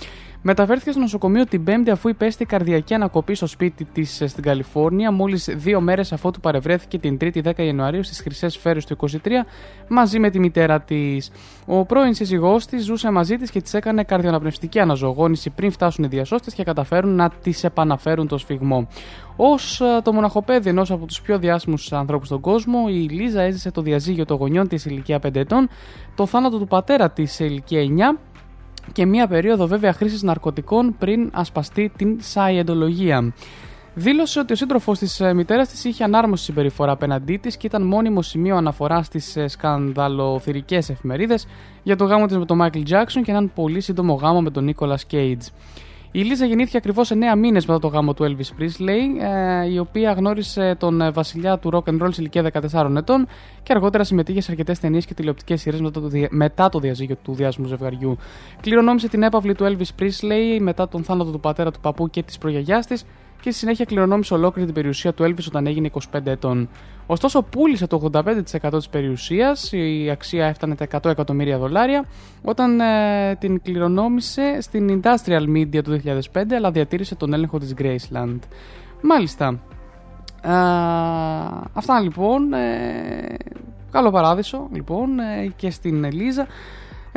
Μεταφέρθηκε 0.48 0.90
στο 0.90 1.00
νοσοκομείο 1.00 1.46
την 1.46 1.64
Πέμπτη 1.64 1.90
αφού 1.90 2.08
υπέστη 2.08 2.44
καρδιακή 2.44 2.94
ανακοπή 2.94 3.34
στο 3.34 3.46
σπίτι 3.46 3.84
της 3.84 4.22
στην 4.26 4.42
Καλιφόρνια, 4.42 5.10
μόλις 5.10 5.48
δύο 5.56 5.80
μέρες 5.80 6.12
αφότου 6.12 6.40
παρευρέθηκε 6.40 6.98
την 6.98 7.16
3η 7.20 7.42
10 7.42 7.50
Ιανουαρίου 7.56 8.02
στις 8.02 8.20
Χρυσές 8.20 8.52
Σφαίρες 8.52 8.84
του 8.84 8.96
23 9.00 9.16
μαζί 9.88 10.18
με 10.18 10.30
τη 10.30 10.38
μητέρα 10.38 10.80
της. 10.80 11.30
Ο 11.66 11.84
πρώην 11.84 12.14
σύζυγός 12.14 12.66
της 12.66 12.84
ζούσε 12.84 13.10
μαζί 13.10 13.36
της 13.36 13.50
και 13.50 13.60
της 13.60 13.74
έκανε 13.74 14.02
καρδιοαναπνευστική 14.02 14.78
αναζωογόνηση 14.78 15.50
πριν 15.50 15.70
φτάσουν 15.70 16.04
οι 16.04 16.08
διασώστες 16.08 16.54
και 16.54 16.64
καταφέρουν 16.64 17.14
να 17.14 17.30
τη 17.30 17.52
επαναφέρουν 17.62 18.28
το 18.28 18.38
σφιγμό. 18.38 18.88
Ω 19.36 19.54
το 20.02 20.12
μοναχοπέδι 20.12 20.68
ενός 20.68 20.90
από 20.90 21.06
τους 21.06 21.20
πιο 21.20 21.38
διάσημους 21.38 21.92
ανθρώπους 21.92 22.26
στον 22.26 22.40
κόσμο, 22.40 22.84
η 22.88 23.08
Λίζα 23.08 23.42
έζησε 23.42 23.70
το 23.70 23.82
διαζύγιο 23.82 24.24
των 24.24 24.36
γονιών 24.36 24.68
της 24.68 24.84
ηλικία 24.84 25.18
5 25.26 25.34
ετών, 25.34 25.68
το 26.14 26.26
θάνατο 26.26 26.58
του 26.58 26.66
πατέρα 26.66 27.10
της 27.10 27.32
σε 27.32 27.44
ηλικία 27.44 27.80
9 27.80 28.18
και 28.92 29.06
μία 29.06 29.26
περίοδο 29.26 29.66
βέβαια 29.66 29.92
χρήσης 29.92 30.22
ναρκωτικών 30.22 30.96
πριν 30.98 31.30
ασπαστεί 31.32 31.92
την 31.96 32.16
σαϊεντολογία. 32.20 33.32
Δήλωσε 33.98 34.40
ότι 34.40 34.52
ο 34.52 34.56
σύντροφος 34.56 34.98
της 34.98 35.22
μητέρας 35.34 35.68
της 35.68 35.84
είχε 35.84 36.04
ανάρμοση 36.04 36.44
συμπεριφορά 36.44 36.92
απέναντί 36.92 37.36
της 37.36 37.56
και 37.56 37.66
ήταν 37.66 37.82
μόνιμο 37.82 38.22
σημείο 38.22 38.56
αναφοράς 38.56 39.06
στις 39.06 39.36
σκανδαλοθυρικές 39.46 40.88
εφημερίδες 40.88 41.46
για 41.82 41.96
το 41.96 42.04
γάμο 42.04 42.26
της 42.26 42.36
με 42.36 42.44
τον 42.44 42.56
Μάικλ 42.56 42.82
Τζάξον 42.82 43.22
και 43.22 43.30
έναν 43.30 43.52
πολύ 43.54 43.80
σύντομο 43.80 44.14
γάμο 44.14 44.42
με 44.42 44.50
τον 44.50 44.64
Νίκολα 44.64 44.98
Κέιτζ. 45.06 45.46
Η 46.12 46.22
Λίζα 46.22 46.46
γεννήθηκε 46.46 46.76
ακριβώς 46.76 47.10
9 47.12 47.38
μήνες 47.38 47.66
μετά 47.66 47.78
το 47.80 47.86
γάμο 47.88 48.14
του 48.14 48.24
Elvis 48.24 48.60
Presley, 48.62 49.22
ε, 49.22 49.70
η 49.72 49.78
οποία 49.78 50.12
γνώρισε 50.12 50.76
τον 50.78 51.00
ε, 51.00 51.10
βασιλιά 51.10 51.58
του 51.58 51.70
rock 51.72 51.90
and 51.90 52.02
roll 52.02 52.08
σε 52.12 52.20
ηλικία 52.20 52.50
14 52.72 52.96
ετών 52.96 53.26
και 53.62 53.72
αργότερα 53.72 54.04
συμμετείχε 54.04 54.40
σε 54.40 54.50
αρκετές 54.50 54.78
ταινίες 54.78 55.06
και 55.06 55.14
τηλεοπτικές 55.14 55.60
σειρές 55.60 55.80
μετά, 55.80 56.00
το 56.00 56.08
δια- 56.08 56.28
μετά 56.30 56.68
το 56.68 56.78
διαζύγιο 56.78 57.16
του 57.22 57.34
διάσημου 57.34 57.66
ζευγαριού. 57.66 58.16
Κληρονόμησε 58.60 59.08
την 59.08 59.22
έπαυλη 59.22 59.54
του 59.54 59.64
Elvis 59.64 60.02
Presley 60.02 60.58
μετά 60.60 60.88
τον 60.88 61.02
θάνατο 61.04 61.30
του 61.30 61.40
πατέρα 61.40 61.70
του 61.70 61.80
παππού 61.80 62.10
και 62.10 62.22
της 62.22 62.38
προγιαγιάς 62.38 62.86
της 62.86 63.04
και 63.40 63.50
στη 63.50 63.58
συνέχεια 63.58 63.84
κληρονόμησε 63.84 64.34
ολόκληρη 64.34 64.66
την 64.66 64.74
περιουσία 64.74 65.12
του 65.12 65.24
Elvis 65.24 65.44
όταν 65.46 65.66
έγινε 65.66 65.90
25 66.12 66.26
ετών. 66.26 66.68
Ωστόσο, 67.06 67.42
πούλησε 67.42 67.86
το 67.86 68.10
85% 68.12 68.22
της 68.70 68.88
περιουσίας, 68.88 69.72
η 69.72 70.10
αξία 70.10 70.46
έφτανε 70.46 70.74
τα 70.74 70.86
100 70.90 71.10
εκατομμύρια 71.10 71.58
δολάρια, 71.58 72.04
όταν 72.42 72.80
ε, 72.80 73.36
την 73.40 73.62
κληρονόμησε 73.62 74.58
στην 74.60 75.00
Industrial 75.02 75.56
Media 75.56 75.82
του 75.84 76.00
2005, 76.32 76.52
αλλά 76.56 76.70
διατήρησε 76.70 77.14
τον 77.14 77.32
έλεγχο 77.32 77.58
της 77.58 77.74
Graceland. 77.78 78.38
Μάλιστα. 79.00 79.46
Α, 79.46 80.56
αυτά 81.72 82.00
λοιπόν. 82.00 82.52
Ε, 82.52 83.36
καλό 83.90 84.10
παράδεισο 84.10 84.68
λοιπόν 84.72 85.18
ε, 85.18 85.52
και 85.56 85.70
στην 85.70 86.04
Ελίζα. 86.04 86.46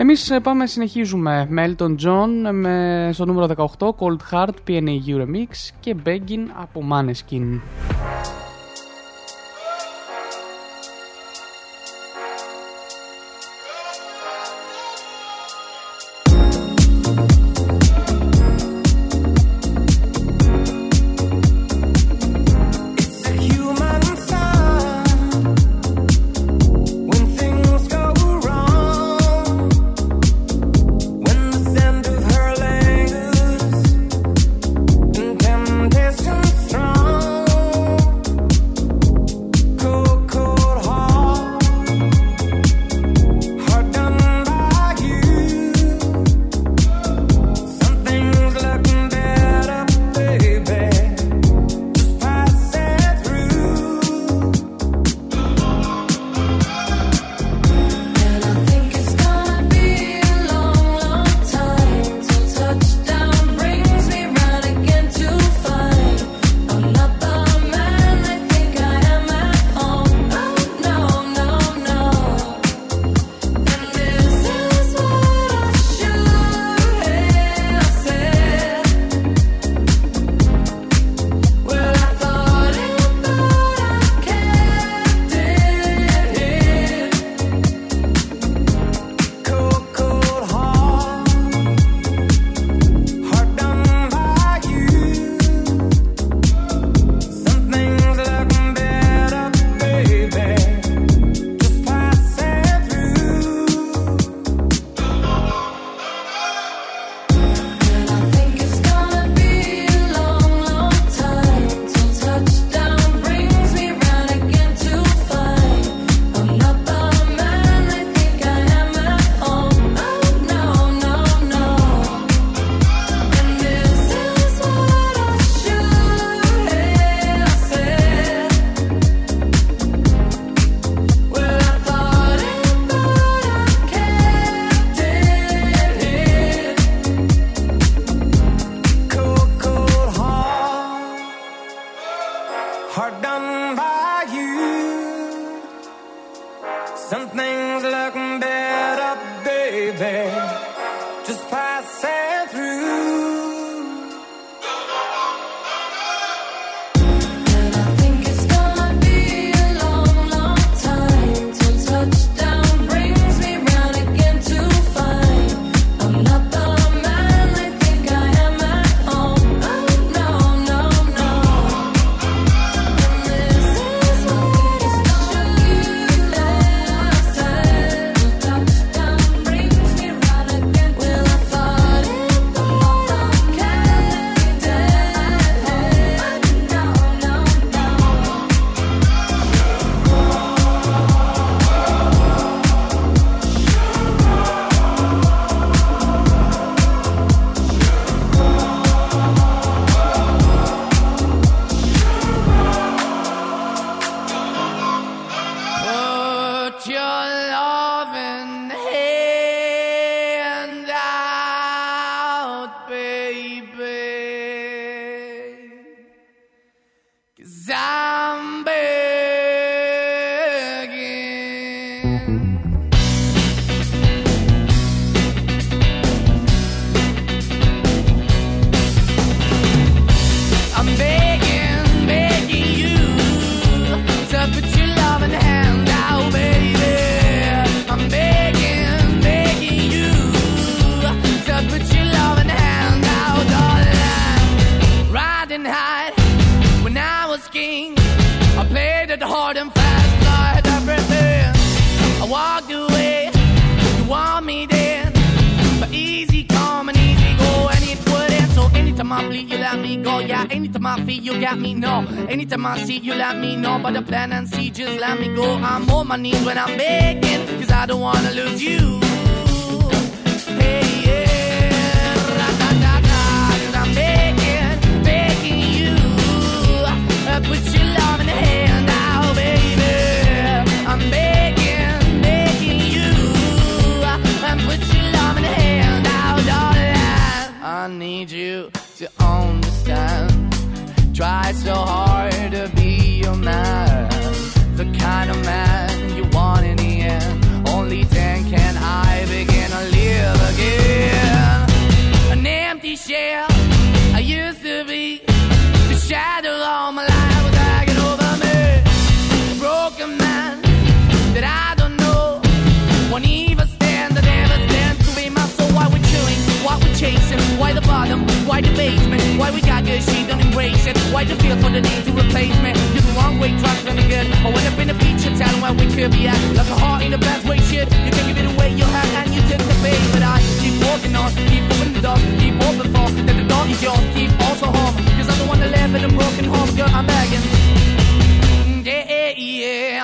Εμείς 0.02 0.30
ε, 0.30 0.40
πάμε, 0.40 0.66
συνεχίζουμε 0.68 1.48
με 1.50 1.76
Elton 1.78 1.96
John 2.06 2.30
με, 2.52 3.10
στο 3.14 3.26
νούμερο 3.26 3.68
18 3.80 3.86
Cold 3.86 4.18
Heart 4.32 4.54
PNAU 4.68 5.22
Remix 5.22 5.70
και 5.80 5.96
Begging 6.06 6.46
από 6.62 6.84
Maneskin. 6.92 7.60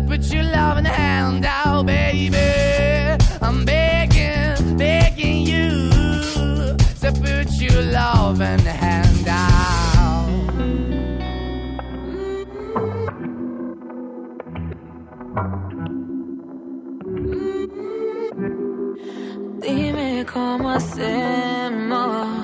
Put 0.00 0.32
your 0.32 0.42
love 0.42 0.78
in 0.78 0.84
loving 0.84 0.84
the 0.84 0.90
hound 0.90 1.44
out, 1.44 1.86
baby. 1.86 2.36
I'm 3.40 3.64
begging, 3.64 4.76
begging 4.76 5.46
you 5.46 5.90
to 7.00 7.12
put 7.12 7.48
your 7.60 7.82
love 7.82 8.40
in 8.40 8.62
the 8.64 8.70
hand 8.70 9.28
out. 9.28 9.44
Dime 19.60 20.24
cómo 20.26 20.70
hacemos. 20.70 22.43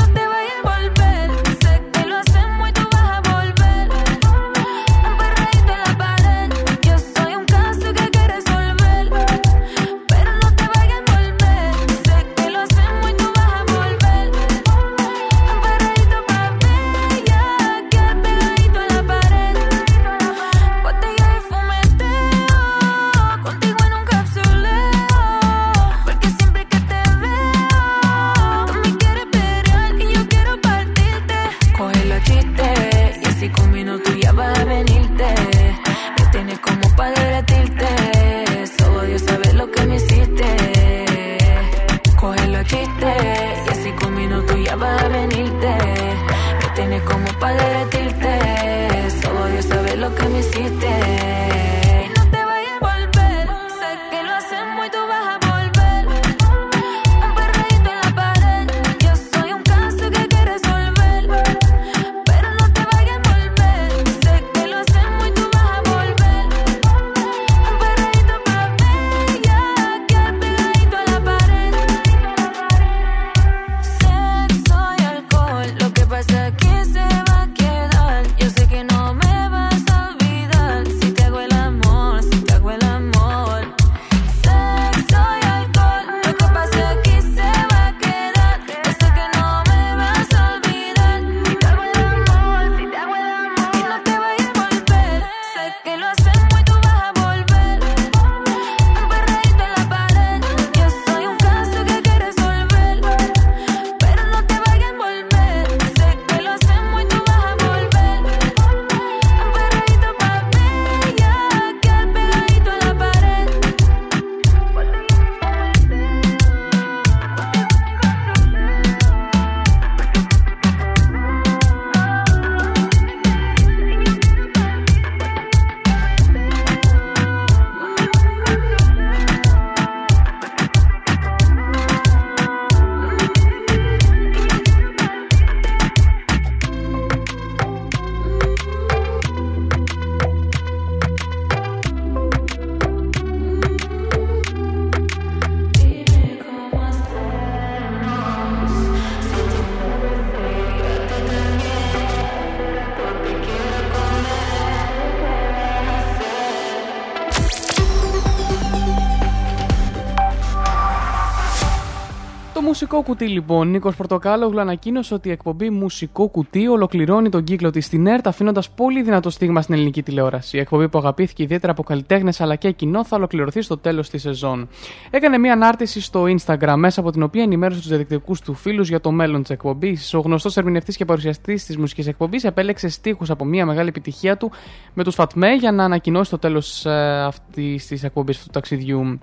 Μουσικό 162.93 163.11
κουτί 163.11 163.27
λοιπόν. 163.27 163.69
Νίκος 163.69 163.95
Πορτοκάλογλου 163.95 164.59
ανακοίνωσε 164.59 165.13
ότι 165.13 165.27
η 165.27 165.31
εκπομπή 165.31 165.69
Μουσικό 165.69 166.27
Κουτί 166.27 166.67
ολοκληρώνει 166.67 167.29
τον 167.29 167.43
κύκλο 167.43 167.69
της 167.69 167.85
στην 167.85 168.07
ΕΡΤ, 168.07 168.27
αφήνοντας 168.27 168.69
πολύ 168.69 169.01
δυνατό 169.01 169.29
στίγμα 169.29 169.61
στην 169.61 169.73
ελληνική 169.73 170.03
τηλεόραση. 170.03 170.57
Η 170.57 170.59
εκπομπή 170.59 170.89
που 170.89 170.97
αγαπήθηκε 170.97 171.43
ιδιαίτερα 171.43 171.71
από 171.71 171.83
καλλιτέχνες 171.83 172.41
αλλά 172.41 172.55
και 172.55 172.71
κοινό 172.71 173.05
θα 173.05 173.15
ολοκληρωθεί 173.15 173.61
στο 173.61 173.77
τέλος 173.77 174.09
της 174.09 174.21
σεζόν. 174.21 174.67
Έκανε 175.09 175.37
μια 175.37 175.53
ανάρτηση 175.53 176.01
στο 176.01 176.23
Instagram, 176.23 176.75
μέσα 176.77 176.99
από 176.99 177.11
την 177.11 177.23
οποία 177.23 177.43
ενημέρωσε 177.43 177.79
τους 177.79 177.89
διαδικτυακούς 177.89 178.41
του 178.41 178.53
φίλους 178.53 178.89
για 178.89 179.01
το 179.01 179.11
μέλλον 179.11 179.41
της 179.41 179.49
εκπομπής. 179.49 180.13
Ο 180.13 180.19
γνωστός 180.19 180.57
ερμηνευτής 180.57 180.97
και 180.97 181.05
παρουσιαστής 181.05 181.65
της 181.65 181.77
μουσικής 181.77 182.07
εκπομπής 182.07 182.43
επέλεξε 182.43 182.89
στίχους 182.89 183.29
από 183.29 183.45
μια 183.45 183.65
μεγάλη 183.65 183.87
επιτυχία 183.87 184.37
του 184.37 184.51
με 184.93 185.03
τους 185.03 185.15
Φατμέ 185.15 185.53
για 185.53 185.71
να 185.71 185.83
ανακοινώσει 185.83 186.31
το 186.31 186.37
τέλος 186.37 186.85
αυτής 187.25 187.87
της 187.87 188.03
εκπομπής 188.03 188.35
αυτού 188.35 188.47
του 188.47 188.53
ταξιδιού 188.53 189.19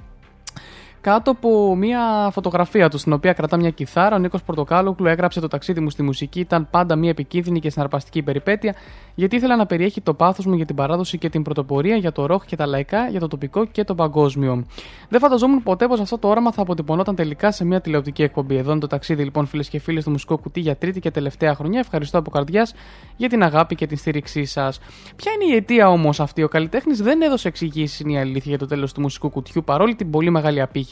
κάτω 1.01 1.31
από 1.31 1.77
μια 1.77 2.31
φωτογραφία 2.33 2.89
του, 2.89 2.99
στην 2.99 3.13
οποία 3.13 3.33
κρατά 3.33 3.57
μια 3.57 3.71
κιθάρα. 3.71 4.17
Ο 4.17 4.19
Νίκος 4.19 4.43
Πορτοκάλογλου 4.43 5.07
έγραψε 5.07 5.41
το 5.41 5.49
ταξίδι 5.49 5.81
μου 5.81 5.91
στη 5.91 6.03
μουσική. 6.03 6.41
Ήταν 6.41 6.69
πάντα 6.71 6.97
μια 6.97 7.11
επικίνδυνη 7.11 7.61
και 7.61 7.71
συναρπαστική 7.71 8.23
περιπέτεια, 8.23 8.75
γιατί 9.15 9.37
ήθελα 9.37 9.57
να 9.57 9.67
περιέχει 9.67 10.01
το 10.01 10.15
πάθος 10.15 10.47
μου 10.47 10.55
για 10.55 10.65
την 10.65 10.77
παράδοση 10.77 11.19
και 11.19 11.29
την 11.29 11.43
πρωτοπορία, 11.43 11.97
για 11.97 12.13
το 12.13 12.27
ροχ 12.27 12.45
και 12.45 12.57
τα 12.57 12.67
λαϊκά, 12.67 13.09
για 13.09 13.21
το 13.21 13.29
τοπικό 13.29 13.65
και 13.65 13.85
το 13.85 13.95
παγκόσμιο. 13.95 14.67
Δεν 15.09 15.21
φανταζόμουν 15.21 15.63
ποτέ 15.63 15.87
πως 15.87 16.01
αυτό 16.01 16.19
το 16.19 16.29
όραμα 16.29 16.53
θα 16.53 16.63
αποτυπωνόταν 16.63 17.15
τελικά 17.15 17.53
σε 17.53 17.65
μια 17.65 17.81
τηλεοπτική 17.81 18.23
εκπομπή. 18.23 18.57
Εδώ 18.57 18.71
είναι 18.71 18.81
το 18.81 18.87
ταξίδι, 18.87 19.25
λοιπόν, 19.25 19.47
φίλες 19.47 19.69
και 19.69 19.79
φίλοι, 19.79 20.01
στο 20.01 20.11
μουσικό 20.11 20.39
κουτί 20.39 20.61
για 20.61 20.77
τρίτη 20.77 21.01
και 21.01 21.11
τελευταία 21.11 21.55
χρονιά. 21.55 21.79
Ευχαριστώ 21.79 22.19
από 22.19 22.31
καρδιάς 22.31 22.75
για 23.17 23.29
την 23.29 23.43
αγάπη 23.43 23.75
και 23.75 23.87
την 23.87 23.97
στήριξή 23.97 24.45
σας. 24.45 24.79
Ποια 25.17 25.33
είναι 25.33 25.53
η 25.53 25.57
αιτία 25.57 25.89
όμως 25.89 26.21
αυτή, 26.21 26.43
ο 26.43 26.49
καλλιτέχνης 26.49 27.03
δεν 27.03 27.23
έδωσε 27.23 27.49
εξηγήσεις, 27.49 28.01
είναι 28.01 28.13
η 28.13 28.19
αλήθεια, 28.19 28.43
για 28.45 28.59
το 28.59 28.67
τέλος 28.67 28.93
του 28.93 29.01
μουσικού 29.01 29.31
κουτιού, 29.31 29.63
παρόλη 29.65 29.95
την 29.95 30.11
πολύ 30.11 30.31
μεγάλη 30.31 30.61
απήχηση, 30.61 30.88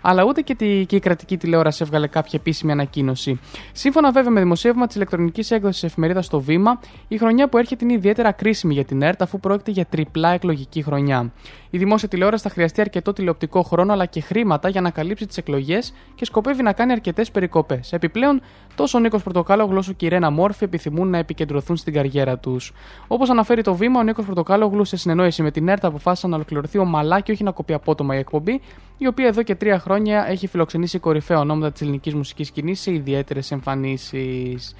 αλλά 0.00 0.24
ούτε 0.24 0.40
και, 0.40 0.54
τη, 0.54 0.86
και 0.86 0.96
η 0.96 1.00
κρατική 1.00 1.36
τηλεόραση 1.36 1.82
έβγαλε 1.82 2.06
κάποια 2.06 2.38
επίσημη 2.38 2.72
ανακοίνωση. 2.72 3.40
Σύμφωνα 3.72 4.10
βέβαια 4.10 4.30
με 4.30 4.40
δημοσίευμα 4.40 4.86
της 4.86 4.96
ηλεκτρονικής 4.96 5.50
έκδοσης 5.50 5.82
εφημερίδας 5.82 6.24
στο 6.24 6.40
Βήμα, 6.40 6.80
η 7.08 7.18
χρονιά 7.18 7.48
που 7.48 7.58
έρχεται 7.58 7.84
είναι 7.84 7.94
ιδιαίτερα 7.94 8.32
κρίσιμη 8.32 8.74
για 8.74 8.84
την 8.84 9.02
ΕΡΤ, 9.02 9.22
αφού 9.22 9.40
πρόκειται 9.40 9.70
για 9.70 9.84
τριπλά 9.84 10.28
εκλογική 10.30 10.82
χρονιά. 10.82 11.32
Η 11.74 11.78
δημόσια 11.78 12.08
τηλεόραση 12.08 12.42
θα 12.42 12.50
χρειαστεί 12.50 12.80
αρκετό 12.80 13.12
τηλεοπτικό 13.12 13.62
χρόνο 13.62 13.92
αλλά 13.92 14.06
και 14.06 14.20
χρήματα 14.20 14.68
για 14.68 14.80
να 14.80 14.90
καλύψει 14.90 15.26
τις 15.26 15.36
εκλογές 15.36 15.94
και 16.14 16.24
σκοπεύει 16.24 16.62
να 16.62 16.72
κάνει 16.72 16.92
αρκετές 16.92 17.30
περικοπές. 17.30 17.92
Επιπλέον, 17.92 18.40
τόσο 18.74 18.98
ο 18.98 19.00
Νίκος 19.00 19.22
Πορτοκάλογλου 19.22 19.76
όσο 19.78 19.92
και 19.92 20.06
η 20.06 20.08
Ρένα 20.08 20.30
Μόρφη 20.30 20.64
επιθυμούν 20.64 21.08
να 21.08 21.18
επικεντρωθούν 21.18 21.76
στην 21.76 21.92
καριέρα 21.92 22.38
τους. 22.38 22.72
Όπως 23.06 23.30
αναφέρει 23.30 23.62
το 23.62 23.74
βήμα, 23.74 24.00
ο 24.00 24.02
Νίκος 24.02 24.24
Πορτοκάλογλου 24.24 24.84
σε 24.84 24.96
συνεννόηση 24.96 25.42
με 25.42 25.50
την 25.50 25.68
ΕΡΤ 25.68 25.84
αποφάσισε 25.84 26.26
να 26.26 26.34
ολοκληρωθεί 26.34 26.78
ομαλά 26.78 27.20
και 27.20 27.32
όχι 27.32 27.44
να 27.44 27.50
κοπεί 27.50 27.72
απότομα 27.72 28.14
η 28.14 28.18
εκπομπή, 28.18 28.60
η 28.98 29.06
οποία 29.06 29.26
εδώ 29.26 29.42
και 29.42 29.54
τρία 29.54 29.78
χρόνια 29.78 30.26
έχει 30.28 30.46
φιλοξενήσει 30.46 30.98
κορυφαία 30.98 31.38
ονόματα 31.38 31.72
της 31.72 31.80
ελληνικής 31.80 32.14
μουσικής 32.14 32.46
σκηνής 32.46 32.80
σε 32.80 32.92
ιδιαίτερες 32.92 33.50
εμφανίσεις. 33.50 34.74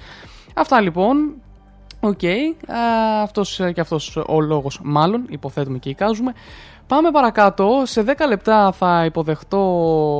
Αυτά 0.53 0.81
λοιπόν. 0.81 1.33
OK. 1.99 2.19
Okay. 2.21 2.67
αυτός 3.21 3.61
και 3.73 3.81
αυτός 3.81 4.17
ο 4.27 4.41
λόγος 4.41 4.79
μάλλον, 4.83 5.25
υποθέτουμε 5.29 5.77
και 5.77 5.89
εικάζουμε. 5.89 6.33
Πάμε 6.87 7.11
παρακάτω. 7.11 7.81
Σε 7.83 8.03
10 8.07 8.11
λεπτά 8.27 8.71
θα 8.71 9.05
υποδεχτώ, 9.05 9.59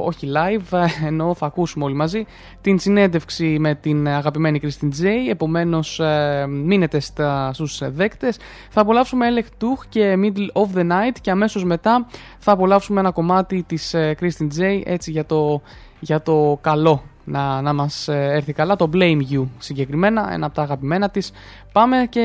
όχι 0.06 0.32
live, 0.36 0.88
ενώ 1.08 1.34
θα 1.34 1.46
ακούσουμε 1.46 1.86
όλοι 1.86 1.96
μαζί, 1.96 2.26
την 2.62 2.80
συνέντευξη 2.80 3.58
με 3.60 3.76
την 3.76 4.08
αγαπημένη 4.08 4.60
Christine 4.64 5.04
J. 5.04 5.06
Επομένως, 5.30 6.00
ε, 6.00 6.46
μείνετε 6.48 7.00
στα, 7.00 7.54
στους 7.54 7.82
δέκτες. 7.84 8.38
Θα 8.70 8.82
απολαύσουμε 8.82 9.28
Elley 9.30 9.64
Duhé 9.64 9.86
και 9.90 10.16
Middle 10.18 10.62
of 10.62 10.78
the 10.78 10.92
Night 10.92 11.16
και 11.22 11.32
αμέσως 11.32 11.64
μετά 11.64 12.08
θα 12.40 12.52
απολαύσουμε 12.52 13.00
ένα 13.00 13.12
κομμάτι 13.12 13.64
της 13.64 13.94
ε, 13.94 14.16
Christine 14.20 14.60
J. 14.60 14.82
Έτσι 14.86 15.12
για 15.12 15.26
το, 15.26 15.62
για 16.00 16.22
το 16.22 16.58
καλό 16.62 17.04
να, 17.24 17.62
να 17.62 17.74
μας 17.74 18.08
ε, 18.08 18.30
έρθει 18.32 18.54
καλά. 18.54 18.76
Το 18.76 18.90
Blame 18.94 19.22
You 19.32 19.44
συγκεκριμένα, 19.58 20.30
ένα 20.34 20.46
από 20.46 20.56
τα 20.56 20.62
αγαπημένα 20.62 21.10
της. 21.10 21.32
Πάμε 21.72 22.08
και 22.10 22.22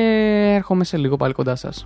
έρχομαι 0.55 0.83
σε 0.83 0.97
λίγο 0.97 1.17
πάλι 1.17 1.33
κοντά 1.33 1.55
σας. 1.55 1.85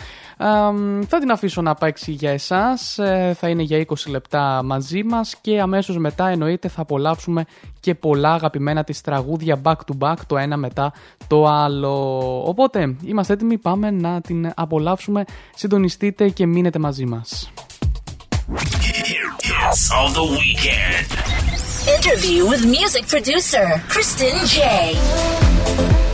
θα 1.07 1.19
την 1.19 1.31
αφήσω 1.31 1.61
να 1.61 1.73
παίξει 1.73 2.11
για 2.11 2.31
εσάς, 2.31 2.99
θα 3.33 3.49
είναι 3.49 3.63
για 3.63 3.85
20 3.87 3.93
λεπτά 4.09 4.61
μαζί 4.63 5.03
μας 5.03 5.35
και 5.41 5.61
αμέσως 5.61 5.97
μετά 5.97 6.27
εννοείται 6.27 6.67
θα 6.67 6.81
απολαύσουμε 6.81 7.45
και 7.87 7.95
πολλά 7.95 8.33
αγαπημένα 8.33 8.83
της 8.83 9.01
τραγούδια 9.01 9.61
back 9.63 9.75
to 9.75 9.97
back 9.99 10.15
το 10.27 10.37
ένα 10.37 10.57
μετά 10.57 10.93
το 11.27 11.45
άλλο. 11.45 11.93
Οπότε 12.45 12.95
είμαστε 13.03 13.33
έτοιμοι, 13.33 13.57
πάμε 13.57 13.91
να 13.91 14.21
την 14.21 14.51
απολαύσουμε. 14.55 15.23
Συντονιστείτε 15.55 16.29
και 16.29 16.45
μείνετε 16.45 16.79
μαζί 16.79 17.05
μας. 17.05 17.51
Hits 19.47 19.83
of 20.01 20.09
the 20.17 20.25
weekend. 20.37 21.07
Interview 21.95 22.41
with 22.51 22.63
music 22.77 23.03
producer 23.13 23.65
Kristen 23.93 24.35
J. 24.53 26.06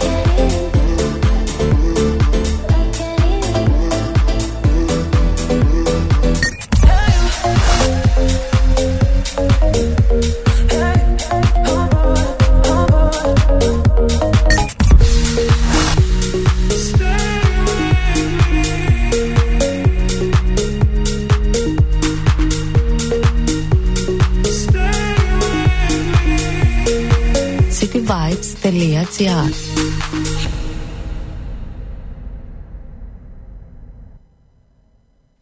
cityvibes.gr 28.03 29.49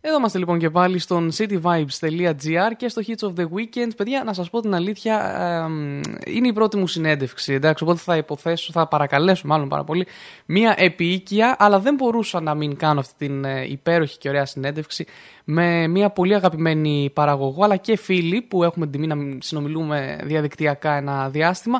Εδώ 0.01 0.17
είμαστε 0.17 0.37
λοιπόν 0.37 0.59
και 0.59 0.69
πάλι 0.69 0.99
στον 0.99 1.31
cityvibes.gr 1.37 2.71
και 2.77 2.87
στο 2.87 3.01
Hits 3.07 3.27
of 3.27 3.33
the 3.39 3.43
Weekend. 3.43 3.89
Παιδιά, 3.97 4.23
να 4.23 4.33
σας 4.33 4.49
πω 4.49 4.61
την 4.61 4.73
αλήθεια, 4.73 5.37
εμ, 5.65 6.01
είναι 6.25 6.47
η 6.47 6.53
πρώτη 6.53 6.77
μου 6.77 6.87
συνέντευξη, 6.87 7.53
εντάξει, 7.53 7.83
οπότε 7.83 7.99
θα 7.99 8.17
υποθέσω, 8.17 8.71
θα 8.71 8.87
παρακαλέσω 8.87 9.47
μάλλον 9.47 9.69
πάρα 9.69 9.83
πολύ, 9.83 10.07
μία 10.45 10.75
επίοικια, 10.77 11.55
αλλά 11.59 11.79
δεν 11.79 11.95
μπορούσα 11.95 12.41
να 12.41 12.55
μην 12.55 12.75
κάνω 12.75 12.99
αυτή 12.99 13.27
την 13.27 13.45
ε, 13.45 13.65
υπέροχη 13.69 14.17
και 14.17 14.29
ωραία 14.29 14.45
συνέντευξη 14.45 15.05
με 15.43 15.87
μία 15.87 16.09
πολύ 16.09 16.35
αγαπημένη 16.35 17.11
παραγωγό, 17.13 17.63
αλλά 17.63 17.75
και 17.75 17.97
φίλη 17.97 18.41
που 18.41 18.63
έχουμε 18.63 18.87
την 18.87 19.01
τιμή 19.01 19.15
να 19.15 19.37
συνομιλούμε 19.41 20.17
διαδικτυακά 20.23 20.95
ένα 20.95 21.29
διάστημα. 21.29 21.79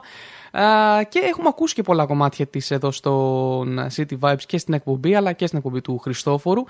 Α, 0.52 0.64
και 1.10 1.20
έχουμε 1.20 1.48
ακούσει 1.48 1.74
και 1.74 1.82
πολλά 1.82 2.06
κομμάτια 2.06 2.46
της 2.46 2.72
εδώ 2.72 2.92
στον 2.92 3.80
City 3.96 4.20
Vibes 4.20 4.42
και 4.48 4.58
στην 4.58 4.74
εκπομπή 4.74 5.16
αλλά 5.16 5.32
και 5.32 5.46
στην 5.46 5.58
εκπομπή 5.58 5.82
του 5.82 5.98
Χριστόφορου. 5.98 6.64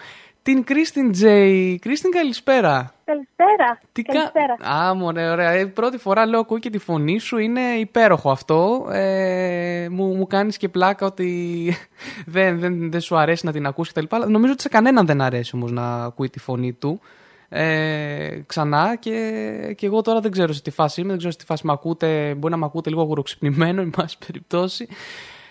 Την 0.43 0.63
Κρίστιν 0.63 1.11
Τζέι. 1.11 1.79
Κρίστιν 1.81 2.11
καλησπέρα. 2.11 2.93
Καλησπέρα. 3.05 3.79
Τι 3.91 4.01
κα- 4.01 4.13
Καλησπέρα. 4.13 4.75
Α, 4.87 4.93
μωρέ, 4.93 5.29
ωραία. 5.29 5.49
Ε, 5.51 5.65
πρώτη 5.65 5.97
φορά 5.97 6.25
λέω 6.25 6.39
ακούω 6.39 6.59
και 6.59 6.69
τη 6.69 6.77
φωνή 6.77 7.19
σου. 7.19 7.37
Είναι 7.37 7.61
υπέροχο 7.61 8.31
αυτό. 8.31 8.87
Ε, 8.91 9.87
μου, 9.91 10.15
μου 10.15 10.27
κάνεις 10.27 10.57
και 10.57 10.69
πλάκα 10.69 11.05
ότι 11.05 11.73
δεν, 12.25 12.59
δεν, 12.59 12.91
δεν 12.91 13.01
σου 13.01 13.17
αρέσει 13.17 13.45
να 13.45 13.51
την 13.51 13.65
ακούσει 13.65 13.91
κτλ. 13.91 14.05
Αλλά 14.09 14.25
Νομίζω 14.27 14.51
ότι 14.53 14.61
σε 14.61 14.69
κανέναν 14.69 15.05
δεν 15.05 15.21
αρέσει 15.21 15.55
όμως 15.55 15.71
να 15.71 16.03
ακούει 16.03 16.29
τη 16.29 16.39
φωνή 16.39 16.73
του. 16.73 16.99
Ε, 17.53 18.41
ξανά 18.45 18.95
και, 18.95 19.73
και 19.77 19.85
εγώ 19.85 20.01
τώρα 20.01 20.19
δεν 20.19 20.31
ξέρω 20.31 20.53
σε 20.53 20.61
τι 20.61 20.71
φάση 20.71 20.99
είμαι, 20.99 21.09
δεν 21.09 21.17
ξέρω 21.17 21.31
σε 21.31 21.37
τι 21.39 21.45
φάση 21.45 21.65
με 21.65 21.71
ακούτε, 21.71 22.33
μπορεί 22.37 22.53
να 22.53 22.59
με 22.59 22.65
ακούτε 22.65 22.89
λίγο 22.89 23.01
αγουροξυπνημένο, 23.01 23.81
εν 23.85 23.89
πάση 23.89 24.17
περιπτώσει. 24.25 24.87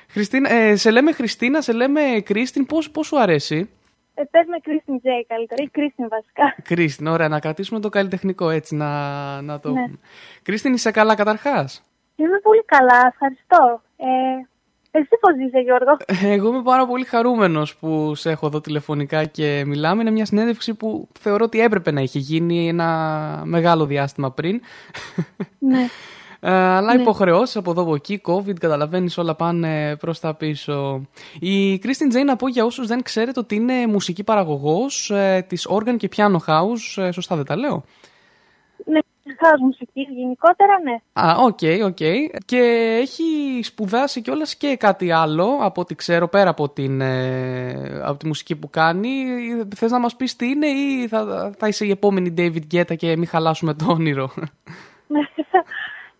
Χριστίνα, 0.08 0.52
ε, 0.52 0.76
σε 0.76 0.90
λέμε 0.90 1.12
Χριστίνα, 1.12 1.60
σε 1.60 1.72
λέμε 1.72 2.00
Κρίστιν, 2.24 2.66
πώς, 2.66 2.90
πώς 2.90 3.06
σου 3.06 3.20
αρέσει; 3.20 3.70
Ε, 4.14 4.22
πες 4.30 4.46
με 4.46 4.58
Κρίστιν 4.62 4.98
Τζέι 5.00 5.26
καλύτερα, 5.28 5.62
ή 5.62 5.68
Κρίστιν 5.68 6.08
βασικά. 6.08 6.56
Κρίστιν, 6.62 7.06
ωραία, 7.06 7.28
να 7.28 7.40
κρατήσουμε 7.40 7.80
το 7.80 7.88
καλλιτεχνικό 7.88 8.50
έτσι, 8.50 8.74
να, 8.76 9.42
να 9.42 9.60
το 9.60 9.68
Ναι. 9.72 9.82
πούμε. 9.84 9.98
Κρίστιν, 10.42 10.72
είσαι 10.72 10.90
καλά 10.90 11.14
καταρχάς; 11.14 11.82
Είμαι 12.16 12.38
πολύ 12.42 12.64
καλά, 12.64 13.06
ευχαριστώ. 13.12 13.82
Ε, 13.96 14.06
εσύ 14.90 15.08
πώς 15.20 15.32
είσαι 15.46 15.58
Γιώργο; 15.58 15.96
Εγώ 16.34 16.48
είμαι 16.48 16.62
πάρα 16.62 16.86
πολύ 16.86 17.04
χαρούμενος 17.04 17.76
που 17.76 18.14
σε 18.14 18.30
έχω 18.30 18.46
εδώ 18.46 18.60
τηλεφωνικά 18.60 19.24
και 19.24 19.62
μιλάμε. 19.66 20.00
Είναι 20.00 20.10
μια 20.10 20.24
συνέντευξη 20.24 20.74
που 20.74 21.08
θεωρώ 21.18 21.44
ότι 21.44 21.60
έπρεπε 21.60 21.90
να 21.90 22.00
είχε 22.00 22.18
γίνει 22.18 22.68
ένα 22.68 23.42
μεγάλο 23.44 23.86
διάστημα 23.86 24.30
πριν. 24.32 24.60
ναι. 25.58 25.86
Ε, 26.42 26.50
αλλά 26.52 26.94
Ναι. 26.94 27.00
υποχρεώσεις 27.02 27.56
από 27.56 27.70
εδώ 27.70 27.82
από 27.82 27.94
εκεί, 27.94 28.20
COVID, 28.24 28.54
καταλαβαίνεις 28.60 29.18
όλα 29.18 29.34
πάνε 29.34 29.96
προς 29.96 30.20
τα 30.20 30.34
πίσω. 30.34 31.06
Η 31.40 31.78
Κρίστιν 31.78 32.08
Τζέι, 32.08 32.24
να 32.24 32.36
πω 32.36 32.48
για 32.48 32.64
όσους 32.64 32.86
δεν 32.86 33.02
ξέρετε 33.02 33.40
ότι 33.40 33.54
είναι 33.54 33.86
μουσική 33.86 34.24
παραγωγός 34.24 35.10
ε, 35.10 35.44
της 35.48 35.68
Organ 35.70 35.96
και 35.96 36.08
Piano 36.16 36.36
House. 36.46 37.02
Ε, 37.02 37.10
σωστά 37.10 37.36
δεν 37.36 37.44
τα 37.44 37.56
λέω; 37.56 37.84
Ναι, 38.84 38.98
house 39.38 39.60
μουσικής 39.60 40.08
γενικότερα, 40.08 40.80
ναι. 40.82 40.96
Α, 41.12 41.36
OK, 41.38 41.84
OK. 41.84 42.02
Και 42.44 42.60
έχει 43.00 43.60
σπουδάσει 43.62 44.22
κιόλας 44.22 44.56
και 44.56 44.76
κάτι 44.76 45.10
άλλο 45.10 45.58
από 45.60 45.80
ό,τι 45.80 45.94
ξέρω 45.94 46.28
πέρα 46.28 46.50
από, 46.50 46.68
την, 46.68 47.00
ε, 47.00 48.00
από 48.04 48.18
τη 48.18 48.26
μουσική 48.26 48.56
που 48.56 48.70
κάνει. 48.70 49.10
Θες 49.74 49.90
να 49.90 49.98
μας 49.98 50.16
πεις 50.16 50.36
τι 50.36 50.48
είναι 50.48 50.66
ή 50.66 51.08
θα, 51.08 51.52
θα 51.58 51.68
είσαι 51.68 51.84
η 51.84 51.90
επόμενη 51.90 52.34
David 52.36 52.74
Guetta 52.74 52.96
και 52.96 53.16
μην 53.16 53.26
χαλάσουμε 53.26 53.74
το 53.74 53.84
όνειρο; 53.88 54.30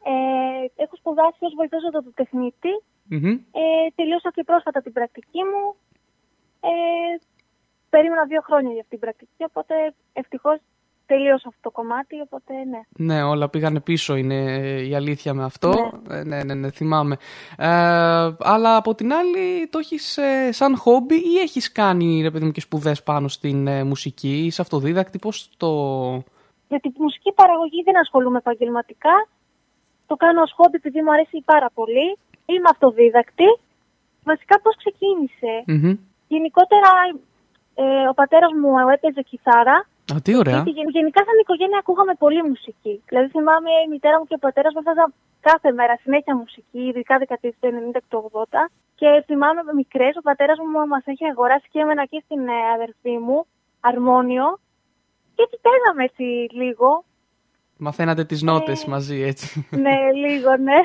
ε, 0.03 0.83
έχω 0.83 0.97
σπουδάσει 0.97 1.39
ως 1.41 1.53
βοηθός 1.57 1.83
οδοτεχνίτη. 1.85 2.83
Μμμ. 3.13 3.31
Ε, 3.31 3.91
τελείωσα 3.95 4.31
και 4.31 4.45
πρόσφατα 4.45 4.81
την 4.83 4.93
πρακτική 4.93 5.43
μου. 5.51 5.75
Ε, 6.61 6.71
περίμενα 7.91 8.25
δύο 8.25 8.41
χρόνια 8.41 8.71
για 8.71 8.81
αυτή 8.81 8.91
την 8.97 8.99
πρακτική, 8.99 9.45
οπότε 9.51 9.75
ευτυχώς 10.13 10.59
τελείωσα 11.13 11.49
αυτό 11.49 11.61
το 11.61 11.71
κομμάτι, 11.71 12.21
οπότε 12.21 12.53
ναι. 12.73 12.81
Ναι, 13.07 13.23
όλα 13.23 13.49
πήγανε 13.49 13.81
πίσω, 13.81 14.17
είναι 14.17 14.39
η 14.91 14.95
αλήθεια 14.95 15.35
με 15.35 15.45
αυτό. 15.45 15.73
Ναι. 16.09 16.19
Ε, 16.19 16.25
ναι, 16.25 16.43
ναι, 16.45 16.55
ναι, 16.55 16.71
θυμάμαι. 16.71 17.17
Ε, 17.59 17.69
αλλά 18.55 18.77
από 18.77 18.95
την 18.95 19.13
άλλη, 19.13 19.69
το 19.71 19.79
έχεις 19.79 20.19
σαν 20.51 20.77
χόμπι 20.77 21.15
ή 21.15 21.39
έχεις 21.39 21.73
κάνει 21.73 22.23
ρε 22.23 22.31
παιδί 22.31 22.45
μου 22.45 22.51
και 22.51 22.61
σπουδές 22.61 23.03
πάνω 23.03 23.29
στην 23.29 23.67
ε, 23.67 23.85
μουσική, 23.85 24.35
είσαι 24.47 24.63
αυτοδίδακτη, 24.63 25.19
πώ 25.19 25.31
το. 25.57 25.71
Για 26.69 26.81
τη 26.81 26.91
μουσική 26.99 27.33
παραγωγή 27.33 27.83
δεν 27.83 27.99
ασχολούμαι 27.99 28.39
επαγγελματικά. 28.39 29.29
Το 30.07 30.17
κάνω 30.17 30.43
ως 30.43 30.53
χόμπι 30.57 30.77
επειδή 30.77 31.03
μου 31.03 31.13
αρέσει 31.13 31.43
πάρα 31.45 31.71
πολύ. 31.75 32.19
Είμαι 32.47 32.69
αυτοδίδακτη. 32.71 33.49
Βασικά 34.25 34.61
πώς 34.61 34.77
ξεκίνησε; 34.77 35.53
Μμμ. 35.67 35.97
Γενικότερα 36.29 36.91
ε, 37.75 38.09
ο 38.09 38.15
πατέρας 38.15 38.53
μου 38.61 38.71
έπαιζε 38.95 39.23
κιθάρα. 39.23 39.87
Α, 40.15 40.17
τι 40.25 40.33
ωραία. 40.43 40.55
Γιατί 40.55 40.71
γεν- 40.71 40.91
γενικά 40.99 41.21
σαν 41.27 41.37
οικογένεια 41.43 41.79
ακούγαμε 41.79 42.15
πολύ 42.25 42.43
μουσική. 42.51 42.95
Δηλαδή 43.09 43.29
θυμάμαι 43.35 43.71
η 43.85 43.89
μητέρα 43.95 44.17
μου 44.19 44.27
και 44.29 44.35
ο 44.41 44.43
πατέρας 44.47 44.73
μου 44.75 44.81
έβαζαν 44.85 45.09
κάθε 45.49 45.71
μέρα 45.79 45.95
συνέχεια 46.03 46.35
μουσική, 46.37 46.81
ειδικά 46.91 47.19
δεκαετίες 47.19 47.55
του 47.61 47.67
90 47.69 47.99
και 48.03 48.09
του 48.09 48.31
80. 48.33 48.63
Και 48.95 49.09
θυμάμαι 49.27 49.63
με 49.69 49.73
μικρές, 49.81 50.17
ο 50.17 50.21
πατέρας 50.29 50.59
μου 50.59 50.87
μας 50.93 51.05
είχε 51.07 51.27
αγοράσει 51.27 51.67
και 51.73 51.81
εμένα 51.85 52.05
και 52.11 52.23
στην 52.25 52.41
ε, 52.49 52.53
αδερφή 52.75 53.15
μου 53.27 53.47
αρμόνιο. 53.81 54.47
Και 55.35 55.43
έτσι 55.47 55.57
παίζαμε 55.65 56.03
έτσι 56.09 56.25
λίγο. 56.63 57.05
Μαθαίνατε 57.77 58.25
τις 58.25 58.43
νότες 58.43 58.85
μαζί, 58.85 59.19
έτσι. 59.23 59.67
ναι, 59.85 59.97
λίγο, 60.25 60.57
ναι. 60.57 60.79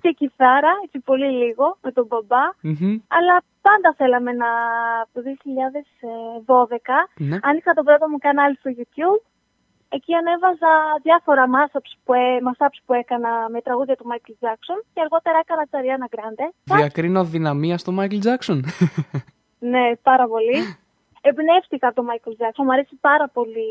Και 0.00 0.10
κιθάρα, 0.10 0.72
έτσι 0.84 0.98
πολύ 0.98 1.30
λίγο, 1.30 1.76
με 1.82 1.92
τον 1.92 2.06
μπαμπά. 2.06 2.44
Μμμ. 2.60 2.98
Αλλά 3.08 3.42
πάντα 3.62 3.94
θέλαμε 3.96 4.32
να... 4.32 4.46
Το 5.12 5.20
2012 5.20 5.24
Ναι. 7.16 7.38
άνοιξα 7.42 7.72
το 7.72 7.82
πρώτο 7.82 8.08
μου 8.08 8.18
κανάλι 8.18 8.56
στο 8.56 8.70
YouTube. 8.76 9.22
Εκεί 9.88 10.14
ανέβαζα 10.14 10.72
διάφορα 11.02 11.44
mashups 11.54 11.92
που, 12.04 12.12
ε, 12.12 12.38
mashups 12.48 12.78
που 12.86 12.92
έκανα 12.92 13.48
με 13.50 13.60
τραγούδια 13.60 13.96
του 13.96 14.06
Michael 14.12 14.46
Jackson 14.46 14.78
και 14.94 15.00
αργότερα 15.00 15.38
έκανα 15.38 15.62
της 15.62 15.72
Ariana 15.78 16.08
Grande. 16.16 16.46
Διακρίνω 16.76 17.20
αδυναμία 17.20 17.78
στο 17.78 17.92
Michael 17.98 18.22
Jackson. 18.26 18.60
Ναι, 19.72 19.96
πάρα 20.02 20.26
πολύ. 20.28 20.76
Εμπνεύστηκα 21.20 21.86
από 21.88 21.96
τον 21.96 22.06
Michael 22.10 22.30
Jackson. 22.40 22.64
Μου 22.64 22.72
αρέσει 22.72 22.94
πάρα 23.00 23.28
πολύ 23.28 23.70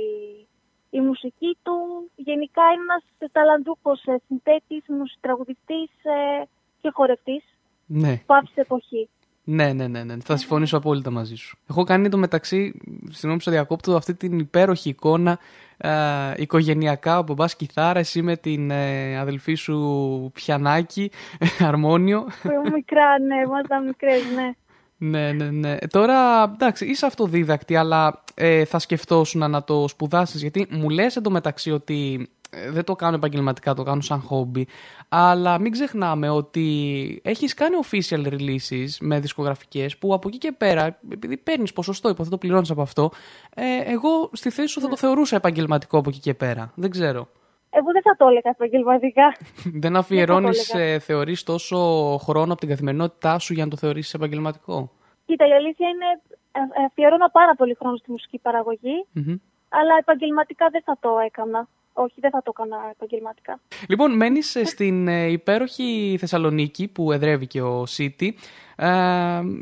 η 0.89 0.99
μουσική 0.99 1.57
του. 1.63 1.75
Γενικά 2.15 2.61
είναι 2.73 2.81
ένας 2.81 3.31
ταλαντούχος 3.31 4.03
ε, 4.05 4.15
συνθέτης, 4.27 4.83
μουσ- 4.87 5.17
τραγουδιστής 5.21 5.89
ε, 6.03 6.43
και 6.81 6.89
χορευτής 6.93 7.43
ναι. 7.85 8.17
που 8.25 8.33
άφησε 8.33 8.61
εποχή. 8.61 9.09
Ναι, 9.51 9.73
ναι, 9.73 9.87
ναι, 9.87 10.03
ναι. 10.03 10.15
Θα 10.23 10.37
συμφωνήσω 10.37 10.77
απόλυτα 10.77 11.11
μαζί 11.11 11.35
σου. 11.35 11.57
Έχω 11.69 11.83
κάνει 11.83 12.09
το 12.09 12.17
μεταξύ, 12.17 12.73
συγγνώμη 13.09 13.37
που 13.37 13.43
σε 13.43 13.51
διακόπτω, 13.51 13.95
αυτή 13.95 14.13
την 14.13 14.39
υπέροχη 14.39 14.89
εικόνα 14.89 15.39
ε, 15.77 15.91
οικογενειακά, 16.35 17.19
ο 17.19 17.23
μπαμπάς 17.23 17.55
κιθάρα, 17.55 17.99
εσύ 17.99 18.21
με 18.21 18.37
την 18.37 18.71
ε, 18.71 19.17
αδελφή 19.17 19.53
σου 19.53 20.31
πιανάκι, 20.33 21.11
αρμόνιο. 21.69 22.27
Που 22.41 22.51
ήμουν 22.51 22.73
μικρά, 22.73 23.19
ναι, 23.19 23.35
ήμασταν 23.45 23.85
μικρές, 23.85 24.21
ναι. 24.35 24.51
Ναι, 24.97 25.31
ναι, 25.31 25.49
ναι. 25.49 25.77
Τώρα, 25.89 26.43
εντάξει, 26.43 26.85
είσαι 26.85 27.05
αυτοδίδακτη, 27.05 27.75
αλλά 27.75 28.23
ε, 28.33 28.65
θα 28.65 28.79
σκεφτόσουν 28.79 29.49
να 29.49 29.63
το 29.63 29.87
σπουδάσεις. 29.87 30.41
Γιατί 30.41 30.67
μου 30.69 30.89
λες 30.89 31.15
εντωμεταξύ 31.15 31.71
ότι 31.71 32.29
ε, 32.49 32.71
δεν 32.71 32.83
το 32.83 32.95
κάνω 32.95 33.15
επαγγελματικά, 33.15 33.73
το 33.73 33.83
κάνω 33.83 34.01
σαν 34.01 34.19
χόμπι. 34.19 34.67
Αλλά 35.13 35.59
μην 35.59 35.71
ξεχνάμε 35.71 36.29
ότι 36.29 37.21
έχεις 37.23 37.53
κάνει 37.53 37.75
official 37.83 38.25
releases 38.27 38.87
με 38.99 39.19
δισκογραφικές 39.19 39.97
που 39.97 40.13
από 40.13 40.27
εκεί 40.27 40.37
και 40.37 40.51
πέρα, 40.51 40.99
επειδή 41.11 41.37
παίρνεις 41.37 41.73
ποσοστό, 41.73 42.09
υποθέτω 42.09 42.37
πληρώνεις 42.37 42.69
από 42.71 42.81
αυτό, 42.81 43.11
ε, 43.55 43.91
εγώ 43.91 44.29
στη 44.31 44.49
θέση 44.49 44.67
σου 44.67 44.81
θα 44.81 44.87
το 44.87 44.97
θεωρούσα 44.97 45.35
επαγγελματικό 45.35 45.97
από 45.97 46.09
εκεί 46.09 46.19
και 46.19 46.33
πέρα. 46.33 46.71
Δεν 46.75 46.89
ξέρω. 46.89 47.27
Εγώ 47.69 47.91
δεν 47.91 48.01
θα 48.01 48.15
το 48.17 48.27
έλεγα 48.27 48.49
επαγγελματικά. 48.49 49.35
Δεν 49.83 49.95
αφιερώνεις, 49.95 50.73
έλεγα. 50.73 50.89
ε, 50.89 50.99
θεωρείς 50.99 51.43
τόσο 51.43 51.77
χρόνο 52.23 52.51
από 52.51 52.59
την 52.59 52.69
καθημερινότητά 52.69 53.39
σου 53.39 53.53
για 53.53 53.63
να 53.63 53.69
το 53.69 53.77
θεωρήσεις 53.77 54.13
επαγγελματικό; 54.13 54.91
Κοίτα, 55.25 55.47
η 55.47 55.51
αλήθεια 55.53 55.87
είναι, 55.89 56.05
ε, 56.51 56.85
αφιερώνα 56.85 57.29
πάρα 57.29 57.55
πολύ 57.55 57.75
χρόνο 57.79 57.95
στη 57.97 58.11
μουσική 58.11 58.39
παραγωγή, 58.39 59.05
Μμμ. 59.11 59.35
αλλά 59.69 59.93
επαγγελματικά 59.99 60.67
δεν 60.71 60.81
θα 60.85 60.97
το 60.99 61.09
έκανα. 61.25 61.67
Όχι, 61.93 62.13
δεν 62.19 62.31
θα 62.31 62.41
το 62.43 62.53
έκανα 62.57 62.77
επαγγελματικά. 62.91 63.59
Λοιπόν, 63.87 64.15
μένεις 64.15 64.57
στην 64.63 65.07
ε, 65.07 65.25
υπέροχη 65.25 66.17
Θεσσαλονίκη 66.19 66.87
που 66.87 67.11
εδρεύει 67.11 67.47
και 67.47 67.61
ο 67.61 67.83
City. 67.97 68.29
Ε, 68.75 68.89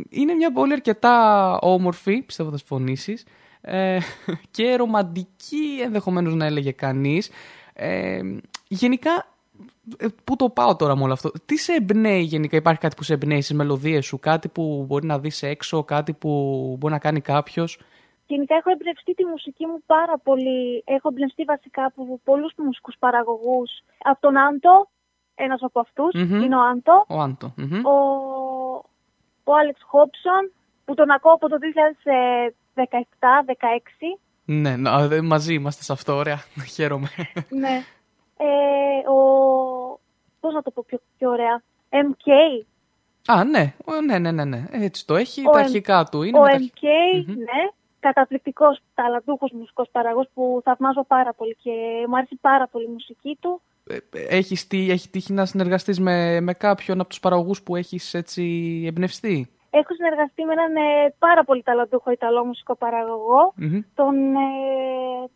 είναι 0.09 0.33
μια 0.33 0.51
πόλη 0.53 0.73
αρκετά 0.73 1.57
όμορφη, 1.59 2.21
πιστεύω 2.21 2.49
θα 2.49 2.57
συμφωνήσεις. 2.57 3.25
Ε, 3.61 3.97
και 4.51 4.75
ρομαντική 4.75 5.79
ενδεχομένως 5.83 6.35
να 6.35 6.45
έλεγε 6.45 6.71
κανείς. 6.71 7.29
Ε, 7.73 8.19
γενικά, 8.67 9.27
ε, 9.97 10.07
πού 10.23 10.35
το 10.35 10.49
πάω 10.49 10.75
τώρα 10.75 10.95
με 10.95 11.03
όλο 11.03 11.13
αυτό; 11.13 11.31
Τι 11.45 11.57
σε 11.57 11.73
εμπνέει 11.73 12.21
γενικά, 12.21 12.57
υπάρχει 12.57 12.79
κάτι 12.79 12.95
που 12.95 13.03
σε 13.03 13.13
εμπνέει 13.13 13.41
στις 13.41 13.55
μελωδίες 13.55 14.05
σου, 14.05 14.19
κάτι 14.19 14.47
που 14.47 14.85
μπορεί 14.87 15.05
να 15.05 15.19
δεις 15.19 15.43
έξω, 15.43 15.83
κάτι 15.83 16.13
που 16.13 16.29
μπορεί 16.79 16.93
να 16.93 16.99
κάνει 16.99 17.21
κάποιος; 17.21 17.79
Γενικά 18.31 18.55
έχω 18.55 18.69
εμπνευστεί 18.71 19.13
τη 19.13 19.25
μουσική 19.25 19.65
μου 19.65 19.83
πάρα 19.85 20.17
πολύ. 20.17 20.83
Έχω 20.85 21.07
εμπνευστεί 21.09 21.43
βασικά 21.43 21.85
από 21.85 22.19
πολλούς 22.23 22.53
μουσικούς 22.57 22.95
παραγωγούς. 22.99 23.71
Από 24.03 24.21
τον 24.21 24.37
Άντο, 24.37 24.89
ένας 25.35 25.61
από 25.63 25.79
αυτούς, 25.79 26.13
Μμμ. 26.13 26.41
είναι 26.41 26.55
ο 26.55 26.61
Άντο. 26.61 27.05
Ο 27.07 27.19
Άντο. 27.21 27.53
μμμ. 27.57 27.85
Ο, 27.85 27.91
ο 29.43 29.53
Άλεξ 29.59 29.79
Χόψον, 29.83 30.51
που 30.85 30.93
τον 30.93 31.09
ακούω 31.11 31.31
από 31.33 31.49
το 31.49 31.57
2017-16. 31.59 34.19
Ναι, 34.45 34.75
να, 34.75 35.07
δε- 35.07 35.21
μαζί 35.21 35.53
είμαστε 35.53 35.83
σε 35.83 35.91
αυτό, 35.93 36.15
ωραία. 36.15 36.43
Χαίρομαι. 36.75 37.07
ναι. 37.49 37.83
Ε, 38.37 39.09
ο, 39.09 39.19
πώς 40.39 40.53
να 40.53 40.61
το 40.61 40.71
πω 40.71 40.83
πιο, 40.87 40.99
πιο 41.17 41.29
ωραία. 41.29 41.61
MK. 41.89 42.31
Α, 43.27 43.43
ναι, 43.43 43.73
Ο, 43.85 44.01
ναι, 44.01 44.19
ναι, 44.19 44.31
ναι, 44.31 44.45
ναι. 44.45 44.63
Έτσι 44.71 45.05
το 45.05 45.15
έχει, 45.15 45.47
Ο 45.47 45.51
τα 45.51 45.59
M- 45.59 45.63
αρχικά 45.63 46.03
του 46.11 46.23
είναι. 46.23 46.39
ο 46.39 46.41
με 46.41 46.49
τα 46.49 46.57
MK, 46.59 46.83
ναι. 47.25 47.69
Καταπληκτικός, 47.99 48.79
ταλαντούχος 48.93 49.51
μουσικός 49.51 49.89
παραγωγός 49.91 50.27
που 50.33 50.61
θαυμάζω 50.63 51.03
πάρα 51.03 51.33
πολύ 51.33 51.55
και 51.63 51.71
μου 52.07 52.15
αρέσει 52.17 52.37
πάρα 52.41 52.67
πολύ 52.67 52.85
η 52.85 52.91
μουσική 52.91 53.37
του. 53.41 53.61
Έχεις, 54.11 54.67
τι, 54.67 54.91
έχει 54.91 55.09
τύχει 55.09 55.33
να 55.33 55.45
συνεργαστείς 55.45 55.99
με, 55.99 56.41
με 56.41 56.53
κάποιον 56.53 56.99
από 56.99 57.09
τους 57.09 57.19
παραγωγούς 57.19 57.63
που 57.63 57.75
έχεις 57.75 58.13
έτσι 58.13 58.43
εμπνευστεί; 58.87 59.49
Έχω 59.69 59.93
συνεργαστεί 59.93 60.43
με 60.43 60.53
έναν 60.53 60.75
ε, 60.75 61.13
πάρα 61.19 61.43
πολύ 61.43 61.63
ταλαντούχο 61.63 62.11
Ιταλό 62.11 62.45
μουσικό 62.45 62.75
παραγωγό, 62.75 63.53
Μμμ. 63.55 63.79
τον 63.95 64.35
ε, 64.35 65.29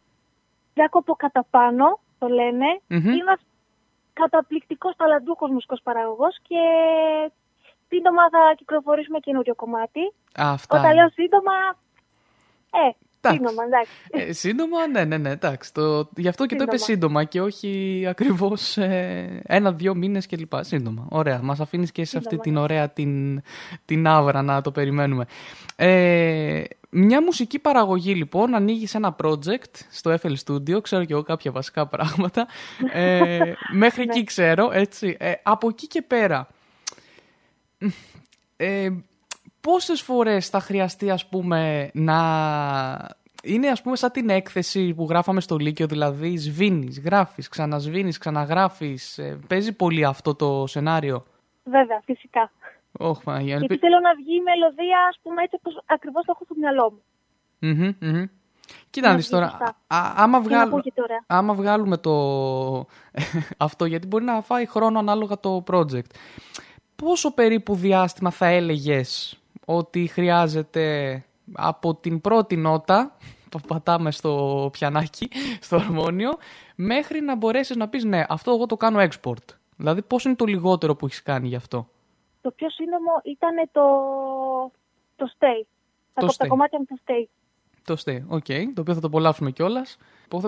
Γιάκοπο 0.73 1.13
Καταπάνο, 1.15 1.99
το 2.19 2.27
λένε. 2.27 2.65
Μμμ. 2.87 2.97
Είναι 3.05 3.21
ένας 3.27 3.39
καταπληκτικός 4.13 4.95
ταλαντούχος 4.95 5.49
μουσικός 5.49 5.81
παραγωγός 5.83 6.37
και 6.47 6.61
σύντομα 7.87 8.29
θα 8.29 8.53
κυκλοφορήσουμε 8.57 9.19
καινούριο 9.19 9.55
κομμάτι. 9.55 10.01
Α, 10.41 10.51
αυτά. 10.51 10.79
Όταν 10.79 10.93
λέω 10.93 11.09
σύντομα, 11.09 11.53
ε, 12.73 12.91
Εντάξει. 13.25 13.43
σύντομα, 13.43 13.63
εντάξει. 13.63 13.91
Ε, 14.11 14.33
σύντομα, 14.33 14.87
ναι, 14.87 15.03
ναι, 15.03 15.17
ναι, 15.17 15.29
εντάξει. 15.29 15.73
Το, 15.73 16.09
γι' 16.15 16.27
αυτό 16.27 16.45
και 16.45 16.55
το 16.55 16.63
είπε 16.63 16.77
Σύντομα. 16.77 16.93
σύντομα 16.93 17.23
και 17.23 17.41
όχι 17.41 18.05
ακριβώς 18.09 18.77
ε, 18.77 19.41
ένα-δύο 19.45 19.95
μήνες 19.95 20.25
και 20.25 20.35
λοιπά. 20.35 20.63
Σύντομα. 20.63 21.07
Ωραία. 21.09 21.39
Μας 21.41 21.59
αφήνεις 21.59 21.91
και 21.91 22.05
σε 22.05 22.17
αυτή 22.17 22.29
Σύντομα, 22.29 22.43
την 22.43 22.53
ναι. 22.53 22.59
ωραία 22.59 22.89
την, 22.89 23.41
την 23.85 24.07
άβρα 24.07 24.41
να 24.41 24.61
το 24.61 24.71
περιμένουμε. 24.71 25.25
Ε, 25.75 26.63
μια 26.89 27.23
μουσική 27.23 27.59
παραγωγή 27.59 28.13
λοιπόν, 28.13 28.55
ανοίγει 28.55 28.87
ένα 28.93 29.15
project 29.23 29.73
στο 29.91 30.15
FL 30.21 30.35
Studio, 30.45 30.81
ξέρω 30.81 31.05
και 31.05 31.13
εγώ 31.13 31.23
κάποια 31.23 31.51
βασικά 31.51 31.87
πράγματα. 31.87 32.47
Ε, 32.91 33.39
μέχρι 33.83 34.03
εκεί 34.03 34.23
ξέρω, 34.23 34.71
έτσι. 34.73 35.17
Ε, 35.19 35.31
από 35.43 35.67
εκεί 35.67 35.87
και 35.87 36.01
πέρα, 36.01 36.47
ε, 38.55 38.89
πόσες 39.63 40.01
φορές 40.01 40.49
θα 40.49 40.59
χρειαστεί 40.59 41.09
ας 41.09 41.25
πούμε 41.27 41.89
να... 41.93 42.17
Είναι 43.43 43.67
ας 43.69 43.81
πούμε 43.81 43.95
σαν 43.95 44.11
την 44.11 44.29
έκθεση 44.29 44.93
που 44.93 45.05
γράφαμε 45.09 45.41
στο 45.41 45.57
Λύκειο, 45.57 45.87
δηλαδή 45.87 46.37
σβήνεις, 46.37 46.99
γράφεις, 46.99 47.47
ξανασβήνεις, 47.47 48.17
ξαναγράφεις. 48.17 49.17
Ε, 49.17 49.39
παίζει 49.47 49.73
πολύ 49.73 50.05
αυτό 50.05 50.35
το 50.35 50.67
σενάριο; 50.67 51.23
Βέβαια, 51.63 52.01
φυσικά. 52.05 52.51
Όχι, 52.99 53.23
Παναγία. 53.23 53.47
Γιατί 53.57 53.63
ελπι- 53.73 53.79
θέλω 53.85 53.99
να 53.99 54.13
βγει 54.15 54.35
η 54.35 54.41
μελωδία, 54.41 54.97
ας 55.09 55.19
πούμε, 55.23 55.41
έτσι 55.43 55.55
όπως 55.59 55.83
ακριβώς 55.85 56.25
το 56.25 56.31
έχω 56.35 56.43
στο 56.45 56.55
μυαλό 56.57 56.91
μου. 56.91 57.01
Μμμ, 57.59 57.95
μμμ. 57.99 58.25
Κοίτα 58.89 59.07
να 59.07 59.11
Να 59.13 59.15
δεις 59.19 59.25
βγει 59.27 59.35
τώρα, 59.35 59.49
σωστά. 59.49 59.65
α- 59.87 60.13
άμα, 60.15 60.37
Και 60.37 60.43
να 60.43 60.49
βγάλω, 60.49 60.63
ακούγεται 60.75 61.01
ωραία. 61.01 61.23
άμα 61.27 61.53
βγάλουμε 61.53 61.97
το 61.97 62.13
αυτό, 63.67 63.85
γιατί 63.85 64.07
μπορεί 64.07 64.23
να 64.23 64.41
φάει 64.41 64.65
χρόνο 64.65 64.99
ανάλογα 64.99 65.39
το 65.39 65.63
project. 65.71 66.09
Πόσο 66.95 67.33
περίπου 67.33 67.75
διάστημα 67.75 68.31
θα 68.31 68.45
έλεγες 68.45 69.37
ότι 69.65 70.07
χρειάζεται 70.07 71.23
από 71.53 71.95
την 71.95 72.21
πρώτη 72.21 72.55
νότα 72.55 73.17
που 73.51 73.59
πατάμε 73.67 74.11
στο 74.11 74.69
πιανάκι, 74.71 75.29
στο 75.61 75.75
αρμόνιο, 75.75 76.31
μέχρι 76.75 77.21
να 77.21 77.35
μπορέσεις 77.35 77.75
να 77.75 77.87
πεις 77.89 78.03
ναι, 78.03 78.23
αυτό 78.29 78.51
εγώ 78.51 78.65
το 78.65 78.77
κάνω 78.77 78.99
export. 79.09 79.45
Δηλαδή 79.77 80.01
πόσο 80.01 80.27
είναι 80.29 80.37
το 80.37 80.45
λιγότερο 80.45 80.95
που 80.95 81.05
έχεις 81.05 81.21
κάνει 81.23 81.47
γι' 81.47 81.55
αυτό; 81.55 81.87
Το 82.41 82.51
πιο 82.51 82.69
σύντομο 82.69 83.11
ήταν 83.23 83.69
το, 83.71 83.81
το 85.15 85.31
stay. 85.39 85.65
Τα, 86.13 86.21
Το 86.21 86.25
κο- 86.25 86.33
τα 86.37 86.45
stay. 86.45 86.47
κομμάτια 86.47 86.79
με 86.79 86.85
το 86.85 86.95
stay. 87.05 87.25
Το 87.85 87.95
stay, 88.05 88.21
OK, 88.27 88.73
το 88.75 88.81
οποίο 88.81 88.93
θα 88.93 88.99
το 88.99 89.07
απολαύσουμε 89.07 89.51
κιόλας. 89.51 89.97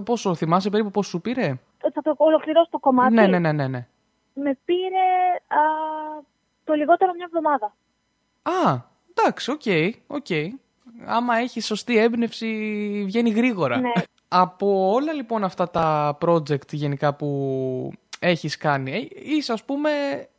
Πόσο 0.05 0.35
θυμάσαι 0.35 0.69
περίπου 0.69 0.91
πόσο 0.91 1.09
σου 1.09 1.21
πήρε; 1.21 1.45
Ε, 1.45 1.91
Θα 1.93 2.01
το 2.01 2.13
ολοκληρώσω 2.17 2.69
το 2.69 2.79
κομμάτι. 2.79 3.13
Ναι, 3.13 3.27
ναι, 3.27 3.39
ναι, 3.39 3.51
ναι, 3.51 3.67
ναι. 3.67 3.87
Με 4.33 4.57
πήρε 4.65 5.05
α, 5.47 5.61
το 6.63 6.73
λιγότερο 6.73 7.13
μια 7.13 7.25
εβδομάδα. 7.33 7.75
Α, 8.41 8.81
εντάξει, 9.17 9.51
OK, 9.51 9.61
OK. 10.07 10.25
Άμα 11.05 11.37
έχει 11.37 11.61
σωστή 11.61 11.97
έμπνευση, 11.97 12.47
βγαίνει 13.05 13.29
γρήγορα. 13.29 13.79
Ναι. 13.79 13.91
Από 14.27 14.91
όλα 14.91 15.13
λοιπόν 15.13 15.43
αυτά 15.43 15.69
τα 15.69 16.17
project 16.21 16.71
γενικά 16.71 17.13
που 17.13 17.91
έχεις 18.19 18.57
κάνει, 18.57 18.91
ε, 18.91 19.07
είσαι 19.35 19.53
ας 19.53 19.63
πούμε 19.63 19.89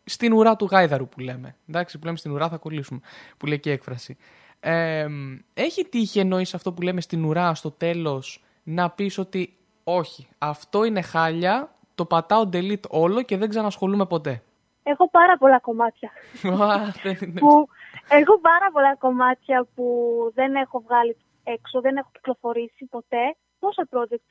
στην 0.05 0.32
ουρά 0.32 0.57
του 0.57 0.65
γάιδαρου 0.70 1.09
που 1.09 1.20
λέμε. 1.20 1.57
Εντάξει, 1.69 1.98
που 1.98 2.05
λέμε 2.05 2.16
στην 2.16 2.31
ουρά 2.32 2.48
θα 2.48 2.57
κολλήσουμε, 2.57 3.01
που 3.36 3.47
λέει 3.47 3.59
και 3.61 3.70
η 3.70 3.73
έκφραση. 3.73 4.16
Ε, 4.61 5.07
έχει 5.55 5.85
τύχει 5.85 6.19
εννοείς 6.19 6.55
αυτό 6.55 6.73
που 6.73 6.82
λέμε 6.82 7.01
στην 7.01 7.24
ουρά 7.24 7.55
στο 7.55 7.70
τέλος 7.70 8.44
να 8.62 8.90
πεις 8.90 9.19
ότι 9.19 9.57
όχι, 9.85 10.28
αυτό 10.39 10.85
είναι 10.85 11.03
χάλια, 11.03 11.74
το 11.94 12.05
πατάω 12.05 12.48
delete 12.53 12.89
όλο 12.89 13.23
και 13.23 13.36
δεν 13.36 13.48
ξανασχολούμαι 13.48 14.07
ποτέ; 14.07 14.43
Έχω 14.82 15.11
πάρα 15.11 15.36
πολλά 15.39 15.59
κομμάτια. 15.61 16.11
Α, 16.43 16.93
δεν 17.03 17.16
είναι- 17.23 17.40
που, 17.40 17.69
έχω 18.09 18.40
πάρα 18.40 18.70
πολλά 18.73 18.97
κομμάτια 18.97 19.66
που 19.74 19.86
δεν 20.35 20.55
έχω 20.55 20.81
βγάλει 20.81 21.16
έξω, 21.44 21.81
δεν 21.81 21.97
έχω 21.97 22.10
κυκλοφορήσει 22.12 22.85
ποτέ. 22.85 23.36
Πόσα 23.59 23.89
project. 23.90 24.28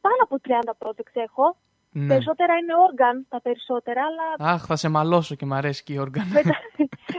Πάνω 0.00 0.20
από 0.20 0.36
30 0.48 0.86
projects 0.86 1.14
έχω. 1.28 1.56
Ναι. 1.98 2.06
Περισσότερα 2.06 2.54
είναι 2.54 2.72
organ, 2.86 3.26
τα 3.28 3.40
περισσότερα, 3.40 4.02
αλλά 4.04 4.52
Αχ, 4.52 4.64
θα 4.66 4.76
σε 4.76 4.88
μαλώσω 4.88 5.34
και 5.34 5.46
μ' 5.46 5.52
αρέσει 5.54 5.82
και 5.82 5.92
η 5.92 5.98
όργανα. 5.98 6.28
με, 6.32 6.42
τα, 6.42 6.56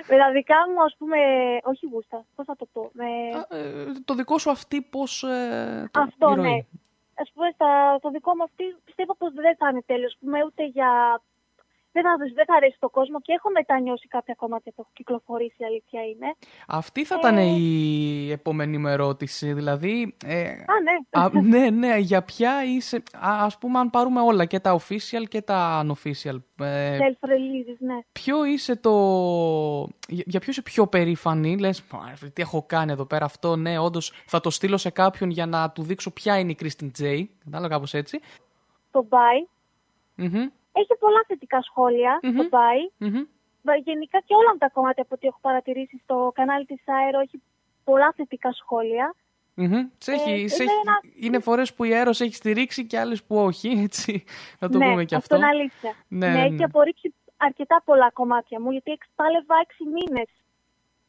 με 0.10 0.18
τα 0.18 0.32
δικά 0.32 0.56
μου, 0.70 0.84
ας 0.84 0.96
πούμε, 0.98 1.18
όχι 1.64 1.88
γούστα, 1.92 2.26
πώς 2.36 2.46
θα 2.46 2.56
το 2.56 2.66
πω. 2.74 2.90
Με... 2.94 3.06
Ε, 3.50 3.86
το 4.06 4.14
δικό 4.14 4.38
σου 4.38 4.50
αυτή 4.52 4.82
πώς... 4.82 5.24
Ε, 5.24 5.90
το 5.92 6.02
Αυτό, 6.02 6.32
η 6.32 6.36
ροή. 6.36 6.44
ναι. 6.44 6.58
Α 7.24 7.26
πούμε, 7.34 7.48
στα, 7.54 8.00
το 8.02 8.10
δικό 8.10 8.36
μου 8.36 8.44
αυτή 8.44 8.64
πιστεύω 8.86 9.16
πως 9.16 9.34
δεν 9.34 9.56
θα 9.58 9.70
είναι 9.70 9.82
τέλειος. 9.86 10.18
Πούμε, 10.20 10.44
ούτε 10.46 10.66
για. 10.66 11.22
Δεν 11.98 12.04
θα, 12.04 12.14
δεν 12.34 12.46
θα 12.46 12.56
αρέσει 12.56 12.76
στον 12.76 12.90
κόσμο 12.90 13.22
και 13.22 13.34
έχω 13.38 13.50
μετανιώσει 13.52 14.08
κάποια 14.08 14.34
κομμάτια 14.38 14.72
που 14.76 14.82
έχω 14.82 14.92
κυκλοφορήσει, 14.94 15.56
η 15.58 15.66
αλήθεια 15.66 16.02
είναι. 16.12 16.36
Αυτή 16.68 17.06
θα 17.06 17.16
ήταν 17.20 17.38
η 17.38 18.32
επόμενη 18.32 18.78
μου 18.78 18.88
ερώτηση. 18.88 19.54
Δηλαδή. 19.54 20.16
Ε, 20.26 20.44
Α, 20.44 20.76
ναι. 20.88 21.22
α, 21.22 21.30
ναι, 21.42 21.70
ναι, 21.70 21.98
για 21.98 22.22
ποια 22.24 22.64
είσαι. 22.64 22.98
Α 23.20 23.46
ας 23.46 23.58
πούμε, 23.58 23.80
αν 23.80 23.90
πάρουμε 23.90 24.22
όλα 24.22 24.46
και 24.46 24.60
τα 24.60 24.80
official 24.80 25.24
και 25.30 25.42
τα 25.42 25.86
unofficial. 25.86 26.38
Ε, 26.60 26.98
Self-releases, 26.98 27.78
ναι. 27.80 28.00
ποιο 28.12 28.46
είσαι 28.46 28.76
το. 28.76 28.92
Για 30.08 30.38
για 30.38 30.46
ποιο 30.46 30.62
είσαι 30.62 30.62
πιο 30.62 30.88
περήφανη, 30.88 31.58
λες, 31.58 31.84
τι 32.34 32.42
έχω 32.42 32.64
κάνει 32.68 32.92
εδώ 32.92 33.06
πέρα 33.06 33.26
αυτό, 33.26 33.56
ναι, 33.56 33.80
όντως 33.80 34.14
θα 34.26 34.40
το 34.40 34.50
στείλω 34.50 34.78
σε 34.78 34.90
κάποιον 34.90 35.30
για 35.30 35.46
να 35.46 35.72
του 35.72 35.84
δείξω 35.84 36.12
ποια 36.12 36.40
είναι 36.40 36.52
η 36.52 36.58
Kristen 36.60 36.90
J. 37.00 37.24
Κατάλαβα 37.44 37.74
κάπως 37.74 37.94
έτσι. 37.94 38.20
Το 38.92 39.08
Bye 39.10 39.48
Μμμ. 40.16 40.50
Έχει 40.82 40.94
πολλά 41.00 41.22
θετικά 41.28 41.62
σχόλια, 41.62 42.20
το 42.22 42.44
Bye. 42.56 42.86
Μμμ. 42.98 43.22
Βα- 43.62 43.76
Γενικά 43.76 44.18
και 44.26 44.34
όλα 44.36 44.56
τα 44.58 44.70
κομμάτια 44.70 45.04
από 45.04 45.16
ό,τι 45.16 45.28
έχω 45.28 45.38
παρατηρήσει 45.42 46.00
στο 46.04 46.32
κανάλι 46.36 46.66
της 46.66 46.82
Αέρο 46.88 47.20
έχει 47.20 47.42
πολλά 47.84 48.14
θετικά 48.16 48.52
σχόλια. 48.52 49.16
Μμμ. 49.54 49.88
Σε 49.98 50.12
έχει- 50.12 50.32
Ε, 50.44 50.48
σε 50.48 50.64
είναι 50.64 50.72
έχει- 50.72 50.82
ένα- 50.86 51.02
Είναι 51.26 51.40
φορές 51.40 51.74
που 51.74 51.84
η 51.84 51.94
Αέρος 51.94 52.22
έχει 52.22 52.36
στηρίξει 52.36 52.86
και 52.86 53.00
άλλες 53.00 53.24
που 53.24 53.36
όχι, 53.38 53.70
έτσι. 53.84 54.24
Να 54.60 54.70
το 54.70 54.78
ναι, 54.78 54.90
πούμε 54.90 55.06
και 55.06 55.16
αυτό. 55.16 55.36
είναι 55.36 55.46
αλήθεια. 55.46 55.94
Ναι, 56.08 56.28
Ναι, 56.28 56.34
ναι. 56.34 56.46
έχει 56.46 56.64
απορρίψει 56.64 57.14
αρκετά 57.38 57.82
πολλά 57.86 58.10
κομμάτια 58.14 58.62
μου, 58.62 58.72
γιατί 58.72 58.92
εξπάλευα 58.92 59.56
έξι 59.64 59.84
μήνες 59.84 60.30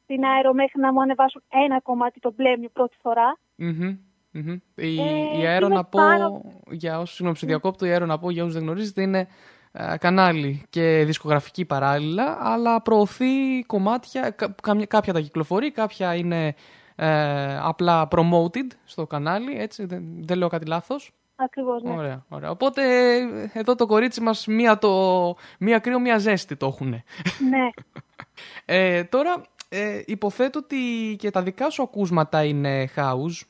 στην 0.02 0.24
Αέρο 0.24 0.52
μέχρι 0.52 0.80
να 0.80 0.92
μου 0.92 1.00
ανεβάσουν 1.02 1.42
ένα 1.48 1.80
κομμάτι 1.80 2.20
το 2.20 2.32
μπλε 2.36 2.56
μου 2.56 2.70
πρώτη 2.72 2.96
φορά. 3.02 3.38
Μμμ, 3.56 3.96
μμμ. 4.30 4.58
Η, 4.74 5.00
Ε, 5.00 5.38
η 5.40 5.46
Αέρο 5.46 5.66
είναι 5.66 5.74
να 5.74 5.84
πω, 5.84 5.98
πάρα- 6.02 6.40
για 6.70 6.96
όσους 6.98 7.10
συγγνώμη, 7.10 7.36
σε 7.36 7.46
διακόπτω, 7.46 7.86
η 7.86 7.90
Αέρο 7.90 8.06
να 8.06 8.18
πω 8.18 8.30
για 8.30 8.42
όσους 8.42 8.54
δεν 8.54 8.62
γνωρίζετε 8.62 9.02
είναι 9.02 9.18
ε, 9.18 9.26
κανάλι 10.00 10.62
και 10.70 11.02
δισκογραφική 11.06 11.64
παράλληλα, 11.64 12.38
αλλά 12.40 12.82
προωθεί 12.82 13.62
κομμάτια, 13.66 14.30
κα- 14.30 14.54
καμιά- 14.62 14.86
κάποια 14.86 15.12
τα 15.12 15.20
κυκλοφορεί, 15.20 15.70
κάποια 15.70 16.14
είναι 16.14 16.54
ε, 16.96 17.58
απλά 17.62 18.08
promoted 18.10 18.66
στο 18.84 19.06
κανάλι, 19.06 19.58
έτσι, 19.58 19.84
δεν, 19.84 20.02
δεν 20.24 20.38
λέω 20.38 20.48
κάτι 20.48 20.66
λάθος. 20.66 21.12
Ακριβώς, 21.36 21.82
ναι. 21.82 21.90
Ωραία, 21.90 22.24
ωραία. 22.28 22.50
Οπότε 22.50 22.82
ε, 23.16 23.50
εδώ 23.52 23.74
το 23.74 23.86
κορίτσι 23.86 24.20
μας 24.20 24.46
μία, 24.46 24.78
το, 24.78 25.34
μία 25.58 25.78
κρύο, 25.78 26.00
μία 26.00 26.18
ζέστη 26.18 26.56
το 26.56 26.66
έχουν. 26.66 26.88
ναι. 26.88 27.02
Ε, 28.64 29.04
τώρα, 29.04 29.42
ε, 29.68 30.02
υποθέτω 30.06 30.58
ότι 30.58 30.76
και 31.18 31.30
τα 31.30 31.42
δικά 31.42 31.70
σου 31.70 31.82
ακούσματα 31.82 32.44
είναι 32.44 32.88
house, 32.96 33.40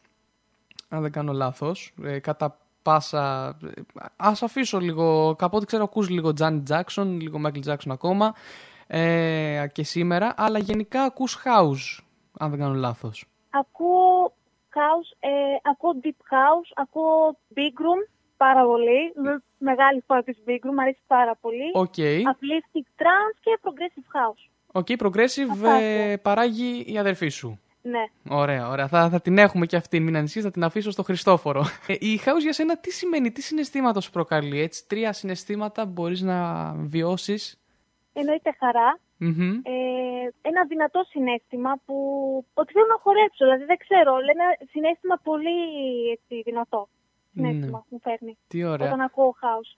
αν 0.89 1.03
δεν 1.03 1.13
κάνω 1.13 1.33
λάθος, 1.33 1.95
ε, 2.05 2.19
κατά 2.19 2.59
πάσα... 2.83 3.49
ε, 3.77 3.81
Ας 4.17 4.43
αφήσω 4.43 4.79
λίγο, 4.79 5.37
από 5.41 5.57
ό,τι 5.57 5.67
ξέρω 5.67 5.83
ακούς 5.85 6.09
λίγο 6.09 6.33
Janet 6.39 6.63
Jackson, 6.71 7.05
λίγο 7.07 7.41
Michael 7.47 7.73
Jackson 7.73 7.91
ακόμα 7.91 8.35
ε, 8.87 9.67
και 9.73 9.85
σήμερα, 9.85 10.35
αλλά 10.37 10.59
γενικά 10.59 11.03
ακούς 11.03 11.39
house, 11.45 12.03
αν 12.39 12.51
δεν 12.51 12.59
κάνω 12.59 12.75
λάθος. 12.75 13.25
Ακούω 13.51 14.33
house, 14.75 15.17
ε, 15.21 15.29
ακούω 15.71 15.93
deep 16.03 16.09
house, 16.35 16.73
ακούω 16.75 17.37
big 17.55 17.81
room 17.83 18.11
πάρα 18.37 18.65
πολύ. 18.65 19.13
Με- 19.15 19.43
Μεγάλη 19.61 20.03
φορά 20.07 20.23
της 20.23 20.39
big 20.47 20.51
room, 20.67 20.73
μου 20.75 20.81
αρέσει 20.81 21.01
πάρα 21.07 21.37
πολύ. 21.41 21.71
OK. 21.75 21.95
Uplifting 21.97 22.87
trance 23.03 23.39
και 23.41 23.59
progressive 23.63 24.17
house. 24.19 24.51
OK, 24.73 24.87
progressive 24.99 25.51
Αυτά, 25.51 25.73
ε, 25.73 26.17
παράγει 26.17 26.85
η 26.87 26.99
αδερφή 26.99 27.29
σου. 27.29 27.61
Ναι. 27.83 28.05
Ωραία, 28.29 28.69
ωραία. 28.69 28.89
Θα, 28.89 29.09
θα 29.09 29.21
την 29.21 29.39
έχουμε 29.39 29.67
και 29.67 29.77
αυτή. 29.77 30.01
Μην 30.01 30.17
ανησυχείς, 30.17 30.45
θα 30.45 30.51
την 30.51 30.65
αφήσω 30.65 30.91
στο 30.91 31.03
Χριστόφορο. 31.03 31.65
Ε, 31.87 31.93
η 31.93 32.21
house 32.25 32.41
για 32.41 32.53
σένα 32.53 32.79
τι 32.79 32.91
σημαίνει, 32.91 33.31
τι 33.33 33.43
συναισθήματα 33.43 34.01
σου 34.01 34.11
προκαλεί, 34.11 34.61
έτσι. 34.61 34.87
Τρία 34.87 35.13
συναισθήματα 35.13 35.85
μπορείς 35.85 36.21
να 36.23 36.73
βιώσεις; 36.75 37.61
Εννοείται 38.13 38.57
χαρά. 38.59 38.99
Μμμ. 39.17 39.51
Ε, 39.63 40.31
ένα 40.43 40.65
δυνατό 40.69 41.05
συναίσθημα 41.09 41.81
που 41.85 41.97
ότι 42.55 42.73
θέλω 42.73 42.87
να 42.87 42.99
χορέψω. 43.03 43.45
Δηλαδή 43.45 43.65
δεν 43.65 43.77
ξέρω, 43.77 44.15
αλλά 44.15 44.31
ένα 44.37 44.47
συναίσθημα 44.71 45.21
πολύ 45.23 45.57
έτσι, 46.13 46.43
δυνατό. 46.43 46.89
Συναίσθημα 47.35 47.87
μου 47.89 48.01
φέρνει. 48.01 48.29
Ναι. 48.29 48.49
Τι 48.49 48.65
ωραία. 48.65 48.87
Όταν 48.87 49.01
ακούω 49.01 49.35
house. 49.43 49.73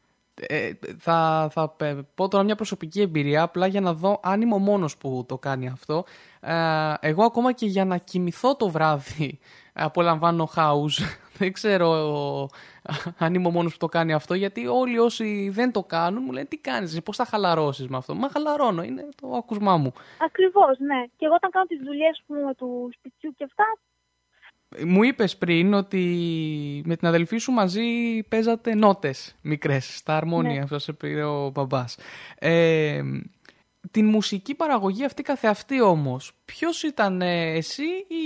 Ε, 0.48 0.70
θα, 0.98 1.48
θα 1.52 1.68
πε- 1.68 2.02
πω 2.14 2.28
τώρα 2.28 2.44
μια 2.44 2.54
προσωπική 2.54 3.00
εμπειρία, 3.00 3.42
απλά 3.42 3.66
για 3.66 3.80
να 3.80 3.94
δω 3.94 4.20
αν 4.22 4.40
είμαι 4.40 4.54
ο 4.54 4.58
μόνος 4.58 4.96
που 4.96 5.24
το 5.28 5.38
κάνει 5.38 5.68
αυτό. 5.68 6.04
Ε, 6.40 6.94
εγώ 7.00 7.24
ακόμα 7.24 7.52
και 7.52 7.66
για 7.66 7.84
να 7.84 7.96
κοιμηθώ 7.96 8.56
το 8.56 8.68
βράδυ 8.68 9.38
απολαμβάνω 9.72 10.48
house. 10.56 10.98
Δεν 11.38 11.52
ξέρω 11.52 11.88
αν 13.18 13.34
είμαι 13.34 13.46
ο 13.46 13.50
μόνος 13.50 13.72
που 13.72 13.78
το 13.78 13.86
κάνει 13.86 14.12
αυτό, 14.12 14.34
γιατί 14.34 14.66
όλοι 14.66 14.98
όσοι 14.98 15.48
δεν 15.52 15.72
το 15.72 15.82
κάνουν 15.82 16.22
μου 16.26 16.32
λένε 16.32 16.46
τι 16.46 16.58
κάνεις, 16.58 17.02
πώς 17.02 17.16
θα 17.16 17.24
χαλαρώσεις 17.24 17.88
με 17.88 17.96
αυτό; 17.96 18.14
Μα 18.14 18.28
χαλαρώνω, 18.28 18.82
είναι 18.82 19.08
το 19.20 19.28
ακούσμά 19.36 19.76
μου. 19.76 19.92
Ακριβώς, 20.18 20.78
ναι. 20.78 21.04
Και 21.16 21.24
εγώ 21.24 21.34
όταν 21.34 21.50
κάνω 21.50 21.66
τις 21.66 21.80
δουλειές 21.84 22.22
μου 22.26 22.54
του 22.56 22.90
σπιτιού 22.92 23.34
και 23.36 23.44
αυτά, 23.44 23.64
Μου 24.86 25.02
είπες 25.02 25.36
πριν 25.36 25.74
ότι 25.74 26.02
με 26.84 26.96
την 26.96 27.06
αδελφή 27.08 27.36
σου 27.38 27.52
μαζί 27.52 27.82
παίζατε 28.28 28.74
νότες 28.74 29.36
μικρές 29.42 29.96
στα 29.96 30.16
αρμόνια, 30.16 30.52
Ναι. 30.52 30.60
αυτό 30.60 30.78
σε 30.78 30.92
πήρε 30.92 31.24
ο 31.24 31.50
μπαμπάς. 31.50 31.96
Ε, 32.38 33.02
την 33.90 34.06
μουσική 34.06 34.54
παραγωγή 34.54 35.04
αυτή 35.04 35.22
καθεαυτή 35.22 35.80
όμως, 35.80 36.32
ποιος 36.44 36.82
ήταν 36.82 37.20
ε, 37.22 37.52
εσύ 37.52 37.82
ή 38.08 38.18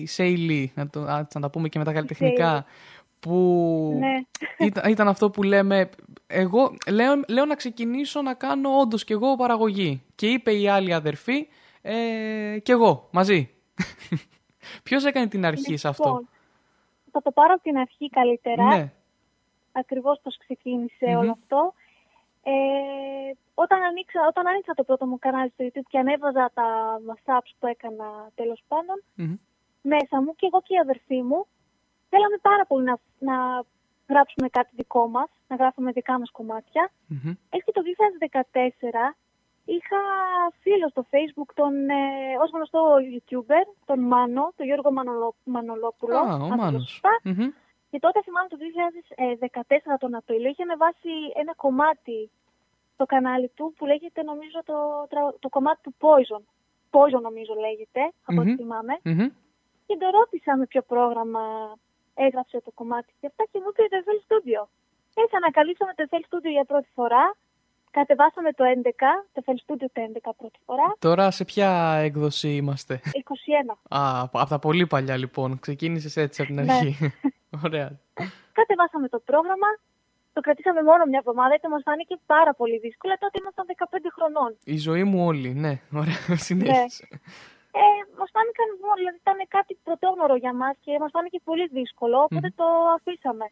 η 0.00 0.06
Σέιλι, 0.06 0.72
να, 0.74 0.88
το, 0.88 1.00
ας, 1.00 1.26
να 1.34 1.40
τα 1.40 1.50
πούμε 1.50 1.68
και 1.68 1.78
με 1.78 1.84
τα 1.84 1.92
καλλιτεχνικά, 1.92 2.64
που 3.20 3.96
Ναι. 3.98 4.20
ήταν, 4.66 4.90
ήταν 4.90 5.08
αυτό 5.08 5.30
που 5.30 5.42
λέμε, 5.42 5.90
εγώ 6.26 6.74
λέω, 6.90 7.20
λέω 7.28 7.44
να 7.44 7.54
ξεκινήσω 7.54 8.22
να 8.22 8.34
κάνω 8.34 8.68
όντως 8.80 9.04
κι 9.04 9.12
εγώ 9.12 9.36
παραγωγή. 9.36 10.02
Και 10.14 10.26
είπε 10.26 10.52
η 10.54 10.68
άλλη 10.68 10.92
αδερφή, 10.92 11.46
ε, 11.82 12.58
κι 12.62 12.70
εγώ, 12.70 13.08
μαζί. 13.12 13.50
Ποιος 14.82 15.04
έκανε 15.04 15.26
την 15.26 15.44
αρχή 15.44 15.76
σε 15.76 15.88
αυτό; 15.88 16.08
Λοιπόν, 16.08 16.28
θα 17.12 17.22
το 17.22 17.30
πάρω 17.30 17.52
από 17.54 17.62
την 17.62 17.76
αρχή 17.76 18.08
καλύτερα. 18.08 18.64
Ναι. 18.64 18.92
Ακριβώς 19.72 20.20
πώς 20.22 20.36
ξεκίνησε 20.38 21.06
Μμμ. 21.06 21.16
όλο 21.18 21.30
αυτό. 21.30 21.74
Ε, 22.42 22.52
όταν, 23.54 23.82
ανοίξα, 23.82 24.20
όταν 24.28 24.46
άνοιξα 24.48 24.72
το 24.74 24.84
πρώτο 24.84 25.06
μου 25.06 25.18
κανάλι 25.18 25.50
στο 25.50 25.64
YouTube 25.64 25.88
και 25.88 25.98
ανέβαζα 25.98 26.50
τα 26.54 26.98
mashups 27.08 27.52
που 27.58 27.66
έκανα 27.66 28.30
τέλος 28.34 28.62
πάντων, 28.68 29.02
Μμμ. 29.14 29.34
μέσα 29.82 30.22
μου 30.22 30.34
και 30.34 30.46
εγώ 30.46 30.62
και 30.62 30.74
η 30.74 30.78
αδερφή 30.78 31.22
μου 31.22 31.46
θέλαμε 32.08 32.36
πάρα 32.42 32.66
πολύ 32.66 32.84
να, 32.84 32.96
να 33.18 33.62
γράψουμε 34.08 34.48
κάτι 34.48 34.70
δικό 34.76 35.08
μας, 35.08 35.28
να 35.48 35.56
γράφουμε 35.56 35.92
δικά 35.92 36.18
μας 36.18 36.30
κομμάτια. 36.30 36.90
Μμμ. 37.06 37.32
Έτσι 37.50 37.72
το 37.72 37.82
2014 37.82 39.16
είχα 39.64 40.00
φίλο 40.60 40.88
στο 40.88 41.06
facebook 41.10 41.50
τον, 41.54 41.88
ε, 41.90 42.36
ως 42.42 42.50
γνωστό 42.50 42.80
youtuber, 43.12 43.64
τον 43.84 44.00
Μάνο, 44.00 44.52
τον 44.56 44.66
Γιώργο 44.66 44.92
Μανολό, 44.92 45.34
Μανολόπουλο. 45.44 46.16
Α, 46.16 46.20
ο 46.22 46.24
αν 46.24 46.38
το 46.40 46.46
λέω 46.46 46.56
Μάνος. 46.56 46.82
σωστά. 46.90 47.10
Μμμ. 47.24 47.48
Και 47.90 47.98
τότε 47.98 48.22
θυμάμαι 48.22 48.48
το 48.48 48.56
2014 48.56 49.96
τον 49.98 50.14
Απρίλιο 50.14 50.48
είχε 50.50 50.62
ανεβάσει 50.62 51.10
ένα 51.34 51.54
κομμάτι 51.54 52.30
στο 52.94 53.04
κανάλι 53.06 53.48
του 53.56 53.74
που 53.76 53.86
λέγεται 53.86 54.22
νομίζω 54.22 54.58
το, 54.64 55.06
τρα- 55.10 55.34
το 55.38 55.48
κομμάτι 55.48 55.80
του 55.82 55.94
Poison. 56.00 56.42
Poison 56.90 57.20
νομίζω 57.20 57.54
λέγεται, 57.54 58.02
από 58.26 58.40
ό,τι 58.40 58.50
Μμμ. 58.50 58.56
θυμάμαι. 58.56 58.94
Μμμ. 59.04 59.26
Και 59.86 59.96
τον 60.00 60.10
ρώτησα 60.10 60.56
με 60.56 60.66
ποιο 60.66 60.82
πρόγραμμα 60.82 61.42
έγραψε 62.14 62.60
το 62.60 62.70
κομμάτι 62.74 63.12
και 63.20 63.26
αυτά 63.26 63.44
και 63.50 63.58
μου 63.62 63.68
είπε 63.70 63.82
το 63.92 63.96
FL 64.06 64.18
Studio. 64.26 64.62
Έτσι 65.22 65.36
ανακαλύψαμε 65.36 65.92
το 65.96 66.02
FL 66.10 66.22
Studio 66.28 66.50
για 66.56 66.64
πρώτη 66.64 66.88
φορά. 66.94 67.34
Κατεβάσαμε 67.98 68.50
το 68.52 68.64
11, 68.64 68.90
το 69.32 69.42
FL 69.46 69.56
Studio 69.64 69.86
το 69.92 70.00
11 70.24 70.30
πρώτη 70.40 70.58
φορά. 70.66 70.86
Τώρα 70.98 71.30
σε 71.30 71.44
ποια 71.44 71.70
έκδοση 72.08 72.48
είμαστε; 72.60 73.00
21. 73.04 73.98
Α, 73.98 74.20
από 74.24 74.38
από 74.40 74.48
τα 74.48 74.58
πολύ 74.58 74.86
παλιά 74.86 75.16
λοιπόν. 75.16 75.58
Ξεκίνησες 75.64 76.16
έτσι 76.16 76.42
από 76.42 76.50
την 76.54 76.64
Ναι. 76.64 76.72
αρχή. 76.72 76.92
Ωραία. 77.66 77.88
Κατεβάσαμε 78.58 79.08
το 79.08 79.18
πρόγραμμα. 79.30 79.70
Το 80.36 80.40
κρατήσαμε 80.46 80.82
μόνο 80.90 81.02
μια 81.10 81.18
εβδομάδα 81.22 81.48
γιατί 81.54 81.68
μας 81.74 81.82
φάνηκε 81.88 82.14
πάρα 82.34 82.52
πολύ 82.60 82.76
δύσκολο. 82.86 83.12
Τότε 83.22 83.36
ήμασταν 83.42 83.64
15 83.68 84.08
χρονών. 84.16 84.50
Η 84.74 84.76
ζωή 84.86 85.04
μου 85.10 85.18
όλη, 85.30 85.50
ναι. 85.64 85.72
Ωραία, 86.00 86.20
συνέχισε. 86.48 87.04
Ε, 87.82 87.84
μας 88.18 88.30
φάνηκαν 88.34 88.68
μόνο, 88.82 88.94
δηλαδή 89.00 89.18
ήταν 89.26 89.38
κάτι 89.56 89.72
πρωτόγνωρο 89.86 90.36
για 90.44 90.54
μας 90.60 90.74
και 90.84 90.92
μας 91.02 91.10
φάνηκε 91.16 91.38
πολύ 91.48 91.66
δύσκολο, 91.78 92.16
οπότε 92.26 92.48
Μμμ. 92.50 92.58
το 92.60 92.66
αφήσαμε. 92.96 93.46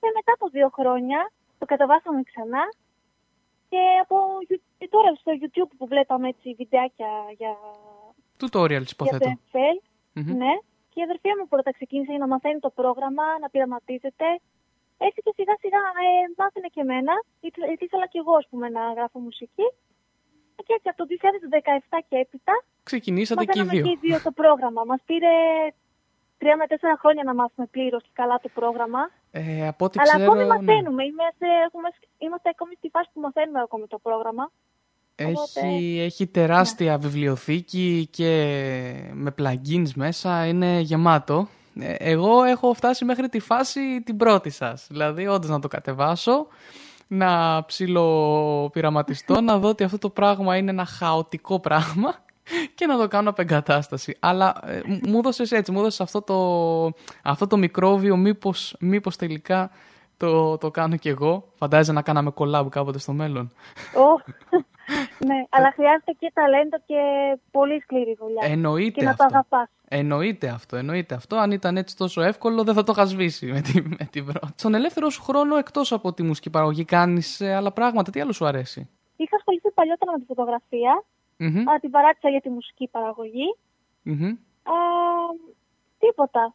Και 0.00 0.08
μετά 0.16 0.32
από 0.36 0.46
δύο 0.56 0.68
χρόνια 0.78 1.20
το 1.58 1.64
κατεβάσαμε 1.72 2.20
ξανά 2.30 2.62
και 3.70 3.80
από 4.04 4.16
Γιου- 4.48 4.62
και 4.78 4.88
τώρα 4.94 5.14
στο 5.14 5.30
YouTube 5.40 5.70
που 5.78 5.86
βλέπαμε 5.92 6.28
έτσι 6.28 6.54
βιντεάκια 6.60 7.10
για, 7.40 7.54
Tutorials 8.40 8.86
για 8.90 8.96
το 8.96 9.04
υποθέτω. 9.04 9.28
NFL, 9.52 9.76
Μμμ. 10.12 10.36
ναι, 10.42 10.52
και 10.90 11.00
η 11.00 11.02
αδερφή 11.02 11.28
μου 11.38 11.46
πρώτα 11.52 11.70
ξεκίνησε 11.72 12.12
να 12.12 12.26
μαθαίνει 12.32 12.60
το 12.66 12.70
πρόγραμμα, 12.70 13.24
να 13.42 13.48
πειραματίζεται. 13.52 14.28
Έτσι 15.06 15.20
και 15.24 15.32
σιγά 15.38 15.54
σιγά 15.60 15.78
ε, 15.78 16.10
μάθαινε 16.36 16.68
και 16.74 16.80
εμένα, 16.80 17.12
γιατί 17.40 17.60
γιατί 17.70 17.84
ήθελα 17.84 18.06
και 18.06 18.18
εγώ 18.18 18.34
ας 18.36 18.46
πούμε, 18.50 18.68
να 18.68 18.92
γράφω 18.92 19.18
μουσική. 19.18 19.66
Και 20.66 20.74
έτσι 20.76 20.88
από 20.88 20.98
το 21.00 21.06
2017 21.10 21.98
και 22.08 22.16
έπειτα 22.16 22.52
Ξεκινήσατε 22.82 23.44
και 23.44 23.58
οι 23.58 23.62
Μαθαίναμε 23.62 23.72
δύο. 23.72 23.82
και 23.82 24.06
οι 24.06 24.08
δύο 24.08 24.20
το 24.22 24.30
πρόγραμμα. 24.30 24.84
Μας 24.84 25.00
πήρε 25.06 25.28
τρία 26.38 26.56
με 26.56 26.66
τέσσερα 26.66 26.96
χρόνια 26.98 27.24
να 27.24 27.34
μάθουμε 27.34 27.66
πλήρως 27.66 28.02
και 28.02 28.08
καλά 28.12 28.38
το 28.42 28.48
πρόγραμμα. 28.48 29.10
Ε, 29.30 29.66
από 29.66 29.84
ό,τι 29.84 29.98
Αλλά 30.00 30.10
ξέρω, 30.10 30.24
ακόμη 30.24 30.40
ναι. 30.40 30.48
μαθαίνουμε. 30.48 31.04
Είμαστε, 31.04 31.46
έχουμε, 31.66 31.88
είμαστε 32.18 32.48
ακόμη 32.48 32.74
στη 32.74 32.88
φάση 32.88 33.08
που 33.12 33.20
μαθαίνουμε 33.20 33.60
ακόμη 33.60 33.86
το 33.86 33.98
πρόγραμμα. 33.98 34.50
Έχει, 35.14 36.00
έχει 36.00 36.26
τεράστια 36.26 36.98
βιβλιοθήκη 36.98 38.08
και 38.10 38.30
με 39.12 39.34
plugins 39.38 39.90
μέσα, 39.94 40.46
είναι 40.46 40.80
γεμάτο. 40.80 41.48
Ε, 41.80 41.94
Εγώ 41.98 42.42
έχω 42.42 42.74
φτάσει 42.74 43.04
μέχρι 43.04 43.28
τη 43.28 43.38
φάση 43.38 44.02
την 44.02 44.16
πρώτη 44.16 44.50
σας. 44.50 44.86
Δηλαδή, 44.90 45.26
όντως 45.26 45.50
να 45.50 45.60
το 45.60 45.68
κατεβάσω, 45.68 46.46
να 47.06 47.64
ψιλοπειραματιστώ, 47.64 49.40
να 49.40 49.58
δω 49.58 49.68
ότι 49.68 49.84
αυτό 49.84 49.98
το 49.98 50.10
πράγμα 50.10 50.56
είναι 50.56 50.70
ένα 50.70 50.84
χαοτικό 50.84 51.60
πράγμα 51.60 52.14
και 52.74 52.86
να 52.86 52.96
το 52.98 53.08
κάνω 53.08 53.30
απεγκατάσταση. 53.30 54.16
Αλλά 54.20 54.54
ε, 54.66 54.80
μου- 54.86 55.00
μου 55.08 55.18
έδωσες 55.18 55.52
έτσι, 55.52 55.72
μου 55.72 55.78
έδωσες 55.78 56.00
αυτό 56.00 56.22
το, 56.22 56.36
αυτό 57.22 57.46
το 57.46 57.56
μικρόβιο, 57.56 58.16
μήπως, 58.16 58.76
μήπως 58.80 59.16
τελικά 59.16 59.70
το, 60.16 60.58
το 60.58 60.70
κάνω 60.70 60.96
κι 60.96 61.08
εγώ. 61.08 61.52
Φαντάζεσαι 61.56 61.92
να 61.92 62.02
κάναμε 62.02 62.32
collab 62.36 62.66
κάποτε 62.70 62.98
στο 62.98 63.12
μέλλον. 63.12 63.52
Ω, 63.96 64.20
ναι, 65.26 65.34
αλλά 65.50 65.72
χρειάζεται 65.74 66.12
και 66.18 66.30
ταλέντο 66.34 66.76
και 66.86 66.96
πολύ 67.50 67.80
σκληρή 67.80 68.16
δουλειά. 68.20 68.40
Εννοείται 68.52 68.90
Και 68.90 69.04
να 69.04 69.10
αυτό. 69.10 69.22
το 69.26 69.28
αγαπάς. 69.34 69.68
Εννοείται 69.92 70.48
αυτό, 70.48 70.76
εννοείται 70.76 71.14
αυτό. 71.14 71.36
Αν 71.36 71.50
ήταν 71.50 71.76
έτσι 71.76 71.96
τόσο 71.96 72.22
εύκολο, 72.22 72.64
δεν 72.64 72.74
θα 72.74 72.82
το 72.82 72.92
είχας 72.96 73.08
σβήσει 73.08 73.46
με 73.46 73.60
την, 73.60 73.94
με 73.98 74.08
την 74.10 74.24
πρώτη. 74.24 74.52
Στον 74.56 74.74
ελεύθερο 74.74 75.10
σου 75.10 75.22
χρόνο, 75.22 75.56
εκτός 75.56 75.92
από 75.92 76.12
τη 76.12 76.22
μουσική 76.22 76.50
παραγωγή, 76.50 76.84
κάνεις 76.84 77.40
άλλα 77.40 77.72
πράγματα. 77.72 78.10
Τι 78.10 78.20
άλλο 78.20 78.32
σου 78.32 78.46
αρέσει; 78.46 78.88
Είχα 79.16 79.36
ασχοληθεί 79.36 79.70
παλιότερα 79.70 80.12
με 80.12 80.18
τη 80.18 80.24
φωτογραφία, 80.24 81.04
Μμμ, 81.42 81.68
αλλά 81.68 81.78
την 81.78 81.90
παράτησα 81.90 82.28
για 82.28 82.40
τη 82.40 82.48
μουσική 82.50 82.88
παραγωγή. 82.88 83.56
μμμ. 84.02 84.24
Α, 84.62 84.74
τίποτα. 85.98 86.54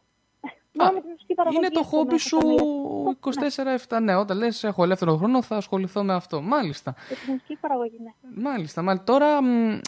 Μόνο 0.78 0.92
με 0.92 1.00
τη 1.00 1.08
μουσική 1.08 1.34
παραγωγή. 1.34 1.58
Είναι 1.58 1.68
το 1.68 1.80
έχω 1.80 1.96
χόμπι 1.96 2.12
μέσα 2.12 2.28
σου 2.28 2.38
καμία. 2.38 3.78
24-7. 3.88 4.02
Ναι, 4.02 4.14
όταν 4.14 4.38
λες 4.38 4.64
έχω 4.64 4.82
ελεύθερο 4.82 5.16
χρόνο 5.16 5.42
θα 5.42 5.56
ασχοληθώ 5.56 6.02
με 6.02 6.14
αυτό. 6.14 6.40
Μάλιστα. 6.40 6.94
Για 7.08 7.16
τη 7.16 7.30
μουσική 7.30 7.56
παραγωγή, 7.56 7.98
ναι. 8.02 8.42
Μάλιστα, 8.42 8.82
μάλιστα. 8.82 9.12
Τώρα, 9.12 9.42
μ, 9.42 9.78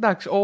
εντάξει, 0.00 0.28
ο... 0.28 0.40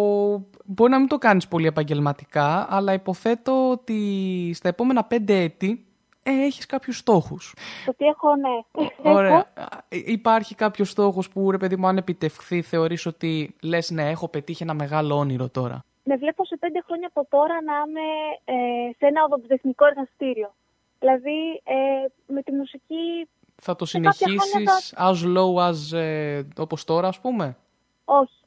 μπορεί 0.65 0.91
να 0.91 0.99
μην 0.99 1.09
το 1.09 1.19
κάνεις 1.19 1.49
πολύ 1.49 1.67
επαγγελματικά, 1.67 2.67
αλλά 2.71 2.93
υποθέτω 2.93 3.71
ότι 3.71 4.53
στα 4.55 4.69
επόμενα 4.69 5.05
πέντε 5.05 5.43
έτη 5.43 5.88
ε, 6.29 6.45
έχεις 6.45 6.67
κάποιους 6.67 6.97
στόχους. 6.97 7.55
Το 7.85 7.91
ότι 7.91 8.05
έχω, 8.05 8.29
ναι. 8.37 8.83
Ωραία. 9.13 9.29
Έχω. 9.29 9.37
Α, 9.37 9.67
Υπάρχει 9.89 10.55
κάποιος 10.55 10.91
στόχος 10.91 11.29
που, 11.29 11.51
ρε 11.51 11.57
παιδί 11.57 11.77
μου, 11.77 11.87
αν 11.87 11.97
επιτευχθεί, 11.97 12.63
θεωρείς 12.63 13.07
ότι 13.07 13.55
λες, 13.63 13.91
ναι, 13.91 14.11
έχω 14.11 14.29
πετύχει 14.29 14.63
ένα 14.63 14.75
μεγάλο 14.75 15.17
όνειρο 15.17 15.49
τώρα. 15.49 15.85
Με 16.05 16.17
βλέπω 16.17 16.45
σε 16.45 16.57
πέντε 16.57 16.83
χρόνια 16.87 17.11
από 17.15 17.27
τώρα 17.31 17.63
να 17.63 17.73
είμαι 17.87 18.07
ε, 18.45 18.91
σε 18.99 19.07
ένα 19.07 19.25
οδοντοτεχνικό 19.25 19.87
εργαστήριο. 19.87 20.55
Δηλαδή, 20.99 21.63
ε, 21.65 22.33
με 22.33 22.43
τη 22.43 22.53
μουσική, 22.53 23.29
Θα 23.63 23.77
το 23.77 23.85
Σε 23.85 24.01
κάποια 24.01 24.27
συνεχίσεις 24.27 24.95
as 24.97 25.19
low 25.37 25.69
as, 25.69 25.99
ε, 25.99 26.43
όπως 26.59 26.85
τώρα, 26.85 27.09
ας 27.09 27.21
πούμε; 27.21 27.57
όχι. 28.05 28.41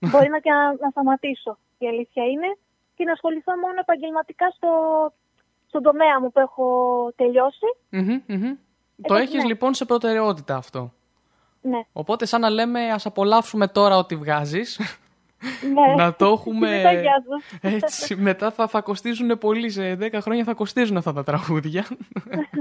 Μπορεί 0.10 0.28
να 0.28 0.38
και 0.38 0.50
να, 0.50 0.72
να 0.72 0.90
σταματήσω, 0.90 1.58
η 1.78 1.86
αλήθεια 1.86 2.24
είναι, 2.24 2.56
και 2.94 3.04
να 3.04 3.12
ασχοληθώ 3.12 3.56
μόνο 3.56 3.78
επαγγελματικά 3.80 4.50
στο, 4.56 4.70
στον 5.68 5.82
τομέα 5.82 6.20
μου 6.20 6.32
που 6.32 6.40
έχω 6.40 6.66
τελειώσει. 7.16 7.66
Μμμ, 7.88 8.22
μμμ. 8.26 8.56
Το 9.02 9.14
ναι. 9.14 9.20
έχεις 9.20 9.44
λοιπόν 9.44 9.74
σε 9.74 9.84
προτεραιότητα 9.84 10.56
αυτό. 10.56 10.92
Ναι. 11.60 11.80
Οπότε 11.92 12.26
σαν 12.26 12.40
να 12.40 12.50
λέμε 12.50 12.90
ας 12.90 13.06
απολαύσουμε 13.06 13.68
τώρα 13.68 13.96
ό,τι 13.96 14.16
βγάζεις. 14.16 14.80
ναι. 15.72 15.94
να 16.02 16.14
το 16.14 16.26
έχουμε... 16.26 16.70
Μετά 16.76 16.92
γιάζω. 16.92 17.36
Έτσι, 17.60 18.16
μετά 18.16 18.50
θα, 18.50 18.66
θα 18.68 18.80
κοστίζουν 18.80 19.38
πολύ, 19.38 19.70
σε 19.70 19.98
10 20.00 20.18
χρόνια 20.20 20.44
θα 20.44 20.54
κοστίζουν 20.54 20.96
αυτά 20.96 21.12
τα 21.12 21.24
τραγούδια. 21.24 21.86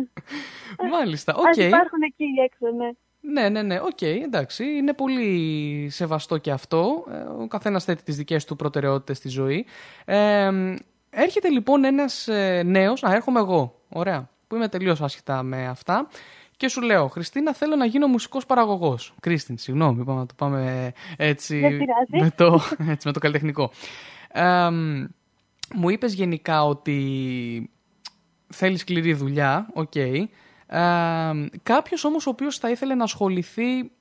Μάλιστα, 0.92 1.36
οκ. 1.36 1.48
Ας 1.48 1.58
υπάρχουν 1.58 2.02
εκεί 2.06 2.26
έξω, 2.46 2.76
ναι. 2.78 2.90
Ναι, 3.28 3.50
ναι, 3.50 3.62
ναι, 3.62 3.80
οκ, 3.80 4.02
εντάξει. 4.02 4.64
Είναι 4.66 4.94
πολύ 4.94 5.88
σεβαστό 5.90 6.38
και 6.38 6.52
αυτό. 6.52 7.06
Ε, 7.12 7.44
Ο 7.44 7.48
καθένας 7.48 7.84
θέτει 7.84 8.04
τις 8.04 8.16
δικές 8.16 8.46
του 8.46 8.56
προτεραιότητες 8.56 9.18
στη 9.18 9.30
ζωή. 9.30 9.66
Ε, 10.06 10.52
έρχεται 11.16 11.50
λοιπόν 11.50 11.84
ένας 11.84 12.28
ε, 12.28 12.64
νέος. 12.66 13.04
Α, 13.04 13.14
έρχομαι 13.14 13.40
εγώ. 13.40 13.82
Ωραία. 13.90 14.30
Που 14.48 14.56
είμαι 14.56 14.68
τελείως 14.68 15.02
άσχετα 15.02 15.44
με 15.44 15.68
αυτά. 15.68 16.08
Και 16.58 16.68
σου 16.68 16.82
λέω, 16.82 17.08
Χριστίνα, 17.08 17.54
θέλω 17.54 17.76
να 17.76 17.86
γίνω 17.86 18.08
μουσικός 18.08 18.46
παραγωγός. 18.46 19.14
Κρίστιν, 19.20 19.58
συγγνώμη, 19.58 20.04
πάμε 20.04 20.20
να 20.20 20.26
το 20.26 20.34
πάμε 20.38 20.92
έτσι. 21.18 21.60
Δεν 21.60 21.78
πειράζει. 21.78 22.24
με, 22.24 22.32
το, 22.36 22.62
έτσι 22.92 23.08
με 23.08 23.14
το 23.14 23.20
καλλιτεχνικό. 23.20 23.72
Ε, 24.32 24.70
μου 25.76 25.90
είπες 25.90 26.14
γενικά 26.14 26.66
ότι 26.66 27.70
θέλεις 28.48 28.80
σκληρή 28.80 29.14
δουλειά, 29.14 29.68
οκ. 29.74 29.96
Ε, 29.96 30.30
κάποιος 31.64 32.04
όμως 32.04 32.28
ο 32.28 32.30
οποίος 32.30 32.58
θα 32.58 32.70
ήθελε 32.70 32.96
να 32.96 33.04
ασχοληθεί 33.04 33.92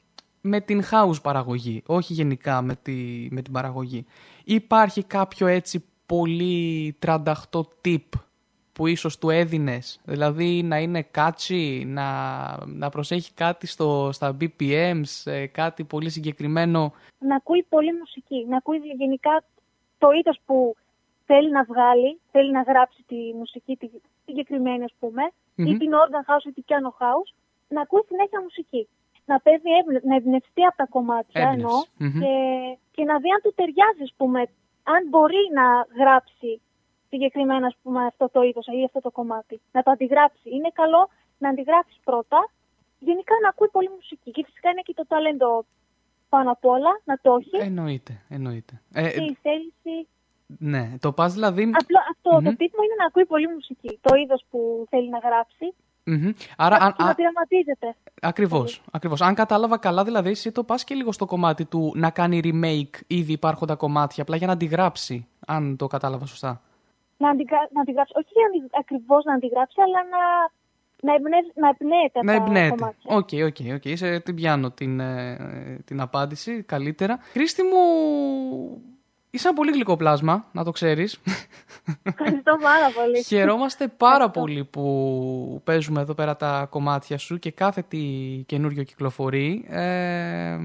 με 0.41 0.61
την 0.61 0.83
house 0.91 1.23
παραγωγή, 1.23 1.83
όχι 1.87 2.13
γενικά 2.13 2.63
με, 2.63 2.77
τη, 2.83 3.29
με 3.31 3.43
την 3.43 3.53
παραγωγή. 3.53 4.07
Υπάρχει 4.45 5.05
κάποιο 5.05 5.47
έτσι 5.47 5.85
πολύ 6.07 6.97
τρανταχτό 6.99 7.69
tip 7.85 8.09
που 8.73 8.87
ίσως 8.87 9.19
του 9.19 9.31
έδινες, 9.31 10.01
δηλαδή 10.05 10.63
να 10.63 10.79
είναι 10.79 11.07
catchy, 11.15 11.83
να, 11.87 12.09
να 12.67 12.89
προσέχει 12.89 13.33
κάτι 13.33 13.67
στο, 13.67 14.11
στα 14.13 14.37
BPMs, 14.41 15.13
ε, 15.25 15.47
κάτι 15.47 15.85
πολύ 15.85 16.11
συγκεκριμένο. 16.11 16.93
να 17.19 17.35
ακούει 17.37 17.63
πολύ 17.69 17.93
μουσική, 17.99 18.47
να 18.49 18.57
ακούει 18.57 18.79
γενικά 18.99 19.45
το 19.99 20.09
είδος 20.19 20.39
που 20.47 20.75
θέλει 21.27 21.51
να 21.51 21.65
βγάλει, 21.65 22.21
θέλει 22.31 22.51
να 22.51 22.63
γράψει 22.63 23.03
τη 23.07 23.17
μουσική 23.39 23.77
τη 23.77 23.89
συγκεκριμένη, 24.27 24.85
ας 24.85 24.95
πούμε, 24.99 25.23
Μμμ. 25.55 25.67
ή 25.67 25.77
την 25.77 25.91
organ 26.03 26.25
house 26.31 26.47
ή 26.49 26.53
την 26.53 26.65
piano 26.69 26.93
house, 27.03 27.31
να 27.69 27.81
ακούει 27.81 28.03
συνέχεια 28.09 28.41
μουσική. 28.43 28.89
Να 29.27 29.41
παίζει, 29.41 29.69
εύνε- 29.81 30.05
να 30.05 30.15
εμπνευστεί 30.17 30.63
από 30.65 30.77
τα 30.77 30.87
κομμάτια 30.87 31.41
Έμπνευση. 31.41 31.57
εννοώ, 31.61 31.77
Μμμ. 31.97 32.21
και, 32.21 32.33
και 32.95 33.05
να 33.05 33.15
δει 33.23 33.29
αν 33.35 33.41
του 33.43 33.53
ταιριάζει, 33.59 34.03
ας 34.09 34.13
πούμε, 34.17 34.41
αν 34.93 35.09
μπορεί 35.09 35.43
να 35.59 35.67
γράψει 36.03 36.61
συγκεκριμένα, 37.09 37.67
ας 37.67 37.77
πούμε, 37.83 38.07
αυτό 38.07 38.29
το 38.33 38.43
είδος 38.43 38.67
ή 38.67 38.85
αυτό 38.85 39.01
το 39.01 39.11
κομμάτι. 39.11 39.61
Να 39.73 39.83
το 39.83 39.91
αντιγράψει. 39.91 40.49
Είναι 40.57 40.71
καλό 40.73 41.09
να 41.39 41.49
αντιγράψει 41.49 42.01
πρώτα, 42.05 42.49
γενικά 42.99 43.35
να 43.43 43.49
ακούει 43.49 43.69
πολύ 43.69 43.91
μουσική. 43.95 44.31
Και 44.31 44.45
φυσικά 44.45 44.71
είναι 44.71 44.81
και 44.81 44.95
το 44.95 45.07
ταλέντο 45.07 45.65
πάνω 46.29 46.51
απ' 46.51 46.65
όλα, 46.65 47.01
να 47.05 47.19
το 47.23 47.37
έχει. 47.41 47.57
Εννοείται, 47.67 48.23
εννοείται. 48.29 48.81
Ε, 48.95 49.11
και 49.11 49.23
η 49.23 49.39
θέληση. 49.43 50.09
ναι, 50.59 50.83
το 51.01 51.13
πας 51.13 51.33
δηλαδή... 51.33 51.63
Απλό, 51.63 51.99
αυτό 52.11 52.31
Μμμ. 52.41 52.45
το 52.45 52.57
τύπο 52.57 52.83
είναι 52.83 52.95
να 52.99 53.05
ακούει 53.07 53.27
πολύ 53.27 53.49
μουσική. 53.49 53.99
Το 54.03 54.15
είδος 54.15 54.45
που 54.51 54.87
θέλει 54.91 55.09
να 55.09 55.19
γράψει. 55.19 55.75
Μμμ. 56.05 56.31
Άρα, 56.57 56.77
αν, 56.77 56.93
και 56.97 57.03
να 57.03 57.11
α- 57.11 57.15
πειραματίζεται. 57.15 57.95
Ακριβώς, 58.25 58.83
ακριβώς. 58.91 59.21
Αν 59.23 59.35
κατάλαβα 59.35 59.79
καλά, 59.79 60.05
δηλαδή 60.05 60.31
εσύ 60.31 60.53
το 60.53 60.65
πας 60.65 60.85
και 60.85 60.95
λίγο 60.95 61.13
στο 61.13 61.27
κομμάτι 61.27 61.65
του 61.65 61.93
να 61.95 62.11
κάνει 62.11 62.41
remake 62.45 63.01
ήδη 63.07 63.33
υπάρχοντα 63.33 63.75
κομμάτια, 63.75 64.23
απλά 64.23 64.37
για 64.37 64.47
να 64.47 64.53
αντιγράψει, 64.53 65.27
αν 65.47 65.77
το 65.77 65.87
κατάλαβα 65.87 66.27
σωστά. 66.27 66.61
Να, 67.17 67.29
αντιγρα... 67.31 67.59
να 67.73 67.81
αντιγράψει. 67.81 68.13
Όχι 68.17 68.33
ακριβώς 68.81 69.25
να 69.25 69.35
αντιγράψει, 69.35 69.77
αλλά 69.81 69.99
να, 70.11 70.23
να, 71.07 71.15
εμπνεύ... 71.15 71.53
να 71.55 71.69
εμπνέεται 71.69 72.19
από 72.19 72.27
Να 72.27 72.37
τα 72.37 72.45
εμπνέεται. 72.45 72.75
κομμάτια. 72.75 73.17
OK, 73.17 73.49
OK, 73.49 73.75
OK. 73.75 73.97
Σε 73.97 74.21
την 74.21 74.35
πιάνω 74.35 74.71
την, 74.71 75.01
ε, 75.01 75.37
την 75.85 76.01
απάντηση 76.01 76.63
καλύτερα. 76.63 77.19
Κρίστιν 77.33 77.63
μου, 77.63 77.81
είσαι 79.35 79.49
ένα 79.49 79.57
πολύ 79.57 79.71
γλυκό 79.71 79.97
πλάσμα, 79.97 80.47
να 80.53 80.65
το 80.65 80.71
ξέρεις. 80.71 81.21
Ευχαριστώ 82.03 82.57
πάρα 82.63 82.91
πολύ. 82.95 83.23
Χαιρόμαστε 83.23 83.89
πάρα 83.89 84.31
πολύ 84.31 84.65
που 84.65 85.61
παίζουμε 85.65 86.01
εδώ 86.01 86.15
πέρα 86.15 86.37
τα 86.37 86.67
κομμάτια 86.71 87.19
σου 87.19 87.39
και 87.39 87.51
κάθε 87.51 87.83
τι 87.89 87.99
καινούριο 88.47 88.83
κυκλοφορεί. 88.83 89.65
Ε, 89.69 90.59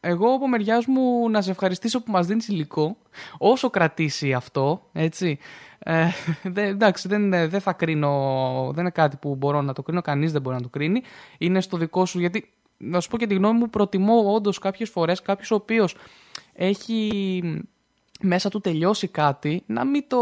εγώ 0.00 0.34
από 0.34 0.48
μεριάς 0.48 0.86
μου 0.86 1.30
να 1.30 1.40
σε 1.40 1.50
ευχαριστήσω 1.50 2.02
που 2.02 2.10
μας 2.10 2.26
δίνεις 2.26 2.48
υλικό, 2.48 2.96
όσο 3.38 3.70
κρατήσει 3.70 4.32
αυτό, 4.32 4.88
έτσι. 4.92 5.38
Ε, 5.78 6.06
δε, 6.42 6.66
εντάξει, 6.66 7.08
δεν, 7.08 7.30
δεν 7.30 7.60
θα 7.60 7.72
κρίνω, 7.72 8.70
δεν 8.72 8.80
είναι 8.80 8.90
κάτι 8.90 9.16
που 9.16 9.34
μπορώ 9.34 9.62
να 9.62 9.72
το 9.72 9.82
κρίνω, 9.82 10.00
κανείς 10.00 10.32
δεν 10.32 10.42
μπορεί 10.42 10.56
να 10.56 10.62
το 10.62 10.68
κρίνει. 10.68 11.02
Είναι 11.38 11.60
στο 11.60 11.76
δικό 11.76 12.06
σου, 12.06 12.20
γιατί 12.20 12.52
να 12.76 13.00
σου 13.00 13.08
πω 13.08 13.18
και 13.18 13.26
τη 13.26 13.34
γνώμη 13.34 13.58
μου, 13.58 13.70
προτιμώ 13.70 14.32
όντως 14.34 14.58
κάποιες 14.58 14.88
φορές 14.88 15.22
κάποιος 15.22 15.50
ο 15.50 15.54
οποίος 15.54 15.96
έχει 16.52 17.42
μέσα 18.22 18.48
του 18.48 18.60
τελειώσει 18.60 19.08
κάτι, 19.08 19.62
να 19.66 19.84
μην 19.84 20.04
το 20.08 20.18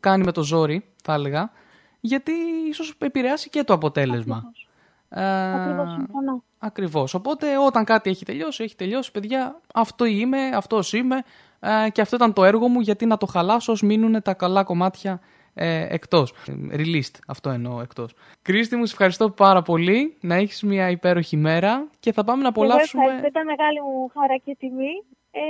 κάνει 0.00 0.24
με 0.24 0.32
το 0.32 0.42
ζόρι, 0.42 0.84
θα 1.02 1.14
έλεγα, 1.14 1.50
γιατί 2.00 2.32
ίσως 2.68 2.94
επηρεάσει 2.98 3.48
και 3.50 3.64
το 3.64 3.72
αποτέλεσμα. 3.72 4.52
Ε, 5.08 5.52
Ακριβώς, 5.54 5.92
συμφωνώ. 5.92 6.42
Ακριβώς. 6.58 7.14
Οπότε 7.14 7.58
όταν 7.66 7.84
κάτι 7.84 8.10
έχει 8.10 8.24
τελειώσει, 8.24 8.64
έχει 8.64 8.76
τελειώσει, 8.76 9.10
παιδιά, 9.10 9.60
αυτό 9.74 10.04
είμαι, 10.04 10.48
αυτός 10.54 10.92
είμαι 10.92 11.22
ε, 11.60 11.90
και 11.90 12.00
αυτό 12.00 12.16
ήταν 12.16 12.32
το 12.32 12.44
έργο 12.44 12.68
μου, 12.68 12.80
γιατί 12.80 13.06
να 13.06 13.16
το 13.16 13.26
χαλάσω 13.26 13.72
ως 13.72 13.82
μείνουν 13.82 14.22
τα 14.22 14.34
καλά 14.34 14.64
κομμάτια 14.64 15.20
ε, 15.54 15.86
εκτός. 15.94 16.34
Ε, 16.48 16.52
Released, 16.70 17.18
αυτό 17.26 17.50
εννοώ 17.50 17.80
εκτός. 17.80 18.14
Κρίστη 18.42 18.76
μου, 18.76 18.86
σε 18.86 18.92
ευχαριστώ 18.92 19.30
πάρα 19.30 19.62
πολύ, 19.62 20.16
να 20.20 20.34
έχεις 20.34 20.62
μια 20.62 20.90
υπέροχη 20.90 21.36
μέρα 21.36 21.88
και 22.00 22.12
θα 22.12 22.24
πάμε 22.24 22.42
να 22.42 22.48
Εγώ 22.48 22.62
απολαύσουμε... 22.64 23.02
ευχαριστώ, 23.02 23.28
ήταν 23.28 23.44
μεγάλη 23.46 23.80
μου 23.80 24.10
χαρά 24.14 24.36
και 24.36 24.56
τιμή. 24.58 25.04
Ε, 25.30 25.40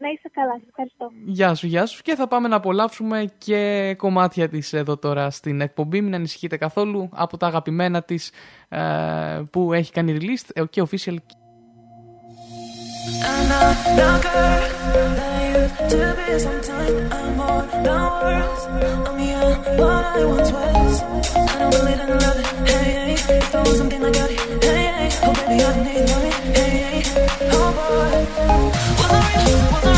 Να 0.00 0.08
είσαι 0.08 0.30
καλά, 0.32 0.52
σας 0.58 0.68
ευχαριστώ. 0.68 1.10
Γεια 1.24 1.54
σου, 1.54 1.66
γεια 1.66 1.86
σου. 1.86 2.02
Και 2.02 2.14
θα 2.14 2.28
πάμε 2.28 2.48
να 2.48 2.56
απολαύσουμε 2.56 3.24
και 3.38 3.94
κομμάτια 3.98 4.48
της 4.48 4.72
εδώ 4.72 4.96
τώρα 4.96 5.30
στην 5.30 5.60
εκπομπή. 5.60 6.00
Μην 6.00 6.14
ανησυχείτε 6.14 6.56
καθόλου 6.56 7.08
από 7.12 7.36
τα 7.36 7.46
αγαπημένα 7.46 8.02
της 8.02 8.30
ε, 8.68 8.78
που 9.52 9.72
έχει 9.72 9.92
κάνει 9.92 10.16
release 10.20 10.48
ε, 10.54 10.62
και 10.70 10.82
official. 10.90 11.16
I'm 13.30 13.48
not 13.52 13.76
the 13.98 14.10
girl 14.24 14.62
that 15.16 15.34
I 15.34 15.42
used 15.58 15.80
to 15.92 16.00
be. 16.16 16.26
Sometimes 16.46 16.98
I'm 17.16 17.30
more 17.40 17.64
than 17.86 18.04
words. 18.22 18.62
I'm 19.08 19.18
here, 19.24 19.52
what 19.80 20.04
I 20.18 20.24
once 20.32 20.50
was. 20.56 20.94
I 21.52 21.54
don't 21.60 21.72
believe 21.76 22.00
in 22.04 22.10
love. 22.22 22.38
Hey, 22.70 22.88
hey, 22.96 23.38
if 23.42 23.46
there 23.52 23.62
was 23.66 23.76
something 23.80 24.02
I 24.04 24.10
got 24.18 24.30
it. 24.30 24.38
Hey, 24.38 24.67
hey, 24.67 24.67
oh 25.22 25.32
baby, 25.34 25.62
I 25.62 25.84
need. 25.84 26.56
Hey, 26.56 27.02
hey, 27.02 27.48
oh 27.52 27.72
boy. 27.76 28.12
Was 28.98 29.12
I 29.12 29.20
real? 29.46 29.58
Was 29.72 29.84
I 29.86 29.97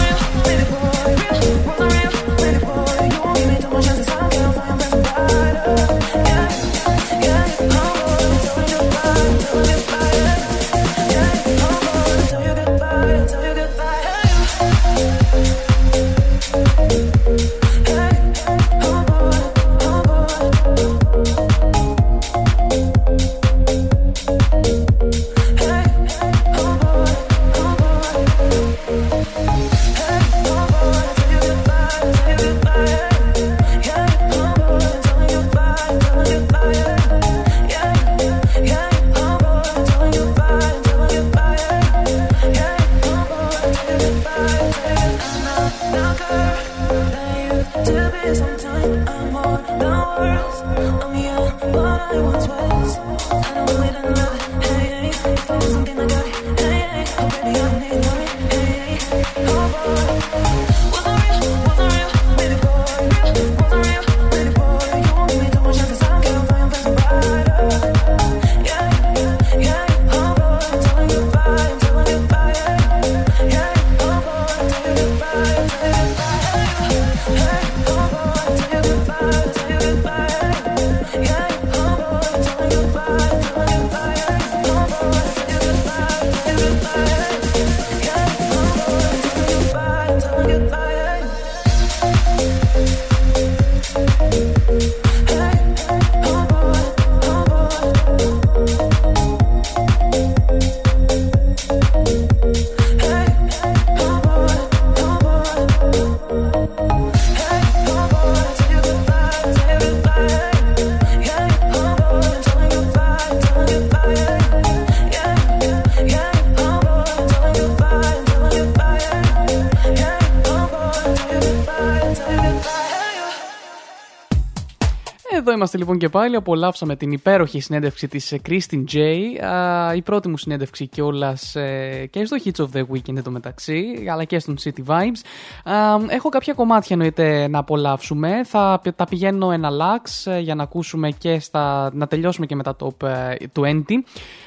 Εδώ 125.72 125.78
είμαστε 125.78 125.92
λοιπόν 125.94 126.10
και 126.10 126.18
πάλι. 126.18 126.36
Απολαύσαμε 126.36 126.96
την 126.96 127.12
υπέροχη 127.12 127.60
συνέντευξη 127.60 128.08
της 128.08 128.32
ε, 128.32 128.40
Christine 128.48 128.84
J. 128.92 128.98
Α, 129.44 129.94
η 129.94 130.02
πρώτη 130.02 130.28
μου 130.28 130.36
συνέντευξη 130.36 130.86
κιόλας 130.86 131.54
ε, 131.56 132.06
και 132.10 132.24
στο 132.24 132.36
Hits 132.44 132.60
of 132.60 132.76
the 132.76 132.82
Weekend 132.92 133.16
εντωμεταξύ, 133.16 133.84
αλλά 134.10 134.24
και 134.24 134.38
στον 134.38 134.56
City 134.64 134.86
Vibes. 134.86 135.20
Α, 135.64 135.96
έχω 136.08 136.28
κάποια 136.28 136.54
κομμάτια 136.54 136.88
εννοείται 136.90 137.48
να 137.48 137.58
απολαύσουμε. 137.58 138.44
Θα 138.44 138.80
πη- 138.82 138.96
τα 138.96 139.04
πηγαίνω 139.04 139.50
ένα 139.50 139.70
λάξ 139.70 140.26
ε, 140.26 140.38
για 140.38 140.54
να 140.54 140.62
ακούσουμε 140.62 141.10
και 141.10 141.38
στα. 141.38 141.90
να 141.94 142.06
τελειώσουμε 142.06 142.46
και 142.46 142.54
με 142.54 142.62
τα 142.62 142.76
top 142.80 143.06
ε, 143.08 143.34
20. 143.54 143.82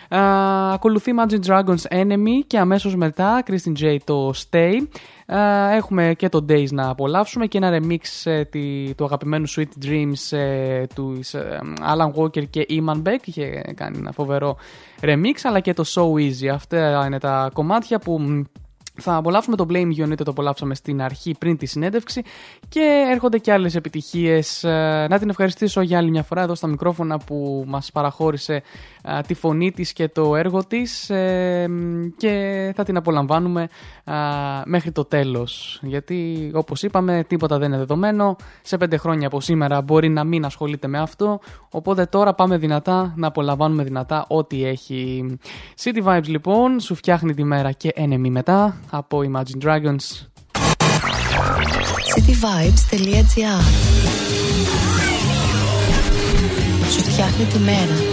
Α, 0.10 0.74
ακολουθεί 0.74 1.12
Imagine 1.16 1.46
Dragons 1.48 1.88
Enemy 1.90 2.42
και 2.48 2.58
αμέσως 2.58 2.96
μετά 2.96 3.44
Christine 3.48 3.84
J 3.84 3.98
το 4.04 4.34
Stay. 4.50 4.74
Α, 5.36 5.72
έχουμε 5.74 6.14
και 6.18 6.30
το 6.30 6.46
Days 6.50 6.70
να 6.72 6.90
απολαύσουμε 6.90 7.46
και 7.46 7.58
ένα 7.58 7.80
remix 7.82 8.00
ε, 8.32 8.44
τη- 8.46 8.94
του 8.98 9.04
αγαπημένου 9.06 9.46
Sweet 9.50 9.86
Dreams 9.86 10.38
ε, 10.38 10.86
του 10.96 11.20
ε, 11.32 11.58
Alan 11.96 12.22
Walker 12.22 12.48
και 12.50 12.66
Iman 12.70 13.02
Beck. 13.08 13.20
Είχε 13.26 13.62
κάνει 13.76 13.98
ένα 13.98 14.12
φοβερό 14.12 14.58
remix, 15.02 15.34
αλλά 15.44 15.60
και 15.60 15.74
το 15.74 15.84
So 15.88 16.02
Easy. 16.02 16.48
Αυτά 16.54 17.04
είναι 17.06 17.20
τα 17.20 17.50
κομμάτια 17.54 18.00
που 18.00 18.20
μ, 18.20 18.42
θα 19.02 19.16
απολαύσουμε 19.16 19.56
το 19.56 19.66
Blame 19.70 19.88
You, 19.88 20.12
είτε 20.12 20.24
το 20.24 20.32
απολαύσαμε 20.32 20.76
στην 20.76 21.02
αρχή 21.02 21.36
πριν 21.40 21.58
τη 21.58 21.66
συνέντευξη 21.66 22.22
και 22.70 23.06
έρχονται 23.12 23.38
και 23.38 23.52
άλλες 23.52 23.76
επιτυχίες. 23.76 24.64
Ε, 24.64 25.08
Να 25.10 25.20
την 25.20 25.30
ευχαριστήσω 25.30 25.82
για 25.82 25.98
άλλη 25.98 26.10
μια 26.10 26.24
φορά 26.24 26.42
εδώ 26.42 26.56
στα 26.56 26.68
μικρόφωνα 26.68 27.18
που 27.18 27.64
μας 27.68 27.92
παραχώρησε 27.92 28.54
α, 28.54 28.62
τη 29.28 29.34
φωνή 29.34 29.72
της 29.72 29.94
και 29.94 30.08
το 30.08 30.36
έργο 30.36 30.66
της 30.66 31.10
ε, 31.10 31.68
μ, 31.70 32.02
και 32.18 32.72
θα 32.76 32.84
την 32.84 32.98
απολαμβάνουμε 32.98 33.68
α, 34.04 34.16
μέχρι 34.66 34.92
το 34.92 35.06
τέλος. 35.06 35.80
Γιατί 35.82 36.52
όπως 36.54 36.84
είπαμε 36.84 37.24
τίποτα 37.28 37.58
δεν 37.58 37.68
είναι 37.68 37.78
δεδομένο. 37.78 38.36
Σε 38.62 38.78
πέντε 38.78 38.98
χρόνια 38.98 39.28
από 39.28 39.42
σήμερα 39.42 39.82
μπορεί 39.82 40.10
να 40.10 40.24
μην 40.24 40.46
ασχολείται 40.46 40.88
με 40.88 41.00
αυτό. 41.00 41.40
Οπότε 41.70 42.06
τώρα 42.06 42.34
πάμε 42.34 42.58
δυνατά 42.58 43.14
να 43.16 43.28
απολαμβάνουμε 43.28 43.84
δυνατά 43.84 44.26
ό,τι 44.28 44.66
έχει. 44.66 45.26
City 45.84 46.04
Vibes 46.04 46.28
λοιπόν 46.28 46.80
σου 46.80 46.96
φτιάχνει 46.96 47.34
τη 47.34 47.44
μέρα 47.44 47.72
και 47.72 47.94
enemy 47.96 48.30
μετά 48.30 48.78
από 48.90 49.22
Imagine 49.32 49.66
Dragons. 49.66 50.28
cityvibes.gr 52.16 53.62
Σου 56.92 57.00
φτιάχνει 57.00 57.46
τη 57.46 57.60
μέρα. 57.60 58.13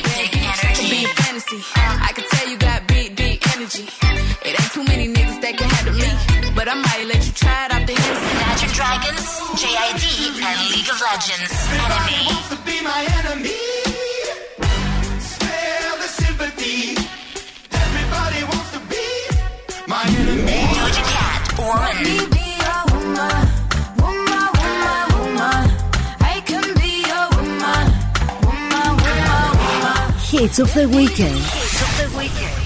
Big 0.91 1.07
Energy. 1.07 1.07
Big 1.07 1.15
fantasy. 1.23 1.59
I 1.75 2.11
can 2.13 2.25
tell 2.31 2.49
you 2.49 2.57
got 2.57 2.85
big, 2.87 3.15
big 3.15 3.39
energy. 3.55 3.87
It 4.43 4.59
ain't 4.59 4.71
too 4.75 4.83
many 4.83 5.07
niggas 5.07 5.39
that 5.39 5.55
can 5.57 5.69
handle 5.69 5.95
me. 5.95 6.11
But 6.53 6.67
I 6.67 6.75
might 6.75 7.05
let 7.07 7.25
you 7.25 7.31
try 7.31 7.65
it 7.65 7.71
out 7.71 7.87
the 7.87 7.95
Imagine 7.95 8.71
Dragons, 8.75 9.27
JID, 9.55 10.03
and 10.43 10.59
League 10.75 10.91
of 10.91 10.99
Legends. 10.99 11.53
Enemy. 11.71 12.27
wants 12.27 12.49
to 12.51 12.57
be 12.67 12.75
my 12.83 13.01
enemy. 13.23 13.63
Spare 15.31 15.95
the 16.03 16.09
sympathy. 16.11 16.99
Everybody 17.71 18.41
wants 18.51 18.69
to 18.75 18.81
be 18.91 19.07
my 19.87 20.03
enemy. 20.19 20.59
Doja 20.75 21.03
Cat, 21.07 21.43
Woman. 21.55 23.50
Hits 30.31 30.59
of 30.59 30.73
the 30.73 30.87
weekend. 30.87 31.35
Hits 31.35 31.81
of 31.81 31.97
the 31.99 32.07
Weekend. 32.17 32.61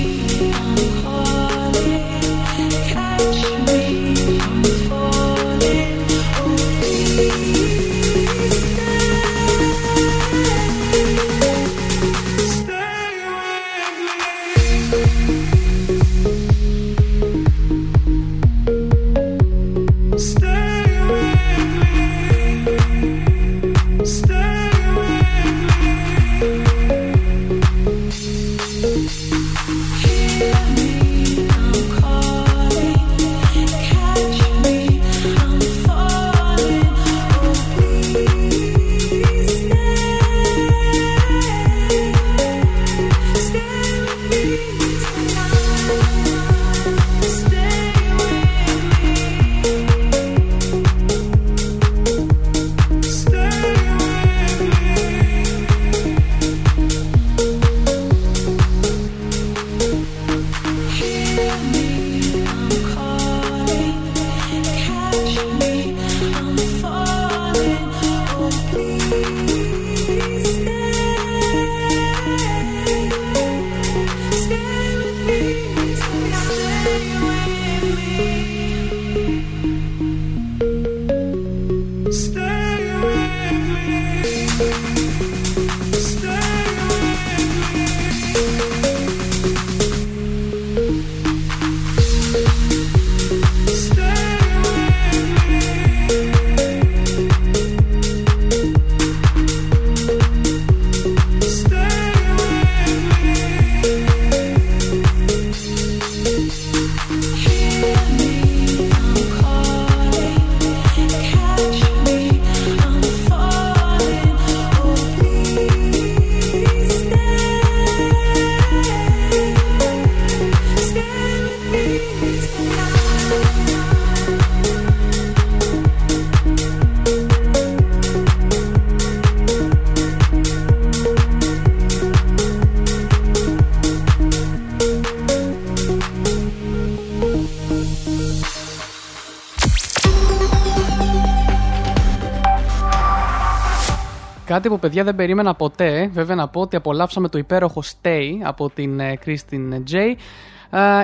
Κάτι 144.64 144.76
που 144.76 144.81
παιδιά 144.81 145.03
δεν 145.03 145.15
περίμενα 145.15 145.53
ποτέ. 145.53 146.10
Βέβαια 146.14 146.35
να 146.35 146.48
πω 146.48 146.61
ότι 146.61 146.76
απολαύσαμε 146.76 147.30
το 147.30 147.38
υπέροχο 147.38 147.81
Stay 147.84 148.30
από 148.44 148.69
την 148.69 148.99
ε, 148.99 149.15
Κρίστιν 149.15 149.84
J. 149.91 149.95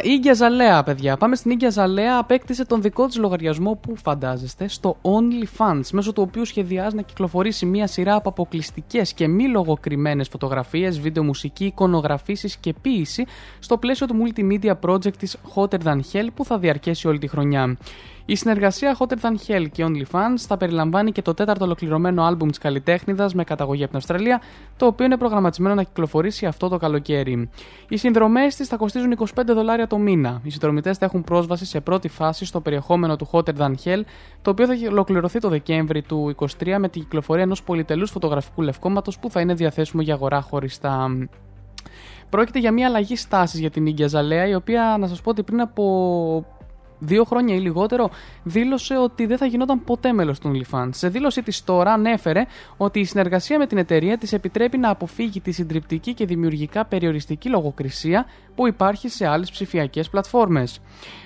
Η 0.01 0.09
Ίγκια 0.09 0.33
Ζαλέα, 0.33 0.83
παιδιά. 0.83 1.17
Πάμε 1.17 1.35
στην 1.35 1.51
Ίγκια 1.51 1.69
Ζαλέα. 1.69 2.17
Απέκτησε 2.17 2.65
τον 2.65 2.81
δικό 2.81 3.07
της 3.07 3.17
λογαριασμό 3.17 3.79
που 3.81 3.95
φαντάζεστε 3.95 4.67
στο 4.67 4.97
OnlyFans, 5.01 5.81
μέσω 5.91 6.13
του 6.13 6.23
οποίου 6.27 6.45
σχεδιάζει 6.45 6.95
να 6.95 7.01
κυκλοφορήσει 7.01 7.65
μια 7.65 7.87
σειρά 7.87 8.15
από 8.15 8.29
αποκλειστικές 8.29 9.13
και 9.13 9.27
μη 9.27 9.47
λογοκριμένες 9.47 10.27
φωτογραφίες, 10.27 10.99
βίντεο, 10.99 11.23
μουσική, 11.23 11.65
εικονογραφήσεις 11.65 12.57
και 12.57 12.73
ποίηση 12.81 13.25
στο 13.59 13.77
πλαίσιο 13.77 14.07
του 14.07 14.15
multimedia 14.23 14.73
project 14.87 15.17
της 15.17 15.37
Hotter 15.55 15.79
Than 15.83 15.99
Hell 16.13 16.27
που 16.33 16.45
θα 16.45 16.57
διαρκέσει 16.57 17.07
όλη 17.07 17.19
τη 17.19 17.27
χρονιά. 17.27 17.77
Η 18.29 18.35
συνεργασία 18.35 18.97
Hotter 18.99 19.15
Than 19.21 19.35
Hell 19.47 19.65
και 19.71 19.85
OnlyFans 19.87 20.37
θα 20.37 20.57
περιλαμβάνει 20.57 21.11
και 21.11 21.21
το 21.21 21.33
τέταρτο 21.33 21.65
ολοκληρωμένο 21.65 22.23
άλμπουμ 22.23 22.49
της 22.49 22.57
καλλιτέχνηδας 22.57 23.33
με 23.33 23.43
καταγωγή 23.43 23.81
από 23.81 23.89
την 23.89 23.97
Αυστραλία, 23.97 24.41
το 24.77 24.85
οποίο 24.85 25.05
είναι 25.05 25.17
προγραμματισμένο 25.17 25.75
να 25.75 25.83
κυκλοφορήσει 25.83 26.45
αυτό 26.45 26.67
το 26.67 26.77
καλοκαίρι. 26.77 27.49
Οι 27.89 27.97
συνδρομές 27.97 28.55
της 28.55 28.67
θα 28.67 28.77
κοστίζουν 28.77 29.11
25 29.11 29.25
δολάρια 29.45 29.87
το 29.87 29.97
μήνα. 29.97 30.41
Οι 30.43 30.49
συνδρομητές 30.49 30.97
θα 30.97 31.05
έχουν 31.05 31.23
πρόσβαση 31.23 31.65
σε 31.65 31.79
πρώτη 31.79 32.07
φάση 32.07 32.45
στο 32.45 32.61
περιεχόμενο 32.61 33.15
του 33.15 33.29
Hotter 33.31 33.55
Than 33.57 33.73
Hell, 33.83 34.01
το 34.41 34.49
οποίο 34.49 34.65
θα 34.65 34.73
ολοκληρωθεί 34.89 35.39
το 35.39 35.49
Δεκέμβρη 35.49 36.01
του 36.01 36.35
2023 36.39 36.75
με 36.79 36.89
την 36.89 37.01
κυκλοφορία 37.01 37.43
ενός 37.43 37.63
πολυτελούς 37.63 38.11
φωτογραφικού 38.11 38.61
λευκόματος 38.61 39.19
που 39.19 39.29
θα 39.29 39.41
είναι 39.41 39.53
διαθέσιμο 39.53 40.01
για 40.01 40.13
αγορά 40.13 40.41
χωριστά. 40.41 41.17
Πρόκειται 42.29 42.59
για 42.59 42.71
μια 42.71 42.87
αλλαγή 42.87 43.15
στάσης 43.15 43.59
για 43.59 43.69
την 43.69 43.85
Ίγκια 43.85 44.07
Ζαλέα, 44.07 44.47
η 44.47 44.55
οποία 44.55 44.95
να 44.99 45.07
σας 45.07 45.21
πω 45.21 45.29
ότι 45.29 45.43
πριν 45.43 45.61
από 45.61 46.58
δύο 46.99 47.23
χρόνια 47.23 47.55
ή 47.55 47.59
λιγότερο, 47.59 48.09
δήλωσε 48.43 48.97
ότι 48.97 49.25
δεν 49.25 49.37
θα 49.37 49.45
γινόταν 49.45 49.83
ποτέ 49.83 50.13
μέλος 50.13 50.39
του 50.39 50.51
OnlyFans. 50.53 50.89
Σε 50.91 51.07
δήλωσή 51.07 51.41
της 51.43 51.63
τώρα 51.63 51.93
ανέφερε 51.93 52.45
ότι 52.77 52.99
η 52.99 53.05
συνεργασία 53.05 53.57
με 53.57 53.67
την 53.67 53.77
εταιρεία 53.77 54.17
της 54.17 54.33
επιτρέπει 54.33 54.77
να 54.77 54.89
αποφύγει 54.89 55.41
τη 55.41 55.51
συντριπτική 55.51 56.13
και 56.13 56.25
δημιουργικά 56.25 56.85
περιοριστική 56.85 57.49
λογοκρισία 57.49 58.25
που 58.59 58.67
υπάρχει 58.67 59.09
σε 59.09 59.27
άλλες 59.27 59.51
ψηφιακές 59.51 60.09
πλατφόρμες. 60.09 60.81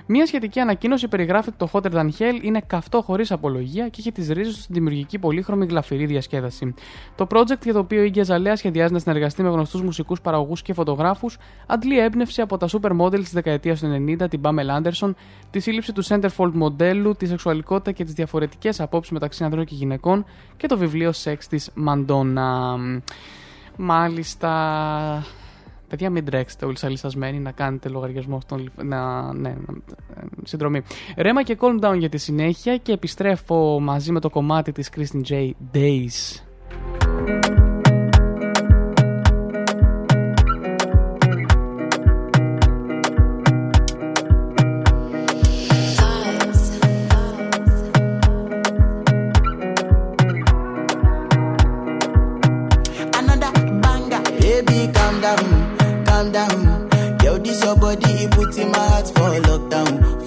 Μία 0.05 0.26
σχετική 0.26 0.60
ανακοίνωση 0.60 1.07
περιγράφει 1.07 1.49
ότι 1.49 1.57
το 1.57 1.69
Hotter 1.72 1.91
Than 1.91 2.10
Hell 2.19 2.39
είναι 2.41 2.61
καυτό 2.68 3.01
χωρίς 3.01 3.31
απολογία 3.31 3.89
και 3.89 3.95
έχει 3.99 4.11
τις 4.11 4.27
ρίζες 4.27 4.53
του 4.55 4.61
στην 4.61 4.76
δημιουργική 4.76 5.19
πολύχρωμη 5.19 5.65
γλαφυρή 5.65 6.05
διασκέδαση. 6.05 6.73
Το 7.15 7.27
project 7.30 7.64
για 7.64 7.73
το 7.73 7.80
οποίο 7.80 8.01
η 8.01 8.05
Ίγκια 8.05 8.23
Ζαλέα 8.23 8.55
σχεδιάζει 8.55 8.93
να 8.93 8.99
συνεργαστεί 8.99 9.43
με 9.43 9.49
γνωστούς 9.49 9.81
μουσικούς 9.81 10.22
παραγωγούς 10.22 10.61
και 10.61 10.73
φωτογράφους 10.73 11.38
αντλεί 11.68 11.99
έμπνευση 11.99 12.41
από 12.41 12.57
τα 12.57 12.68
supermodels 12.72 13.19
της 13.19 13.34
δεκαετίας 13.34 13.80
του 13.80 14.05
90, 14.19 14.30
την 14.30 14.41
Pamela 14.43 14.81
Anderson, 14.81 15.14
τη 15.49 15.60
σύλληψη 15.60 15.93
του 15.93 16.05
centerfold 16.05 16.51
μοντέλου, 16.53 17.15
τη 17.15 17.26
σεξουαλικότητα 17.26 17.91
και 17.91 18.03
τις 18.03 18.14
διαφορετικές 18.14 18.80
απόψεις 18.80 19.11
μεταξύ 19.11 19.43
ανδρών 19.43 19.65
και 19.65 19.76
γυναικών 19.76 20.26
και 20.57 20.68
το 20.68 20.77
βιβλίο 20.77 21.11
Sex 21.23 21.38
της 21.49 21.69
Μαντόνα. 21.73 22.77
Μάλιστα, 23.77 24.51
Παιδιά, 25.94 26.10
μην 26.10 26.26
τρέξετε 26.26 26.65
όλοι 26.65 26.78
αλυσασμένοι 26.82 27.40
να 27.40 27.52
κάνετε 27.52 27.90
λογαριασμό 27.90 28.36
αυτόν. 28.36 28.72
Να, 28.84 29.34
ναι, 29.34 29.49
να, 29.49 29.74
συνδρομή. 30.44 30.82
Ρέμα 31.18 31.44
και 31.44 31.57
calm 31.60 31.86
down 31.86 31.98
για 31.98 32.10
τη 32.10 32.18
συνέχεια 32.18 32.78
και 32.78 32.91
επιστρέφω 32.91 33.80
μαζί 33.80 34.11
με 34.11 34.20
το 34.20 34.30
κομμάτι 34.30 34.72
της 34.72 34.90
Kristen 34.95 35.22
J. 35.30 35.52
Days. 35.74 36.44
Calm 56.24 56.32
down. 56.32 57.20
Yo, 57.24 57.38
this 57.38 57.64
your 57.64 57.76
body, 57.76 58.12
it 58.24 58.32
puts 58.32 58.58
in 58.58 58.72
my 58.72 58.78
heart 58.78 59.08
for 59.08 59.40
lockdown, 59.48 60.23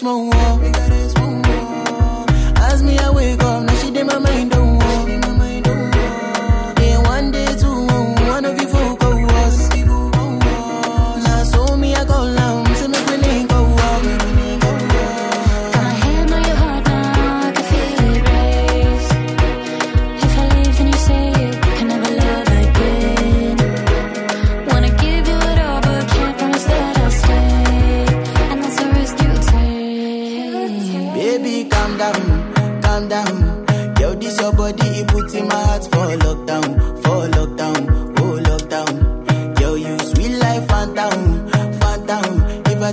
small 0.00 0.29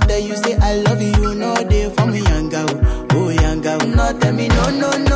That 0.08 0.22
you 0.22 0.36
say 0.36 0.56
I 0.56 0.74
love 0.76 1.02
you, 1.02 1.12
you 1.22 1.34
know 1.34 1.54
they 1.54 1.90
for 1.90 2.06
me, 2.06 2.20
young 2.20 2.48
girl. 2.48 2.66
Oh, 3.12 3.28
young 3.28 3.60
girl, 3.60 3.78
not 3.88 4.20
tell 4.20 4.32
me 4.32 4.48
no, 4.48 4.70
no, 4.70 4.90
no. 4.96 5.07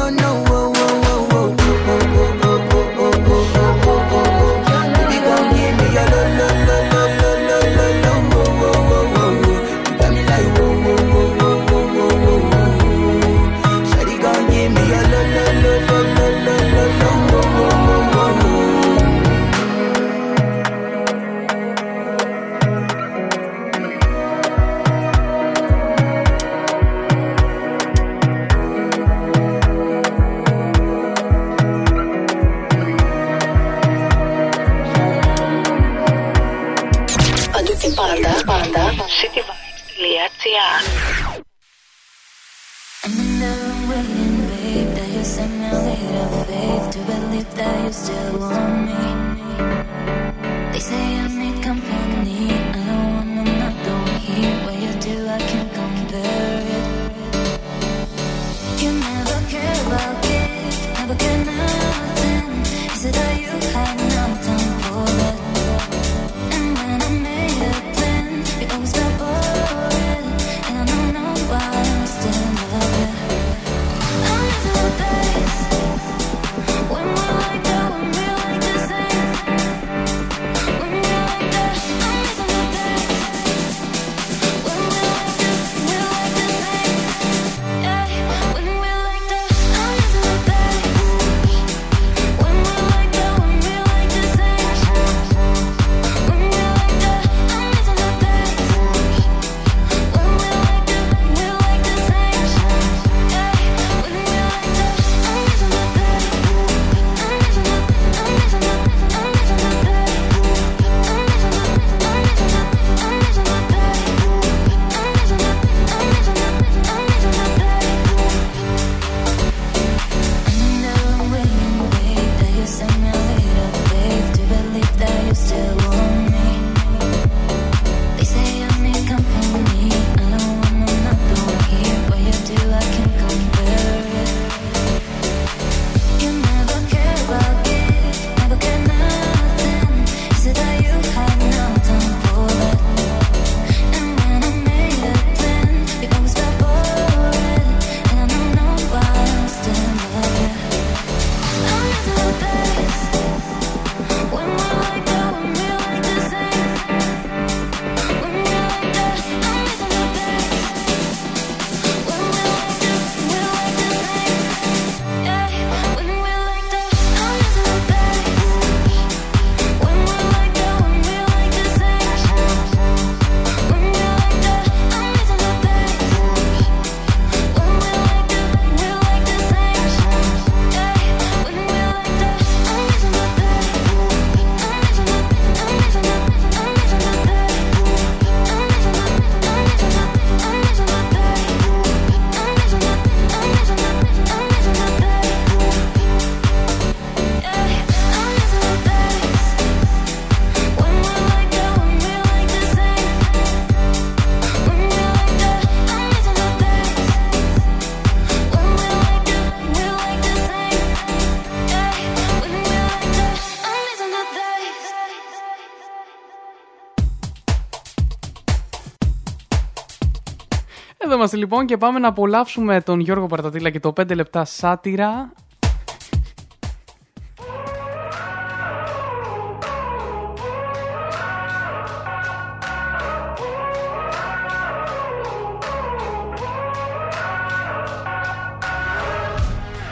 λοιπόν 221.30 221.66
και 221.66 221.76
πάμε 221.76 221.98
να 221.98 222.08
απολαύσουμε 222.08 222.80
τον 222.80 223.00
Γιώργο 223.00 223.26
Παρτατήλα 223.26 223.70
και 223.70 223.80
το 223.80 223.92
5 224.00 224.14
λεπτά 224.14 224.44
σάτυρα. 224.44 225.32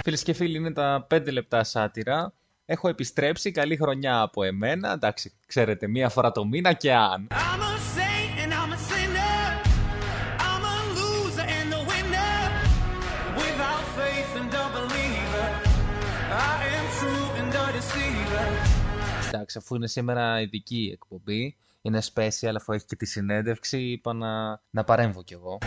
Φίλες 0.02 0.22
και 0.22 0.32
φίλοι, 0.32 0.56
είναι 0.56 0.72
τα 0.72 1.06
5 1.14 1.32
λεπτά 1.32 1.64
σάτυρα. 1.64 2.32
Έχω 2.66 2.88
επιστρέψει. 2.88 3.50
Καλή 3.50 3.76
χρονιά 3.76 4.20
από 4.20 4.42
εμένα. 4.42 4.92
Εντάξει, 4.92 5.32
ξέρετε, 5.46 5.88
μία 5.88 6.08
φορά 6.08 6.32
το 6.32 6.44
μήνα 6.44 6.72
και 6.72 6.94
αν. 6.94 7.28
αφού 19.70 19.78
είναι 19.78 19.88
σήμερα 19.88 20.40
ειδική 20.40 20.90
εκπομπή, 20.92 21.56
είναι 21.82 22.02
special, 22.14 22.54
αφού 22.56 22.72
έχει 22.72 22.84
και 22.84 22.96
τη 22.96 23.06
συνέντευξη, 23.06 23.78
είπα 23.78 24.12
να, 24.70 24.84
παρέμβω 24.84 25.22
κι 25.22 25.34
εγώ. 25.34 25.58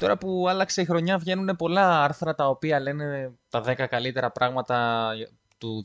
Τώρα 0.00 0.16
που 0.16 0.48
άλλαξε 0.48 0.80
η 0.80 0.84
χρονιά 0.84 1.18
βγαίνουν 1.18 1.56
πολλά 1.56 2.02
άρθρα 2.02 2.34
τα 2.34 2.48
οποία 2.48 2.80
λένε 2.80 3.32
τα 3.50 3.64
10 3.66 3.86
καλύτερα 3.90 4.30
πράγματα 4.30 5.10
του 5.58 5.82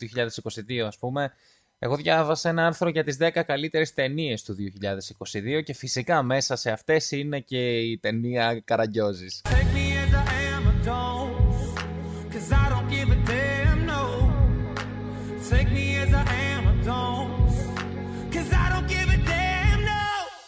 2022 0.69 0.79
ας 0.87 0.97
πούμε. 0.97 1.31
Εγώ 1.79 1.95
διάβασα 1.95 2.49
ένα 2.49 2.65
άρθρο 2.65 2.89
για 2.89 3.03
τις 3.03 3.17
10 3.19 3.43
καλύτερες 3.45 3.93
ταινίες 3.93 4.43
του 4.43 4.55
2022 5.59 5.63
και 5.63 5.73
φυσικά 5.73 6.23
μέσα 6.23 6.55
σε 6.55 6.71
αυτές 6.71 7.11
είναι 7.11 7.39
και 7.39 7.79
η 7.79 7.97
ταινία 7.97 8.61
Καραγκιόζης. 8.65 9.41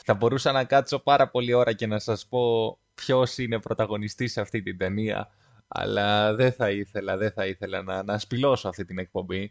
Θα 0.04 0.14
μπορούσα 0.14 0.52
να 0.52 0.64
κάτσω 0.64 1.00
πάρα 1.00 1.30
πολύ 1.30 1.54
ώρα 1.54 1.74
και 1.74 1.88
να 1.88 2.00
σας 2.00 2.28
πω 2.28 2.78
ποιος 2.96 3.38
είναι 3.38 3.60
πρωταγωνιστής 3.60 4.32
σε 4.32 4.42
αυτή 4.42 4.62
την 4.62 4.78
ταινία 4.78 5.30
αλλά 5.68 6.36
δεν 6.36 6.52
θα 6.52 6.70
ήθελα, 6.70 7.18
δεν 7.18 7.32
θα 7.32 7.46
ήθελα 7.46 7.82
να, 7.82 8.04
να 8.04 8.18
σπηλώσω 8.18 8.70
αυτή 8.70 8.86
την 8.86 8.98
εκπομπή. 8.98 9.50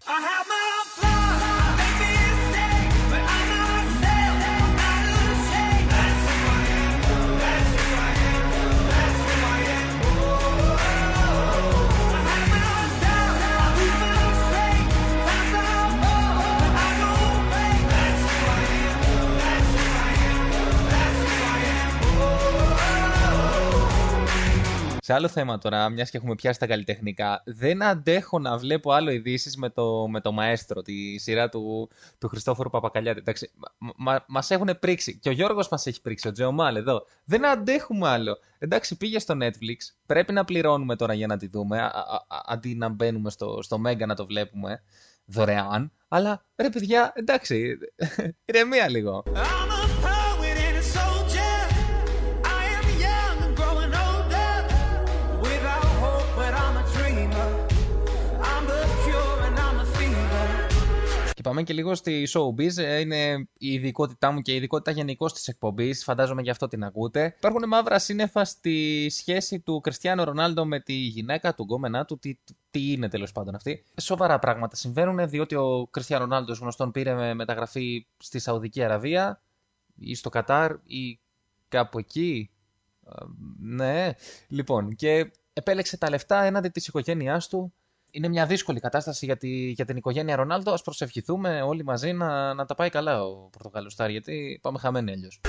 Σε 25.07 25.13
άλλο 25.13 25.29
θέμα 25.29 25.59
τώρα, 25.59 25.89
μιας 25.89 26.11
και 26.11 26.17
έχουμε 26.17 26.35
πιάσει 26.35 26.59
τα 26.59 26.67
καλλιτεχνικά, 26.67 27.43
δεν 27.45 27.83
αντέχω 27.83 28.39
να 28.39 28.59
βλέπω 28.59 28.93
άλλο 28.93 29.11
ειδήσεις 29.11 29.57
με 29.57 29.71
το, 29.71 30.09
με 30.09 30.21
το 30.21 30.33
Μαέστρο, 30.33 30.83
τη 30.83 31.19
σειρά 31.19 31.49
του, 31.49 31.91
του 32.19 32.29
Χριστόφορου 32.29 32.71
Παπακαλιάτη. 32.71 33.19
Εντάξει, 33.19 33.51
μα 33.97 34.25
μας 34.29 34.51
έχουν 34.51 34.79
πρίξει. 34.81 35.19
Και 35.19 35.29
ο 35.29 35.33
Γιώργος 35.33 35.69
μας 35.69 35.87
έχει 35.87 36.01
πρίξει, 36.01 36.29
ο 36.29 36.33
Τζεωμάλ 36.33 36.77
εδώ. 36.77 37.07
Δεν 37.25 37.47
αντέχουμε 37.47 38.09
άλλο. 38.09 38.39
Εντάξει, 38.59 38.97
πήγε 38.97 39.19
στο 39.19 39.35
Netflix. 39.41 39.77
Πρέπει 40.07 40.33
να 40.33 40.45
πληρώνουμε 40.45 40.97
τώρα 40.97 41.15
για 41.15 41.27
να 41.27 41.37
τη 41.37 41.47
δούμε, 41.49 41.79
α, 41.81 41.87
α, 41.87 42.37
α, 42.37 42.41
αντί 42.47 42.75
να 42.75 42.89
μπαίνουμε 42.89 43.31
στο, 43.31 43.59
στο 43.63 43.81
Mega 43.87 44.07
να 44.07 44.15
το 44.15 44.27
βλέπουμε 44.27 44.83
δωρεάν. 45.25 45.93
Αλλά 46.09 46.45
ρε 46.57 46.71
παιδιά, 46.71 47.13
εντάξει, 47.15 47.79
ηρεμία 48.45 48.89
λίγο. 48.89 49.23
Πάμε 61.47 61.63
και 61.63 61.73
λίγο 61.73 61.95
στη 61.95 62.29
showbiz. 62.33 62.77
Ε, 62.77 62.99
Είναι 62.99 63.49
η 63.59 63.73
ειδικότητά 63.73 64.31
μου 64.31 64.41
και 64.41 64.53
η 64.53 64.57
ειδικότητα 64.57 64.91
γενικώς 64.91 65.33
της 65.33 65.49
εκπομπής. 65.49 66.05
Φαντάζομαι 66.05 66.43
γι' 66.43 66.51
αυτό 66.51 66.69
την 66.69 66.85
ακούτε. 66.85 67.35
Υπάρχουν 67.37 67.69
μαύρα 67.69 67.99
σύννεφα 67.99 68.45
στη 68.45 69.07
σχέση 69.11 69.61
του 69.61 69.81
Κριστιανό 69.81 70.25
Ρονάλντο 70.25 70.65
με 70.65 70.81
τη 70.81 70.93
γυναίκα 70.93 71.55
του 71.55 71.63
γκόμενά 71.63 72.05
του. 72.05 72.19
Τι, 72.19 72.39
τι 72.71 72.93
είναι 72.93 73.09
τέλος 73.09 73.33
πάντων 73.33 73.55
αυτή. 73.55 73.85
Σοβαρά 74.01 74.39
πράγματα 74.39 74.77
συμβαίνουν 74.77 75.29
διότι 75.29 75.55
ο 75.55 75.89
Κριστιανό 75.91 76.25
Ρονάλντος 76.25 76.59
γνωστόν 76.59 76.91
πήρε 76.91 77.15
με 77.15 77.35
μεταγραφή 77.35 78.07
στη 78.19 78.39
Σαουδική 78.39 78.83
Αραβία 78.83 79.43
ή 79.97 80.15
στο 80.15 80.29
Κατάρ 80.29 80.73
ή 80.85 81.21
κάπου 81.69 81.99
εκεί. 81.99 82.51
Ε, 83.07 83.25
Ναι, 83.59 84.11
λοιπόν, 84.49 84.95
και 84.95 85.31
επέλεξε 85.53 85.97
τα 85.97 86.11
λεφτά 86.11 86.43
έναντι 86.43 86.69
της 86.69 86.87
οικογένειάς 86.87 87.49
του. 87.49 87.73
Είναι 88.17 88.29
μια 88.29 88.47
δύσκολη 88.47 88.81
κατάσταση 88.81 89.25
για, 89.25 89.37
τη, 89.37 89.71
για 89.71 89.85
την 89.85 89.97
οικογένεια 89.97 90.37
Ρονάλντο. 90.37 90.73
Ας 90.73 90.81
προσευχηθούμε 90.85 91.63
όλοι 91.63 91.85
μαζί 91.85 92.13
να, 92.13 92.55
να 92.55 92.65
τα 92.65 92.75
πάει 92.75 92.91
καλά 92.91 93.23
ο 93.25 93.49
Πορτογάλος 93.49 93.93
σταρ, 93.93 94.11
γιατί 94.11 94.59
πάμε 94.63 94.79
χαμένοι 94.79 95.11
αλλιώς. 95.11 95.41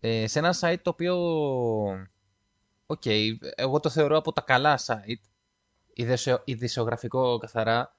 Ε, 0.00 0.26
σε 0.26 0.38
ένα 0.38 0.54
site 0.60 0.80
το 0.82 0.90
οποίο. 0.90 1.16
Οκ, 2.86 3.02
εγώ 3.54 3.80
το 3.80 3.88
θεωρώ 3.88 4.16
από 4.16 4.32
τα 4.32 4.40
καλά 4.40 4.78
site, 4.86 5.28
ειδησιο- 5.94 6.42
ειδησιογραφικό 6.44 7.38
καθαρά. 7.38 7.96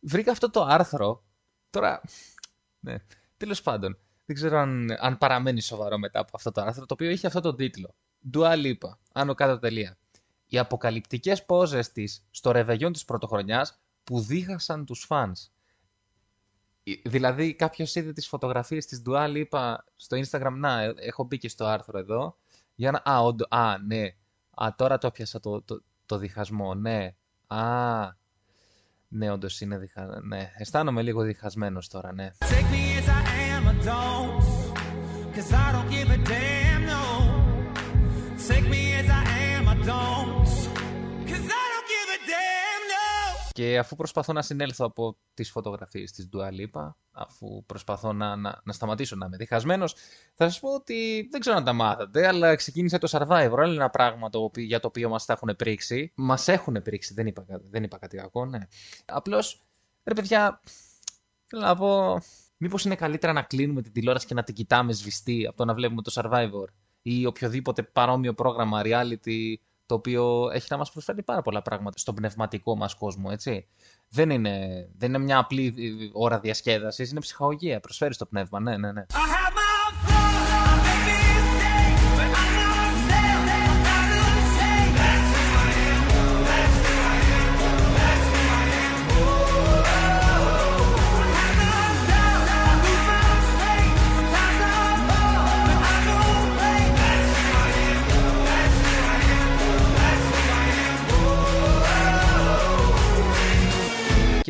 Βρήκα 0.00 0.30
αυτό 0.30 0.50
το 0.50 0.62
άρθρο. 0.62 1.22
Τώρα. 1.70 2.00
Ναι, 2.80 2.96
τέλος 3.36 3.62
πάντων. 3.62 3.98
Δεν 4.26 4.36
ξέρω 4.36 4.58
αν, 4.58 4.96
αν 4.98 5.18
παραμένει 5.18 5.60
σοβαρό 5.60 5.98
μετά 5.98 6.20
από 6.20 6.30
αυτό 6.34 6.50
το 6.50 6.60
άρθρο, 6.60 6.86
το 6.86 6.94
οποίο 6.94 7.10
είχε 7.10 7.26
αυτό 7.26 7.40
το 7.40 7.54
τίτλο. 7.54 7.94
Dua 8.32 8.52
Lipa, 8.52 8.90
άνω 9.12 9.34
κάτω 9.34 9.58
τελεία. 9.58 9.98
Οι 10.46 10.58
αποκαλυπτικές 10.58 11.44
πόζες 11.44 11.92
της 11.92 12.26
στο 12.30 12.50
ρεβεγιόν 12.50 12.92
της 12.92 13.04
πρωτοχρονιάς 13.04 13.80
που 14.04 14.20
δίχασαν 14.20 14.84
τους 14.84 15.04
φανς. 15.04 15.50
Ε, 16.82 16.92
Δηλαδή 17.04 17.54
κάποιος 17.54 17.94
είδε 17.94 18.12
τις 18.12 18.26
φωτογραφίες 18.26 18.86
της 18.86 19.02
Dua 19.06 19.26
Lipa 19.34 19.74
στο 19.96 20.16
Instagram. 20.16 20.52
Να, 20.56 20.82
ε, 20.82 20.94
έχω 20.96 21.24
μπει 21.24 21.38
και 21.38 21.48
στο 21.48 21.64
άρθρο 21.64 21.98
εδώ. 21.98 22.38
Για 22.74 22.90
να... 22.90 23.12
Α, 23.12 23.20
όντω, 23.20 23.46
α, 23.50 23.78
ναι. 23.78 24.14
Α, 24.50 24.68
τώρα 24.76 24.98
το 24.98 25.10
πιάσα 25.10 25.40
το, 25.40 25.62
το, 25.62 25.82
το 26.06 26.18
διχασμό, 26.18 26.74
ναι. 26.74 27.14
Α, 27.46 28.18
ναι, 29.12 29.30
όντως 29.30 29.60
είναι 29.60 29.78
διχασμένο. 29.78 30.26
Ναι, 30.26 30.50
αισθάνομαι 30.56 31.02
λίγο 31.02 31.22
διχασμένος 31.22 31.88
τώρα, 31.88 32.12
ναι. 32.12 32.30
Take 32.38 32.46
me 32.46 32.82
as 32.98 33.08
I 33.08 33.22
am 33.54 33.66
or 33.70 33.84
don't. 33.84 34.60
Cause 35.34 35.52
I 35.52 35.72
don't 35.72 35.90
Και 43.52 43.78
αφού 43.78 43.96
προσπαθώ 43.96 44.32
να 44.32 44.42
συνέλθω 44.42 44.84
από 44.84 45.16
τις 45.34 45.50
φωτογραφίες 45.50 46.12
της 46.12 46.28
Dua 46.32 46.48
Lipa, 46.48 46.90
αφού 47.12 47.64
προσπαθώ 47.66 48.12
να, 48.12 48.36
να, 48.36 48.60
να 48.64 48.72
σταματήσω 48.72 49.16
να 49.16 49.26
είμαι 49.26 49.36
διχασμένος, 49.36 49.94
θα 50.34 50.48
σας 50.48 50.60
πω 50.60 50.74
ότι 50.74 51.28
δεν 51.30 51.40
ξέρω 51.40 51.56
αν 51.56 51.64
τα 51.64 51.72
μάθατε, 51.72 52.26
αλλά 52.26 52.54
ξεκίνησε 52.54 52.98
το 52.98 53.08
Survivor, 53.10 53.56
άλλο 53.58 53.72
ένα 53.72 53.90
πράγμα 53.90 54.30
το, 54.30 54.42
οποίο- 54.42 54.64
για 54.64 54.80
το 54.80 54.86
οποίο 54.86 55.08
μας 55.08 55.24
τα 55.24 55.32
έχουν 55.32 55.54
πρίξει. 55.56 56.12
Μας 56.14 56.48
έχουν 56.48 56.82
πρίξει, 56.82 57.14
δεν 57.14 57.26
είπα, 57.26 57.42
κα- 57.42 57.60
δεν 57.70 57.82
είπα 57.82 57.98
κάτι 57.98 58.16
κακό, 58.16 58.46
ναι. 58.46 58.58
Απλώς, 59.04 59.62
ρε 60.04 60.14
παιδιά, 60.14 60.60
θέλω 61.46 61.62
να 61.62 61.76
πω, 61.76 62.20
μήπως 62.56 62.84
είναι 62.84 62.94
καλύτερα 62.94 63.32
να 63.32 63.42
κλείνουμε 63.42 63.82
την 63.82 63.92
τηλεόραση 63.92 64.26
και 64.26 64.34
να 64.34 64.42
την 64.42 64.54
κοιτάμε 64.54 64.92
σβηστή 64.92 65.46
από 65.46 65.56
το 65.56 65.64
να 65.64 65.74
βλέπουμε 65.74 66.02
το 66.02 66.12
Survivor 66.14 66.68
ή 67.02 67.26
οποιοδήποτε 67.26 67.82
παρόμοιο 67.82 68.34
πρόγραμμα 68.34 68.82
reality 68.84 69.54
το 69.90 69.96
οποίο 69.96 70.50
έχει 70.52 70.66
να 70.70 70.76
μας 70.76 70.90
προσφέρει 70.92 71.22
πάρα 71.22 71.42
πολλά 71.42 71.62
πράγματα 71.62 71.98
στον 71.98 72.14
πνευματικό 72.14 72.76
μας 72.76 72.94
κόσμο, 72.94 73.28
έτσι. 73.32 73.66
Δεν 74.08 74.30
είναι, 74.30 74.86
δεν 74.98 75.08
είναι 75.08 75.18
μια 75.18 75.38
απλή 75.38 75.74
ε, 75.78 76.10
ώρα 76.12 76.38
διασκέδασης, 76.38 77.10
είναι 77.10 77.20
ψυχαγωγία, 77.20 77.80
προσφέρει 77.80 78.14
στο 78.14 78.26
πνεύμα, 78.26 78.60
ναι, 78.60 78.76
ναι, 78.76 78.92
ναι. 78.92 79.06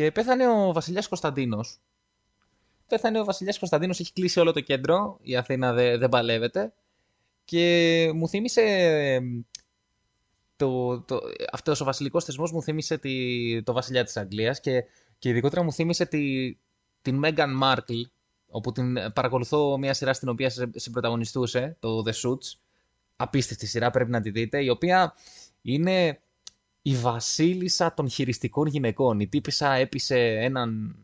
Και 0.01 0.11
πέθανε 0.11 0.47
ο 0.47 0.71
βασιλιάς 0.73 1.07
Κωνσταντίνος. 1.07 1.79
Πέθανε 2.87 3.19
ο 3.19 3.23
βασιλιάς 3.23 3.59
Κωνσταντίνος, 3.59 3.99
έχει 3.99 4.13
κλείσει 4.13 4.39
όλο 4.39 4.51
το 4.51 4.59
κέντρο, 4.59 5.17
η 5.21 5.35
Αθήνα 5.35 5.73
δεν, 5.73 5.99
δεν 5.99 6.09
παλεύεται. 6.09 6.73
Και 7.45 8.11
μου 8.15 8.27
θύμισε 8.27 8.61
εμ, 8.61 9.41
το, 10.55 11.01
το, 11.01 11.19
αυτός 11.51 11.81
ο 11.81 11.85
βασιλικός 11.85 12.25
θεσμός 12.25 12.51
μου 12.51 12.61
θύμισε 12.61 12.97
τη, 12.97 13.63
το 13.63 13.73
βασιλιά 13.73 14.03
της 14.03 14.17
Αγγλίας 14.17 14.59
και, 14.59 14.83
και 15.17 15.29
ειδικότερα 15.29 15.63
μου 15.63 15.73
θύμισε 15.73 16.05
τη, 16.05 16.55
την 17.01 17.15
Μέγαν 17.15 17.55
Μάρκλ 17.55 18.01
όπου 18.47 18.71
την 18.71 18.97
παρακολουθώ 19.13 19.77
μια 19.77 19.93
σειρά 19.93 20.13
στην 20.13 20.29
οποία 20.29 20.49
συ- 20.49 20.79
συμπροταγωνιστούσε, 20.79 21.77
το 21.79 22.03
The 22.05 22.13
Suits. 22.13 22.59
Απίστευτη 23.15 23.65
σειρά, 23.65 23.91
πρέπει 23.91 24.09
να 24.09 24.21
τη 24.21 24.29
δείτε, 24.29 24.63
η 24.63 24.69
οποία 24.69 25.13
είναι 25.61 26.21
η 26.81 26.95
βασίλισσα 26.95 27.93
των 27.93 28.09
χειριστικών 28.09 28.67
γυναικών. 28.67 29.19
Η 29.19 29.27
τύπησα 29.27 29.73
έπεισε 29.73 30.17
έναν, 30.17 30.95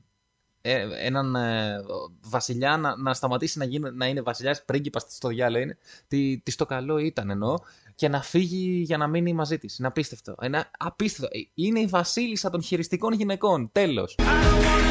ε, 0.61 0.87
έναν 1.05 1.35
ε, 1.35 1.75
βασιλιά 2.21 2.77
να, 2.77 2.97
να 2.97 3.13
σταματήσει 3.13 3.57
να, 3.57 3.65
γίνει, 3.65 3.91
να 3.91 4.05
είναι 4.07 4.21
βασιλιάς, 4.21 4.65
πρίγκιπας 4.65 5.05
στο 5.09 5.27
διάλογο 5.27 5.63
είναι, 5.63 5.77
τι, 6.07 6.37
τι 6.37 6.51
στο 6.51 6.65
καλό 6.65 6.97
ήταν 6.97 7.29
εννοώ, 7.29 7.55
και 7.95 8.07
να 8.07 8.21
φύγει 8.21 8.81
για 8.85 8.97
να 8.97 9.07
μείνει 9.07 9.33
μαζί 9.33 9.57
της. 9.57 9.77
Είναι 9.77 9.87
απίστευτο. 9.87 10.35
Είναι 10.43 10.69
απίστευτο. 10.77 11.37
Ε, 11.37 11.39
Είναι 11.53 11.79
η 11.79 11.85
βασίλισσα 11.85 12.49
των 12.49 12.61
χειριστικών 12.61 13.13
γυναικών. 13.13 13.69
Τέλος. 13.71 14.15
Never 14.17 14.86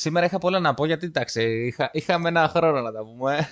Σήμερα 0.00 0.26
είχα 0.26 0.38
πολλά 0.38 0.60
να 0.60 0.74
πω 0.74 0.86
γιατί 0.86 1.06
εντάξει, 1.06 1.66
είχα, 1.66 1.90
είχαμε 1.92 2.28
ένα 2.28 2.48
χρόνο 2.48 2.80
να 2.80 2.92
τα 2.92 3.04
πούμε. 3.04 3.48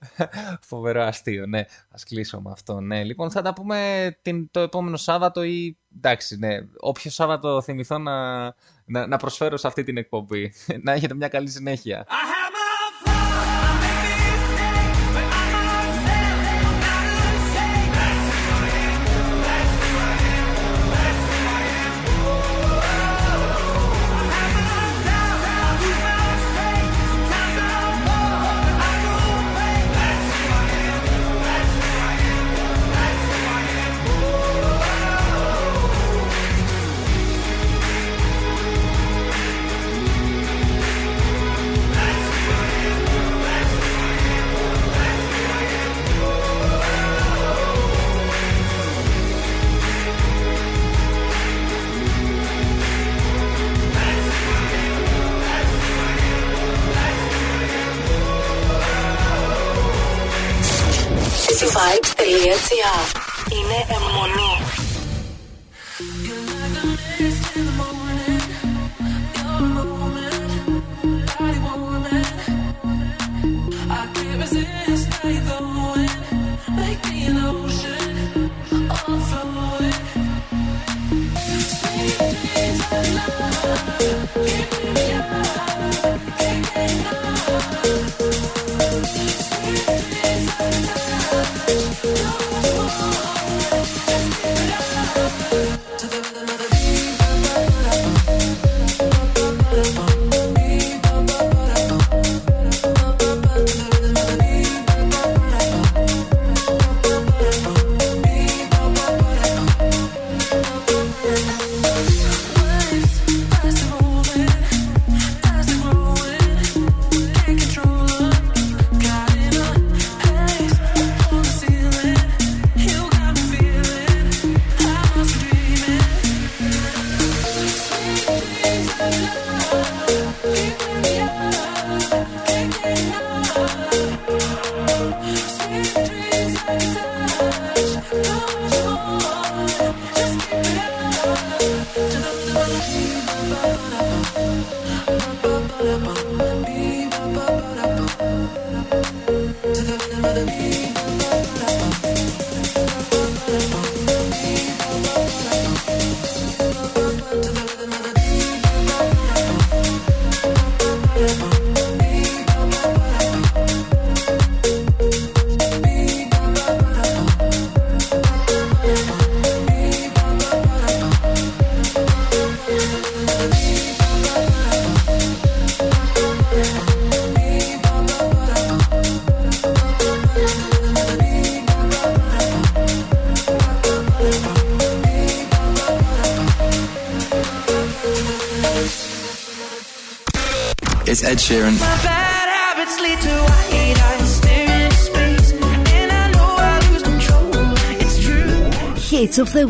Φοβερό 0.70 1.02
αστείο, 1.02 1.46
ναι. 1.46 1.58
Α 1.58 1.98
κλείσω 2.08 2.40
με 2.40 2.50
αυτό. 2.50 2.80
Ναι. 2.80 3.04
Λοιπόν, 3.04 3.30
θα 3.30 3.42
τα 3.42 3.52
πούμε 3.52 4.10
την, 4.22 4.50
το 4.50 4.60
επόμενο 4.60 4.96
Σάββατο 4.96 5.42
ή 5.42 5.78
εντάξει, 5.96 6.36
ναι. 6.36 6.58
Όποιο 6.80 7.10
Σάββατο 7.10 7.62
θυμηθώ 7.62 7.98
να, 7.98 8.42
να, 8.84 9.06
να 9.06 9.16
προσφέρω 9.16 9.56
σε 9.56 9.66
αυτή 9.66 9.82
την 9.82 9.96
εκπομπή. 9.96 10.52
να 10.84 10.92
έχετε 10.92 11.14
μια 11.14 11.28
καλή 11.28 11.48
συνέχεια. 11.50 12.06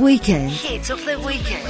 Weekend. 0.01 0.51
Hits 0.51 0.90
of 0.90 1.05
the 1.05 1.18
weekend. 1.20 1.69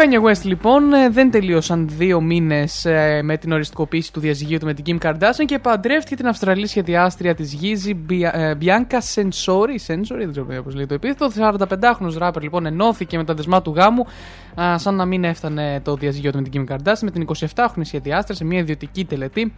Kanye 0.00 0.22
West 0.22 0.42
λοιπόν 0.44 0.92
ε, 0.92 1.08
δεν 1.08 1.30
τελείωσαν 1.30 1.88
δύο 1.88 2.20
μήνες 2.20 2.86
με 3.22 3.36
την 3.36 3.52
οριστικοποίηση 3.52 4.12
του 4.12 4.20
διαζυγίου 4.20 4.58
του 4.58 4.66
με 4.66 4.74
την 4.74 4.84
Kim 4.86 5.06
Kardashian 5.06 5.44
και 5.46 5.58
παντρεύτηκε 5.58 6.16
την 6.16 6.26
Αυστραλή 6.26 6.66
σχεδιάστρια 6.66 7.34
της 7.34 7.58
Yeezy 7.62 7.94
Bia- 8.10 8.30
ε, 8.32 8.54
Bianca 8.60 8.98
Sensori. 9.14 9.86
Sensori, 9.86 10.18
δεν 10.18 10.30
ξέρω 10.30 10.62
πώς 10.62 10.74
λέει 10.74 10.86
το 10.86 10.94
επίθετο. 10.94 11.30
45χρονο 11.36 12.12
ράπερ 12.16 12.42
λοιπόν 12.42 12.66
ενώθηκε 12.66 13.16
με 13.16 13.24
τα 13.24 13.34
δεσμά 13.34 13.62
του 13.62 13.72
γάμου, 13.76 14.06
α, 14.60 14.78
σαν 14.78 14.94
να 14.94 15.04
μην 15.04 15.24
έφτανε 15.24 15.80
το 15.84 15.94
διαζυγείο 15.94 16.30
του 16.30 16.36
με 16.42 16.48
την 16.48 16.66
Kim 16.66 16.72
Kardashian, 16.72 16.98
με 17.02 17.10
την 17.10 17.26
27χρονη 17.54 17.80
σχεδιάστρια 17.82 18.36
σε 18.36 18.44
μια 18.44 18.58
ιδιωτική 18.58 19.04
τελετή. 19.04 19.52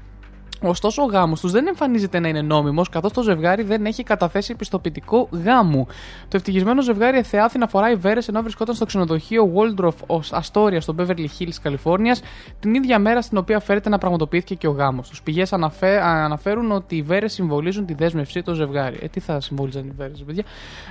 Ωστόσο, 0.62 1.02
ο 1.02 1.06
γάμος 1.06 1.40
τους 1.40 1.52
δεν 1.52 1.66
εμφανίζεται 1.66 2.18
να 2.18 2.28
είναι 2.28 2.42
νόμιμος, 2.42 2.88
καθώς 2.88 3.12
το 3.12 3.22
ζευγάρι 3.22 3.62
δεν 3.62 3.86
έχει 3.86 4.02
καταθέσει 4.02 4.54
πιστοποιητικό 4.54 5.28
γάμου. 5.44 5.86
Το 6.28 6.36
ευτυχισμένο 6.36 6.82
ζευγάρι 6.82 7.18
εθεάθη 7.18 7.58
να 7.58 7.66
φοράει 7.66 7.94
βέρες 7.94 8.28
ενώ 8.28 8.42
βρισκόταν 8.42 8.74
στο 8.74 8.84
ξενοδοχείο 8.84 9.52
Waldorf 9.54 10.16
ω 10.16 10.20
Astoria 10.30 10.76
στο 10.78 10.94
Beverly 10.98 11.26
Hills, 11.38 11.54
Καλιφόρνιας, 11.62 12.22
την 12.60 12.74
ίδια 12.74 12.98
μέρα 12.98 13.22
στην 13.22 13.38
οποία 13.38 13.60
φέρεται 13.60 13.88
να 13.88 13.98
πραγματοποιήθηκε 13.98 14.54
και 14.54 14.66
ο 14.66 14.70
γάμος. 14.70 15.08
Τους 15.08 15.22
πηγές 15.22 15.52
αναφέ, 15.52 16.02
αναφέρουν 16.02 16.72
ότι 16.72 16.96
οι 16.96 17.02
βέρες 17.02 17.32
συμβολίζουν 17.32 17.86
τη 17.86 17.94
δέσμευσή 17.94 18.42
του 18.42 18.54
ζευγάρι. 18.54 18.98
Ε, 19.02 19.08
τι 19.08 19.20
θα 19.20 19.40
συμβόλιζαν 19.40 19.86
οι 19.86 19.92
βέρες, 19.96 20.24
παιδιά; 20.26 20.44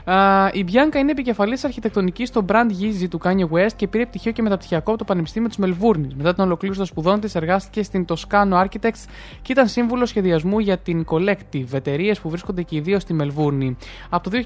Α, 0.03 0.49
η 0.53 0.65
Bianca 0.67 0.95
είναι 0.95 1.11
επικεφαλής 1.11 1.63
αρχιτεκτονικής 1.63 2.27
στο 2.27 2.45
brand 2.47 2.71
Yeezy 2.81 3.07
του 3.09 3.19
Kanye 3.23 3.49
West 3.57 3.73
και 3.75 3.87
πήρε 3.87 4.05
πτυχίο 4.05 4.31
και 4.31 4.41
μεταπτυχιακό 4.41 4.89
από 4.89 4.99
το 4.99 5.03
Πανεπιστήμιο 5.03 5.47
της 5.47 5.57
Μελβούρνης. 5.57 6.13
Μετά 6.15 6.33
την 6.33 6.43
ολοκλήρωση 6.43 6.79
των 6.79 6.87
σπουδών 6.87 7.19
της, 7.19 7.35
εργάστηκε 7.35 7.83
στην 7.83 8.05
Toscano 8.09 8.65
Architects 8.65 9.05
και 9.41 9.53
ήταν 9.61 9.73
σύμβουλο 9.73 10.05
σχεδιασμού 10.05 10.59
για 10.59 10.77
την 10.77 11.05
Collective, 11.07 11.73
εταιρείες 11.73 12.19
που 12.19 12.29
βρίσκονται 12.29 12.61
και 12.61 12.75
οι 12.75 12.79
δύο 12.79 12.99
στη 12.99 13.13
Μελβούρνη. 13.13 13.77
Από 14.09 14.29
το 14.29 14.37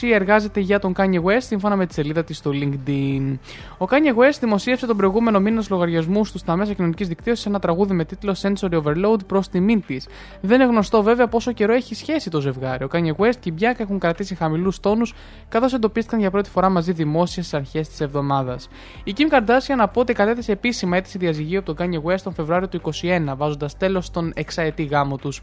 2020 0.00 0.12
εργάζεται 0.12 0.60
για 0.60 0.78
τον 0.78 0.94
Kanye 0.96 1.22
West, 1.22 1.38
σύμφωνα 1.38 1.76
με 1.76 1.86
τη 1.86 1.94
σελίδα 1.94 2.24
της 2.24 2.36
στο 2.36 2.50
LinkedIn. 2.54 3.38
Ο 3.78 3.84
Kanye 3.90 4.18
West 4.18 4.38
δημοσίευσε 4.40 4.86
τον 4.86 4.96
προηγούμενο 4.96 5.40
μήνα 5.40 5.62
στου 5.62 5.72
λογαριασμούς 5.72 6.32
του 6.32 6.38
στα 6.38 6.56
μέσα 6.56 6.72
κοινωνικής 6.72 7.08
δικτύωσης 7.08 7.46
ένα 7.46 7.58
τραγούδι 7.58 7.94
με 7.94 8.04
τίτλο 8.04 8.36
Sensory 8.42 8.82
Overload 8.82 9.26
προς 9.26 9.48
τιμήν 9.48 9.82
της. 9.86 10.06
Δεν 10.40 10.60
είναι 10.60 10.70
γνωστό 10.70 11.02
βέβαια 11.02 11.26
πόσο 11.28 11.52
καιρό 11.52 11.72
έχει 11.72 11.94
σχέση 11.94 12.30
το 12.30 12.40
ζευγάρι. 12.40 12.84
Ο 12.84 12.88
Kanye 12.92 13.22
West 13.22 13.36
και 13.40 13.48
η 13.48 13.54
Bianca 13.60 13.80
έχουν 13.80 13.98
κρατήσει 13.98 14.34
χαμηλούς 14.34 14.80
τόνους, 14.80 15.14
καθώς 15.48 15.72
εντοπίστηκαν 15.74 16.20
για 16.20 16.30
πρώτη 16.30 16.50
φορά 16.50 16.68
μαζί 16.68 16.92
δημόσια 16.92 17.42
στι 17.42 17.56
αρχές 17.56 17.88
της 17.88 18.00
εβδομάδας. 18.00 18.68
Η 19.04 19.14
Kim 19.16 19.34
Kardashian 19.34 19.78
από 19.78 20.00
ότι 20.00 20.12
κατέθεσε 20.12 20.52
επίσημα 20.52 20.96
αίτηση 20.96 21.18
διαζυγίου 21.18 21.58
από 21.58 21.74
τον 21.74 21.86
Kanye 21.86 22.10
West 22.10 22.20
τον 22.22 22.34
Φεβρουάριο 22.34 22.68
του 22.68 22.80
2021, 23.02 23.36
βάζοντας 23.36 23.76
τέλος 23.76 24.06
στον 24.06 24.32
εξαετή 24.42 24.84
γάμο 24.84 25.16
τους. 25.16 25.42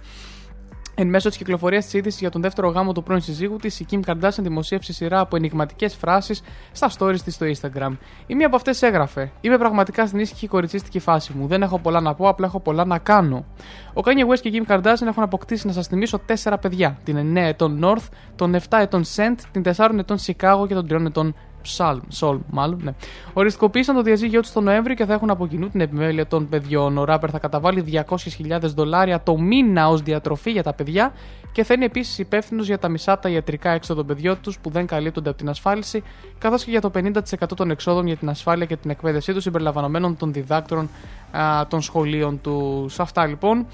Εν 1.01 1.07
μέσω 1.07 1.27
της 1.27 1.37
κυκλοφορίας 1.37 1.83
της 1.83 1.93
είδησης 1.93 2.19
για 2.19 2.29
τον 2.29 2.41
δεύτερο 2.41 2.69
γάμο 2.69 2.93
του 2.93 3.03
πρώην 3.03 3.21
συζύγου 3.21 3.55
της, 3.55 3.79
η 3.79 3.85
Kim 3.91 3.99
Kardashian 4.05 4.39
δημοσίευσε 4.39 4.93
σειρά 4.93 5.19
από 5.19 5.35
ενηγματικές 5.35 5.95
φράσεις 5.95 6.41
στα 6.71 6.91
stories 6.97 7.19
της 7.23 7.33
στο 7.33 7.45
Instagram. 7.45 7.97
Η 8.27 8.35
μία 8.35 8.47
από 8.47 8.55
αυτές 8.55 8.81
έγραφε: 8.81 9.31
Είμαι 9.41 9.57
πραγματικά 9.57 10.07
στην 10.07 10.19
ήσυχη 10.19 10.47
κοριτσίστικη 10.47 10.99
φάση 10.99 11.33
μου. 11.33 11.47
Δεν 11.47 11.61
έχω 11.61 11.79
πολλά 11.79 12.01
να 12.01 12.13
πω, 12.15 12.27
απλά 12.27 12.45
έχω 12.45 12.59
πολλά 12.59 12.85
να 12.85 12.97
κάνω. 12.97 13.45
Ο 13.93 14.01
Kanye 14.05 14.33
West 14.33 14.39
και 14.41 14.49
η 14.49 14.65
Kim 14.67 14.71
Kardashian 14.71 15.07
έχουν 15.07 15.23
αποκτήσει, 15.23 15.67
να 15.67 15.73
σας 15.73 15.87
θυμίσω, 15.87 16.19
τέσσερα 16.19 16.57
παιδιά. 16.57 16.97
Την 17.03 17.17
9 17.17 17.47
ετών 17.47 17.79
North, 17.83 18.07
τον 18.35 18.55
7 18.55 18.77
ετών 18.79 19.03
Sent, 19.15 19.35
την 19.51 19.63
4 19.75 19.89
ετών 19.99 20.17
Chicago 20.17 20.65
και 20.67 20.73
τον 20.73 20.87
3 20.89 21.05
ετών 21.05 21.35
Psalm, 21.77 21.99
Solm, 22.19 22.39
μάλλον, 22.49 22.79
ναι. 22.83 22.91
Οριστικοποίησαν 23.33 23.95
το 23.95 24.01
διαζύγιο 24.01 24.41
τους 24.41 24.51
τον 24.51 24.63
Νοέμβριο 24.63 24.95
και 24.95 25.05
θα 25.05 25.13
έχουν 25.13 25.29
από 25.29 25.47
κοινού 25.47 25.69
την 25.69 25.81
επιμέλεια 25.81 26.27
των 26.27 26.49
παιδιών. 26.49 26.97
Ο 26.97 27.03
ράπερ 27.03 27.29
θα 27.31 27.39
καταβάλει 27.39 28.03
200.000 28.07 28.59
δολάρια 28.61 29.23
το 29.23 29.37
μήνα 29.37 29.89
ως 29.89 30.01
διατροφή 30.01 30.51
για 30.51 30.63
τα 30.63 30.73
παιδιά 30.73 31.13
και 31.51 31.63
θα 31.63 31.73
είναι 31.73 31.85
επίσης 31.85 32.19
υπεύθυνος 32.19 32.65
για 32.65 32.79
τα 32.79 32.89
μισά 32.89 33.19
τα 33.19 33.29
ιατρικά 33.29 33.69
έξοδα 33.69 33.99
των 33.99 34.07
παιδιών 34.07 34.37
τους 34.41 34.59
που 34.59 34.69
δεν 34.69 34.85
καλύπτονται 34.85 35.29
από 35.29 35.37
την 35.37 35.49
ασφάλιση, 35.49 36.03
καθώς 36.37 36.63
και 36.63 36.71
για 36.71 36.81
το 36.81 36.91
50% 36.95 37.11
των 37.55 37.71
εξόδων 37.71 38.07
για 38.07 38.15
την 38.15 38.29
ασφάλεια 38.29 38.65
και 38.65 38.75
την 38.75 38.89
εκπαίδευσή 38.89 39.33
τους 39.33 39.43
συμπεριλαμβανομένων 39.43 40.17
των 40.17 40.33
διδάκτρων 40.33 40.89
α, 41.31 41.67
των 41.67 41.81
σχολείων 41.81 42.41
τους. 42.41 42.93
Σε 42.93 43.01
αυτά 43.01 43.25
λοιπόν. 43.25 43.65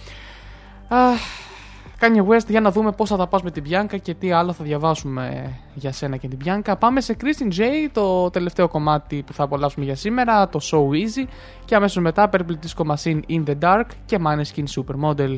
Α, 0.87 0.97
Kanye 2.05 2.27
West 2.27 2.47
για 2.47 2.61
να 2.61 2.71
δούμε 2.71 2.91
πώς 2.91 3.09
θα 3.09 3.17
τα 3.17 3.27
πας 3.27 3.41
με 3.41 3.51
την 3.51 3.63
Bianca 3.69 3.99
και 4.01 4.13
τι 4.13 4.31
άλλο 4.31 4.53
θα 4.53 4.63
διαβάσουμε 4.63 5.55
για 5.73 5.91
σένα 5.91 6.17
και 6.17 6.27
την 6.27 6.39
Bianca. 6.45 6.73
Πάμε 6.79 7.01
σε 7.01 7.15
Christine 7.21 7.59
J, 7.59 7.61
το 7.91 8.29
τελευταίο 8.29 8.67
κομμάτι 8.67 9.23
που 9.25 9.33
θα 9.33 9.43
απολαύσουμε 9.43 9.85
για 9.85 9.95
σήμερα, 9.95 10.49
το 10.49 10.59
So 10.71 10.77
Easy 10.77 11.27
και 11.65 11.75
αμέσως 11.75 12.03
μετά 12.03 12.29
Purple 12.31 12.37
Disco 12.37 12.93
Machine 12.93 13.19
In 13.29 13.43
The 13.45 13.55
Dark 13.59 13.85
και 14.05 14.19
Maneskin 14.25 14.63
Supermodel. 14.75 15.35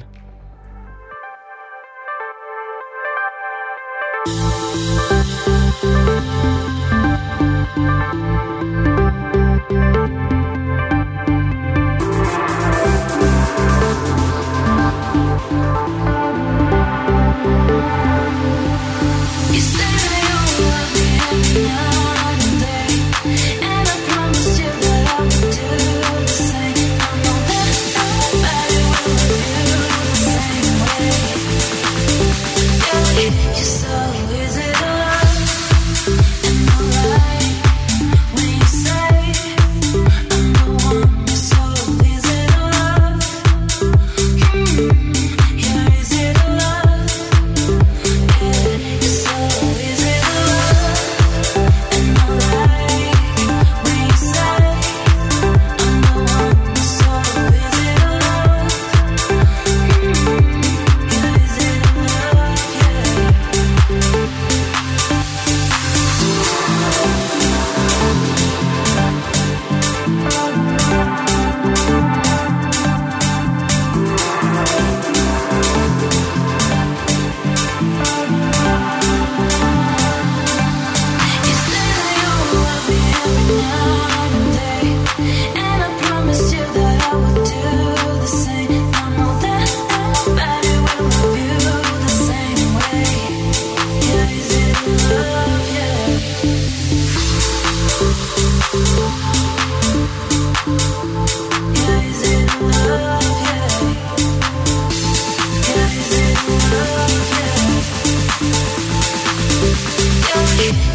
You're 33.19 33.55
so 33.55 34.06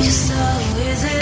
You're 0.00 0.10
so 0.10 0.34
easy. 0.78 1.21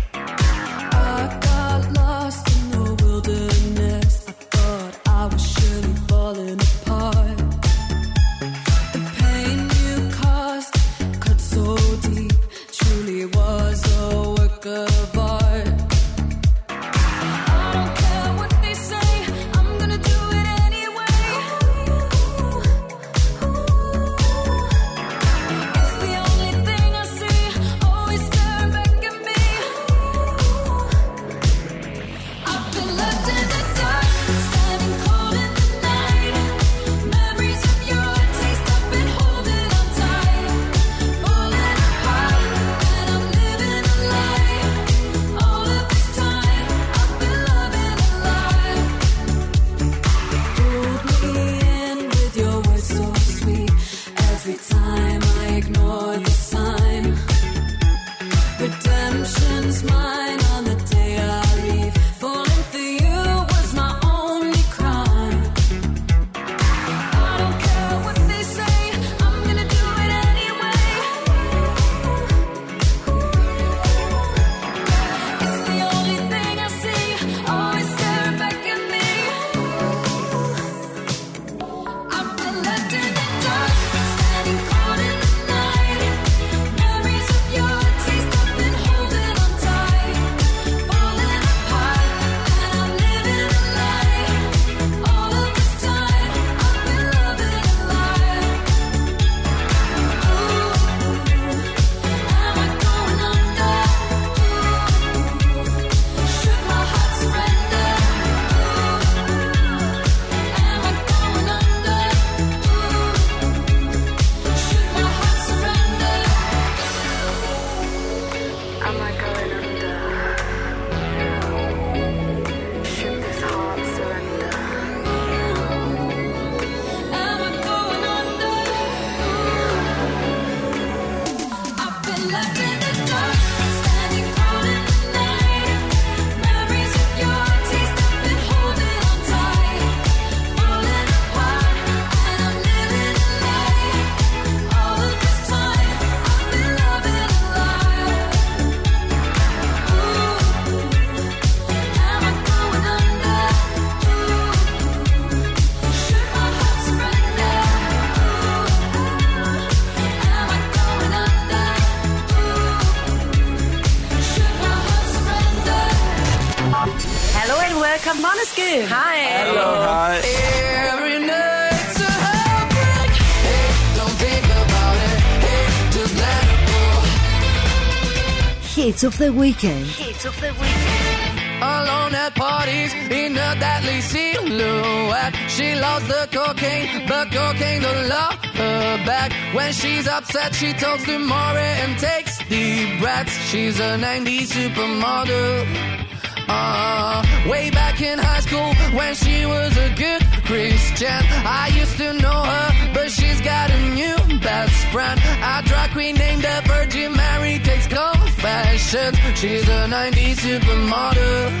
Hits 179.01 179.15
of 179.15 179.17
the 179.17 179.33
Weekend. 179.33 179.87
Hits 179.87 180.25
of 180.25 180.39
the 180.39 180.53
Weekend. 180.61 181.63
Alone 181.63 182.13
at 182.13 182.35
parties 182.35 182.93
in 182.93 183.31
a 183.35 183.55
deadly 183.59 183.99
silhouette. 183.99 185.33
She 185.49 185.73
loves 185.73 186.07
the 186.07 186.29
cocaine, 186.31 187.07
but 187.07 187.31
cocaine 187.31 187.81
don't 187.81 188.09
love 188.09 188.35
her 188.35 189.03
back. 189.03 189.31
When 189.55 189.73
she's 189.73 190.07
upset, 190.07 190.53
she 190.53 190.73
talks 190.73 191.03
to 191.05 191.17
Maury 191.17 191.71
and 191.81 191.97
takes 191.97 192.37
deep 192.47 192.99
breaths. 192.99 193.33
She's 193.49 193.79
a 193.79 193.97
90s 193.97 194.53
supermodel. 194.53 196.01
Uh, 196.47 197.23
way 197.49 197.71
back 197.71 197.99
in 198.01 198.19
high 198.19 198.41
school 198.41 198.71
when 198.95 199.15
she 199.15 199.47
was 199.47 199.75
a 199.77 199.89
good 199.95 200.21
Christian, 200.45 201.23
I 201.43 201.71
used 201.73 201.97
to 201.97 202.13
know 202.13 202.43
her 202.43 202.90
she's 203.11 203.41
got 203.41 203.69
a 203.69 203.79
new 203.93 204.39
best 204.39 204.87
friend. 204.87 205.19
A 205.43 205.61
drag 205.65 205.91
queen 205.91 206.15
named 206.15 206.43
the 206.43 206.61
Virgin 206.65 207.13
Mary 207.15 207.59
takes 207.59 207.87
confessions. 207.87 209.17
She's 209.39 209.67
a 209.67 209.87
90s 209.87 210.37
supermodel. 210.45 211.51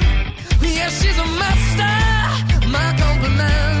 Yeah, 0.61 0.89
she's 0.89 1.17
a 1.17 1.27
master. 1.41 2.67
My 2.67 2.95
compliments. 2.97 3.80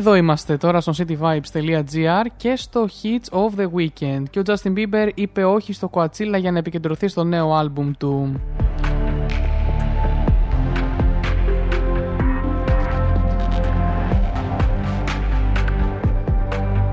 Εδώ 0.00 0.14
είμαστε 0.14 0.56
τώρα 0.56 0.80
στο 0.80 0.92
cityvibes.gr 0.96 2.26
και 2.36 2.56
στο 2.56 2.88
Hits 3.02 3.38
of 3.38 3.60
the 3.60 3.66
Weekend 3.76 4.22
και 4.30 4.38
ο 4.38 4.42
Justin 4.46 4.72
Bieber 4.76 5.10
είπε 5.14 5.44
όχι 5.44 5.72
στο 5.72 5.90
Coachella 5.92 6.36
για 6.38 6.50
να 6.50 6.58
επικεντρωθεί 6.58 7.08
στο 7.08 7.24
νέο 7.24 7.54
άλμπουμ 7.54 7.90
του. 7.98 8.40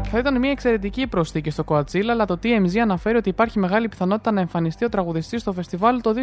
Θα 0.03 0.17
ήταν 0.17 0.39
μια 0.39 0.51
εξαιρετική 0.51 1.07
προσθήκη 1.07 1.49
στο 1.49 1.63
Coachella, 1.67 2.09
αλλά 2.09 2.25
το 2.25 2.39
TMZ 2.43 2.77
αναφέρει 2.77 3.17
ότι 3.17 3.29
υπάρχει 3.29 3.59
μεγάλη 3.59 3.87
πιθανότητα 3.87 4.31
να 4.31 4.39
εμφανιστεί 4.39 4.85
ο 4.85 4.89
τραγουδιστής 4.89 5.41
στο 5.41 5.53
φεστιβάλ 5.53 6.01
το 6.01 6.13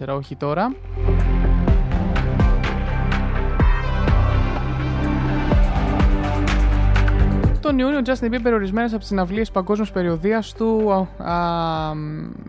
2024, 0.00 0.16
όχι 0.16 0.36
τώρα. 0.36 0.72
Τον 7.76 7.82
Ιούνιο 7.82 7.98
ο 7.98 8.02
Justin 8.04 8.34
Bieber 8.34 8.52
ορισμένες 8.52 8.90
από 8.90 8.98
τις 8.98 9.08
συναυλίες 9.08 9.50
παγκόσμιας 9.50 9.92
περιοδίας 9.92 10.52
του 10.52 10.92
α, 10.92 11.32
α, 11.32 11.92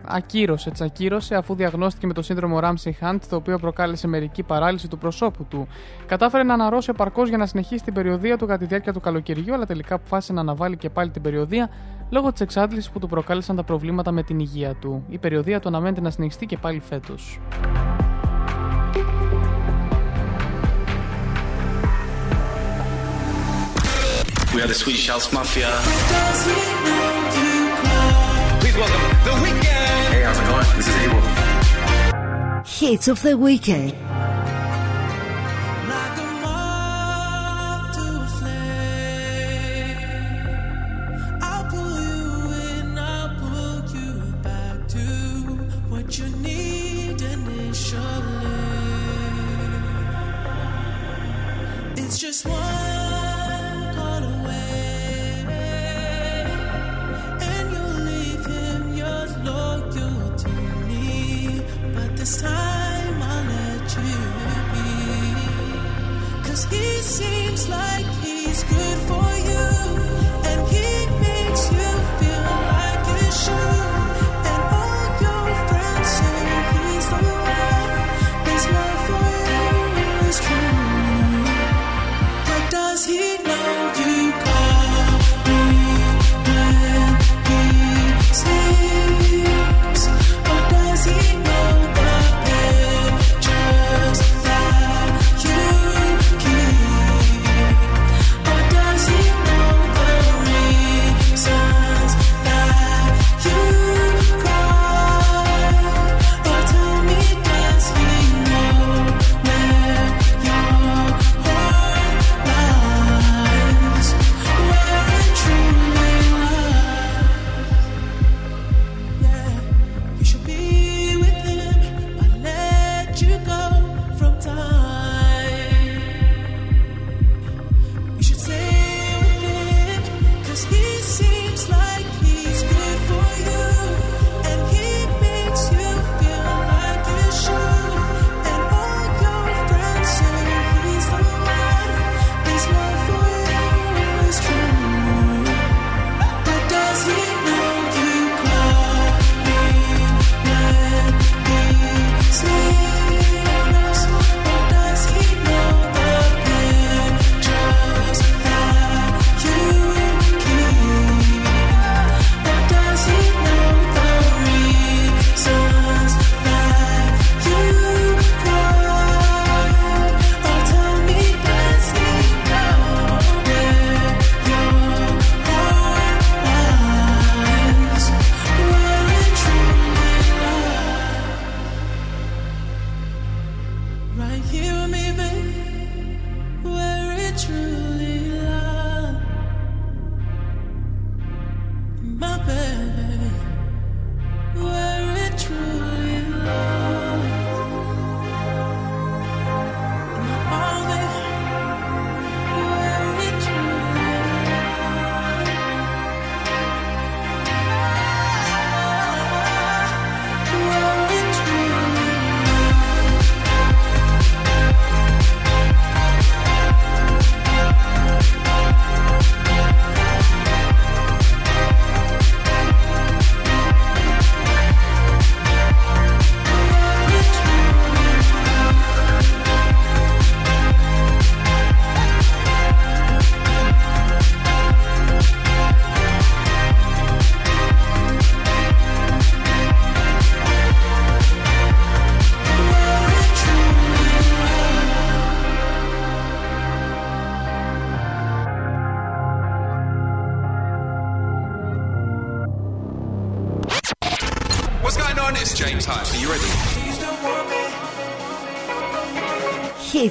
ακύρωσε. 0.04 0.70
Τις 0.70 0.80
ακύρωσε 0.80 1.34
αφού 1.34 1.54
διαγνώστηκε 1.54 2.06
με 2.06 2.12
το 2.12 2.22
σύνδρομο 2.22 2.58
Ramsey 2.62 2.90
Hunt, 3.00 3.18
το 3.28 3.36
οποίο 3.36 3.58
προκάλεσε 3.58 4.08
μερική 4.08 4.42
παράλυση 4.42 4.88
του 4.88 4.98
προσώπου 4.98 5.46
του. 5.50 5.68
Κατάφερε 6.06 6.42
να 6.42 6.54
αναρρώσει 6.54 6.90
επαρκώς 6.90 7.28
για 7.28 7.38
να 7.38 7.46
συνεχίσει 7.46 7.84
την 7.84 7.94
περιοδία 7.94 8.36
του 8.36 8.46
κατά 8.46 8.58
τη 8.58 8.64
διάρκεια 8.64 8.92
του 8.92 9.00
καλοκαιριού, 9.00 9.54
αλλά 9.54 9.66
τελικά 9.66 9.94
αποφάσισε 9.94 10.32
να 10.32 10.40
αναβάλει 10.40 10.76
και 10.76 10.90
πάλι 10.90 11.10
την 11.10 11.22
περιοδία 11.22 11.70
λόγω 12.10 12.32
της 12.32 12.40
εξάντλησης 12.40 12.90
που 12.90 12.98
του 12.98 13.08
προκάλεσαν 13.08 13.56
τα 13.56 13.62
προβλήματα 13.62 14.12
με 14.12 14.22
την 14.22 14.38
υγεία 14.38 14.74
του. 14.74 15.04
Η 15.08 15.18
περιοδία 15.18 15.60
του 15.60 15.68
αναμένεται 15.68 16.00
να 16.00 16.10
συνεχιστεί 16.10 16.46
και 16.46 16.56
πάλι 16.56 16.80
φέτος. 16.80 17.40
We 24.56 24.62
are 24.62 24.66
the 24.66 24.74
Swedish 24.74 25.06
House 25.06 25.30
Mafia. 25.34 25.68
Please 28.58 28.74
welcome 28.74 29.02
The 29.26 29.32
Weeknd. 29.44 30.08
Hey, 30.08 30.22
how's 30.22 30.38
it 30.38 30.46
going? 30.48 30.64
This 30.78 30.88
is 30.88 30.96
Abel. 31.04 31.20
Hits 32.64 33.08
of 33.08 33.20
the 33.20 33.36
weekend. 33.36 33.94
I'll 41.42 41.64
pull 41.68 42.06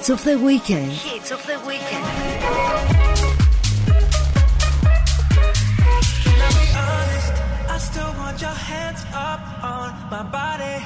Hits 0.06 0.22
of 0.22 0.24
the 0.24 0.38
weekend. 0.38 0.92
Hits 0.92 1.32
of 1.32 1.43
the 1.48 1.59
weekend. 1.66 2.06
Can 6.24 6.38
I 6.45 6.50
be 6.61 6.67
honest? 6.77 7.34
I 7.72 7.77
still 7.80 8.14
want 8.14 8.40
your 8.40 8.51
hands 8.51 9.03
up 9.16 9.42
on 9.64 9.90
my 10.11 10.22
body. 10.22 10.85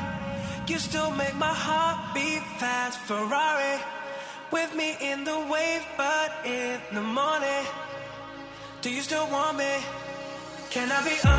You 0.71 0.79
still 0.79 1.11
make 1.11 1.35
my 1.35 1.53
heart 1.53 2.13
beat 2.13 2.43
fast. 2.59 2.97
Ferrari 2.99 3.83
with 4.53 4.73
me 4.73 4.95
in 5.01 5.25
the 5.25 5.37
wave, 5.51 5.85
but 5.97 6.31
in 6.45 6.79
the 6.93 7.01
morning. 7.01 7.65
Do 8.81 8.89
you 8.89 9.01
still 9.01 9.27
want 9.29 9.57
me? 9.57 9.83
Can 10.69 10.89
I 10.93 11.03
be 11.03 11.17
honest? 11.25 11.38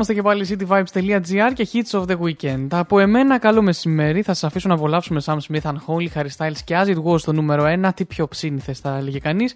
είμαστε 0.00 0.14
και 0.14 0.22
πάλι 0.22 0.46
cityvibes.gr 0.48 1.52
και 1.54 1.68
hits 1.72 2.00
of 2.00 2.04
the 2.06 2.16
weekend. 2.18 2.66
Από 2.70 2.98
εμένα, 2.98 3.38
καλό 3.38 3.62
μεσημέρι. 3.62 4.22
Θα 4.22 4.34
σας 4.34 4.44
αφήσω 4.44 4.68
να 4.68 4.74
απολαύσουμε 4.74 5.20
Sam 5.24 5.36
Smith 5.48 5.62
and 5.62 5.74
Holy, 5.86 6.08
Harry 6.14 6.28
Styles 6.36 6.56
και 6.64 6.74
As 6.82 6.86
It 6.86 7.02
Was 7.02 7.18
στο 7.18 7.32
νούμερο 7.32 7.64
1. 7.86 7.90
Τι 7.94 8.04
πιο 8.04 8.28
ψήνηθε, 8.28 8.72
θα 8.72 8.96
έλεγε 8.96 9.18
κανείς. 9.18 9.54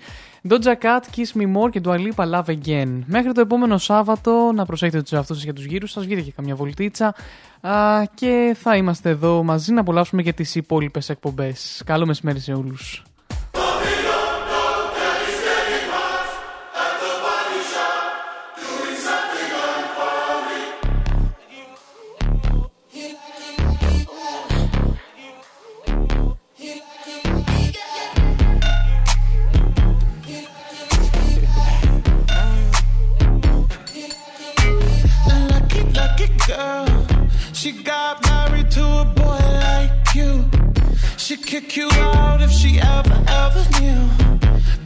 Doja 0.48 0.74
Cat, 0.82 1.16
Kiss 1.16 1.40
Me 1.40 1.56
More 1.56 1.70
και 1.70 1.80
Dua 1.84 1.94
Lipa 1.94 2.24
Love 2.34 2.58
Again. 2.58 3.00
Μέχρι 3.06 3.32
το 3.32 3.40
επόμενο 3.40 3.78
Σάββατο, 3.78 4.52
να 4.54 4.64
προσέχετε 4.64 5.02
τους 5.02 5.12
εαυτούς 5.12 5.36
σας 5.36 5.44
και 5.44 5.52
τους 5.52 5.64
γύρους 5.64 5.90
σας. 5.90 6.04
Βγείτε 6.04 6.20
και 6.20 6.32
καμιά 6.36 6.54
βολτίτσα. 6.54 7.14
Α, 7.60 8.04
και 8.14 8.56
θα 8.60 8.76
είμαστε 8.76 9.10
εδώ 9.10 9.42
μαζί 9.42 9.72
να 9.72 9.80
απολαύσουμε 9.80 10.22
και 10.22 10.32
τις 10.32 10.54
υπόλοιπες 10.54 11.08
εκπομπές. 11.08 11.82
Καλό 11.86 12.06
μεσημέρι 12.06 12.40
σε 12.40 12.52
όλους. 12.52 13.02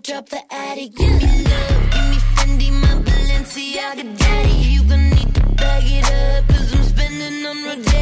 to 0.00 0.12
drop 0.12 0.28
the 0.28 0.40
attic. 0.50 0.94
Give 0.94 1.10
me 1.10 1.44
love, 1.44 1.90
give 1.90 2.08
me 2.10 2.18
Fendi, 2.34 2.70
my 2.72 2.94
Balenciaga 3.02 4.18
daddy. 4.18 4.52
You 4.70 4.82
gonna 4.84 5.10
need 5.14 5.34
to 5.34 5.40
bag 5.56 5.84
it 5.86 6.04
up, 6.04 6.48
cause 6.48 6.74
I'm 6.74 6.82
spending 6.84 7.46
on 7.46 7.64
Rodeo. 7.64 8.01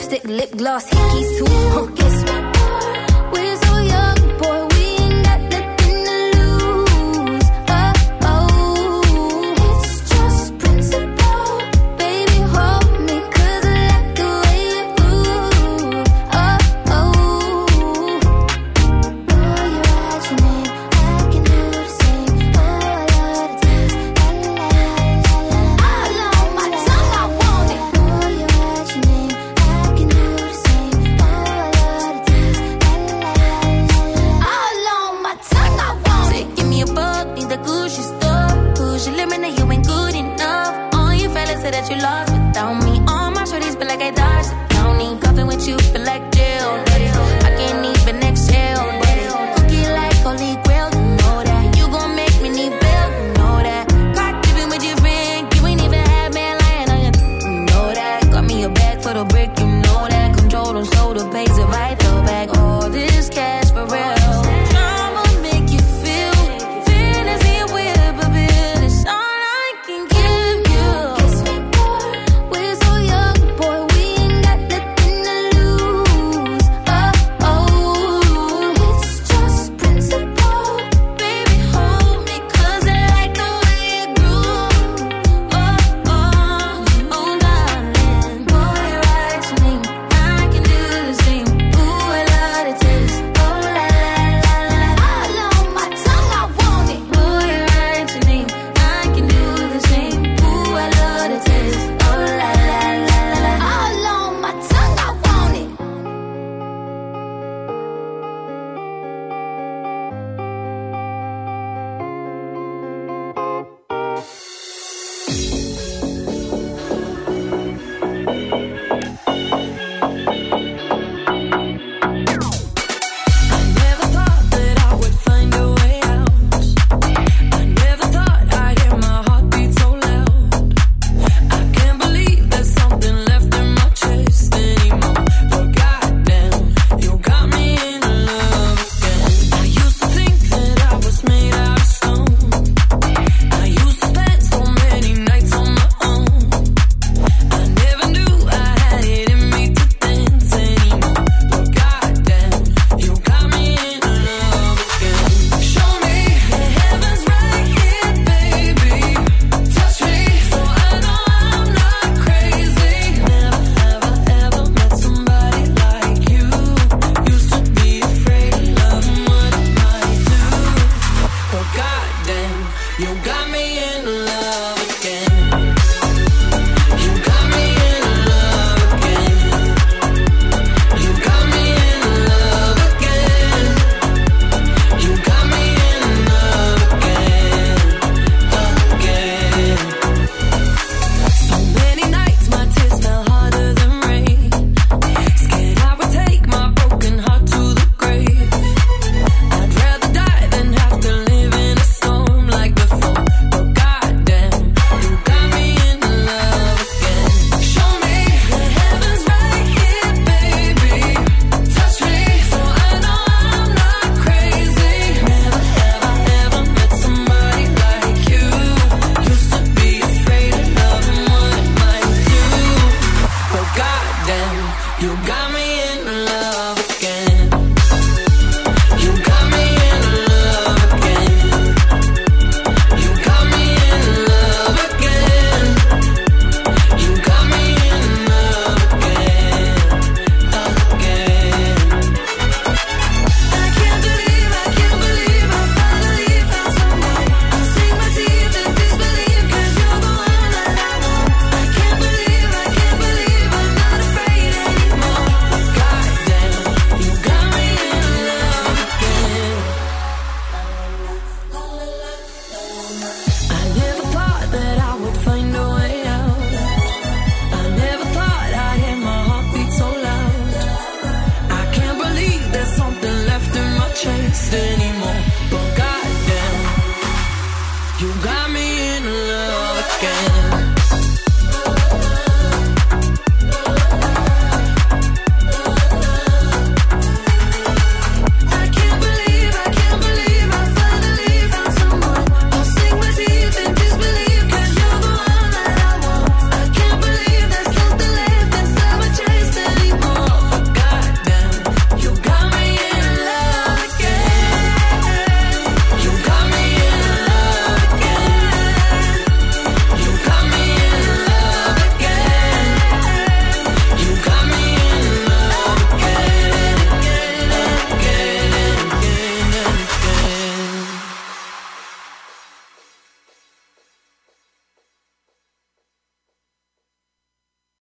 lipstick, 0.00 0.24
lip 0.24 0.50
gloss, 0.56 0.88
hickeys 0.88 1.38
too. 1.38 1.44
Huh. 1.48 1.99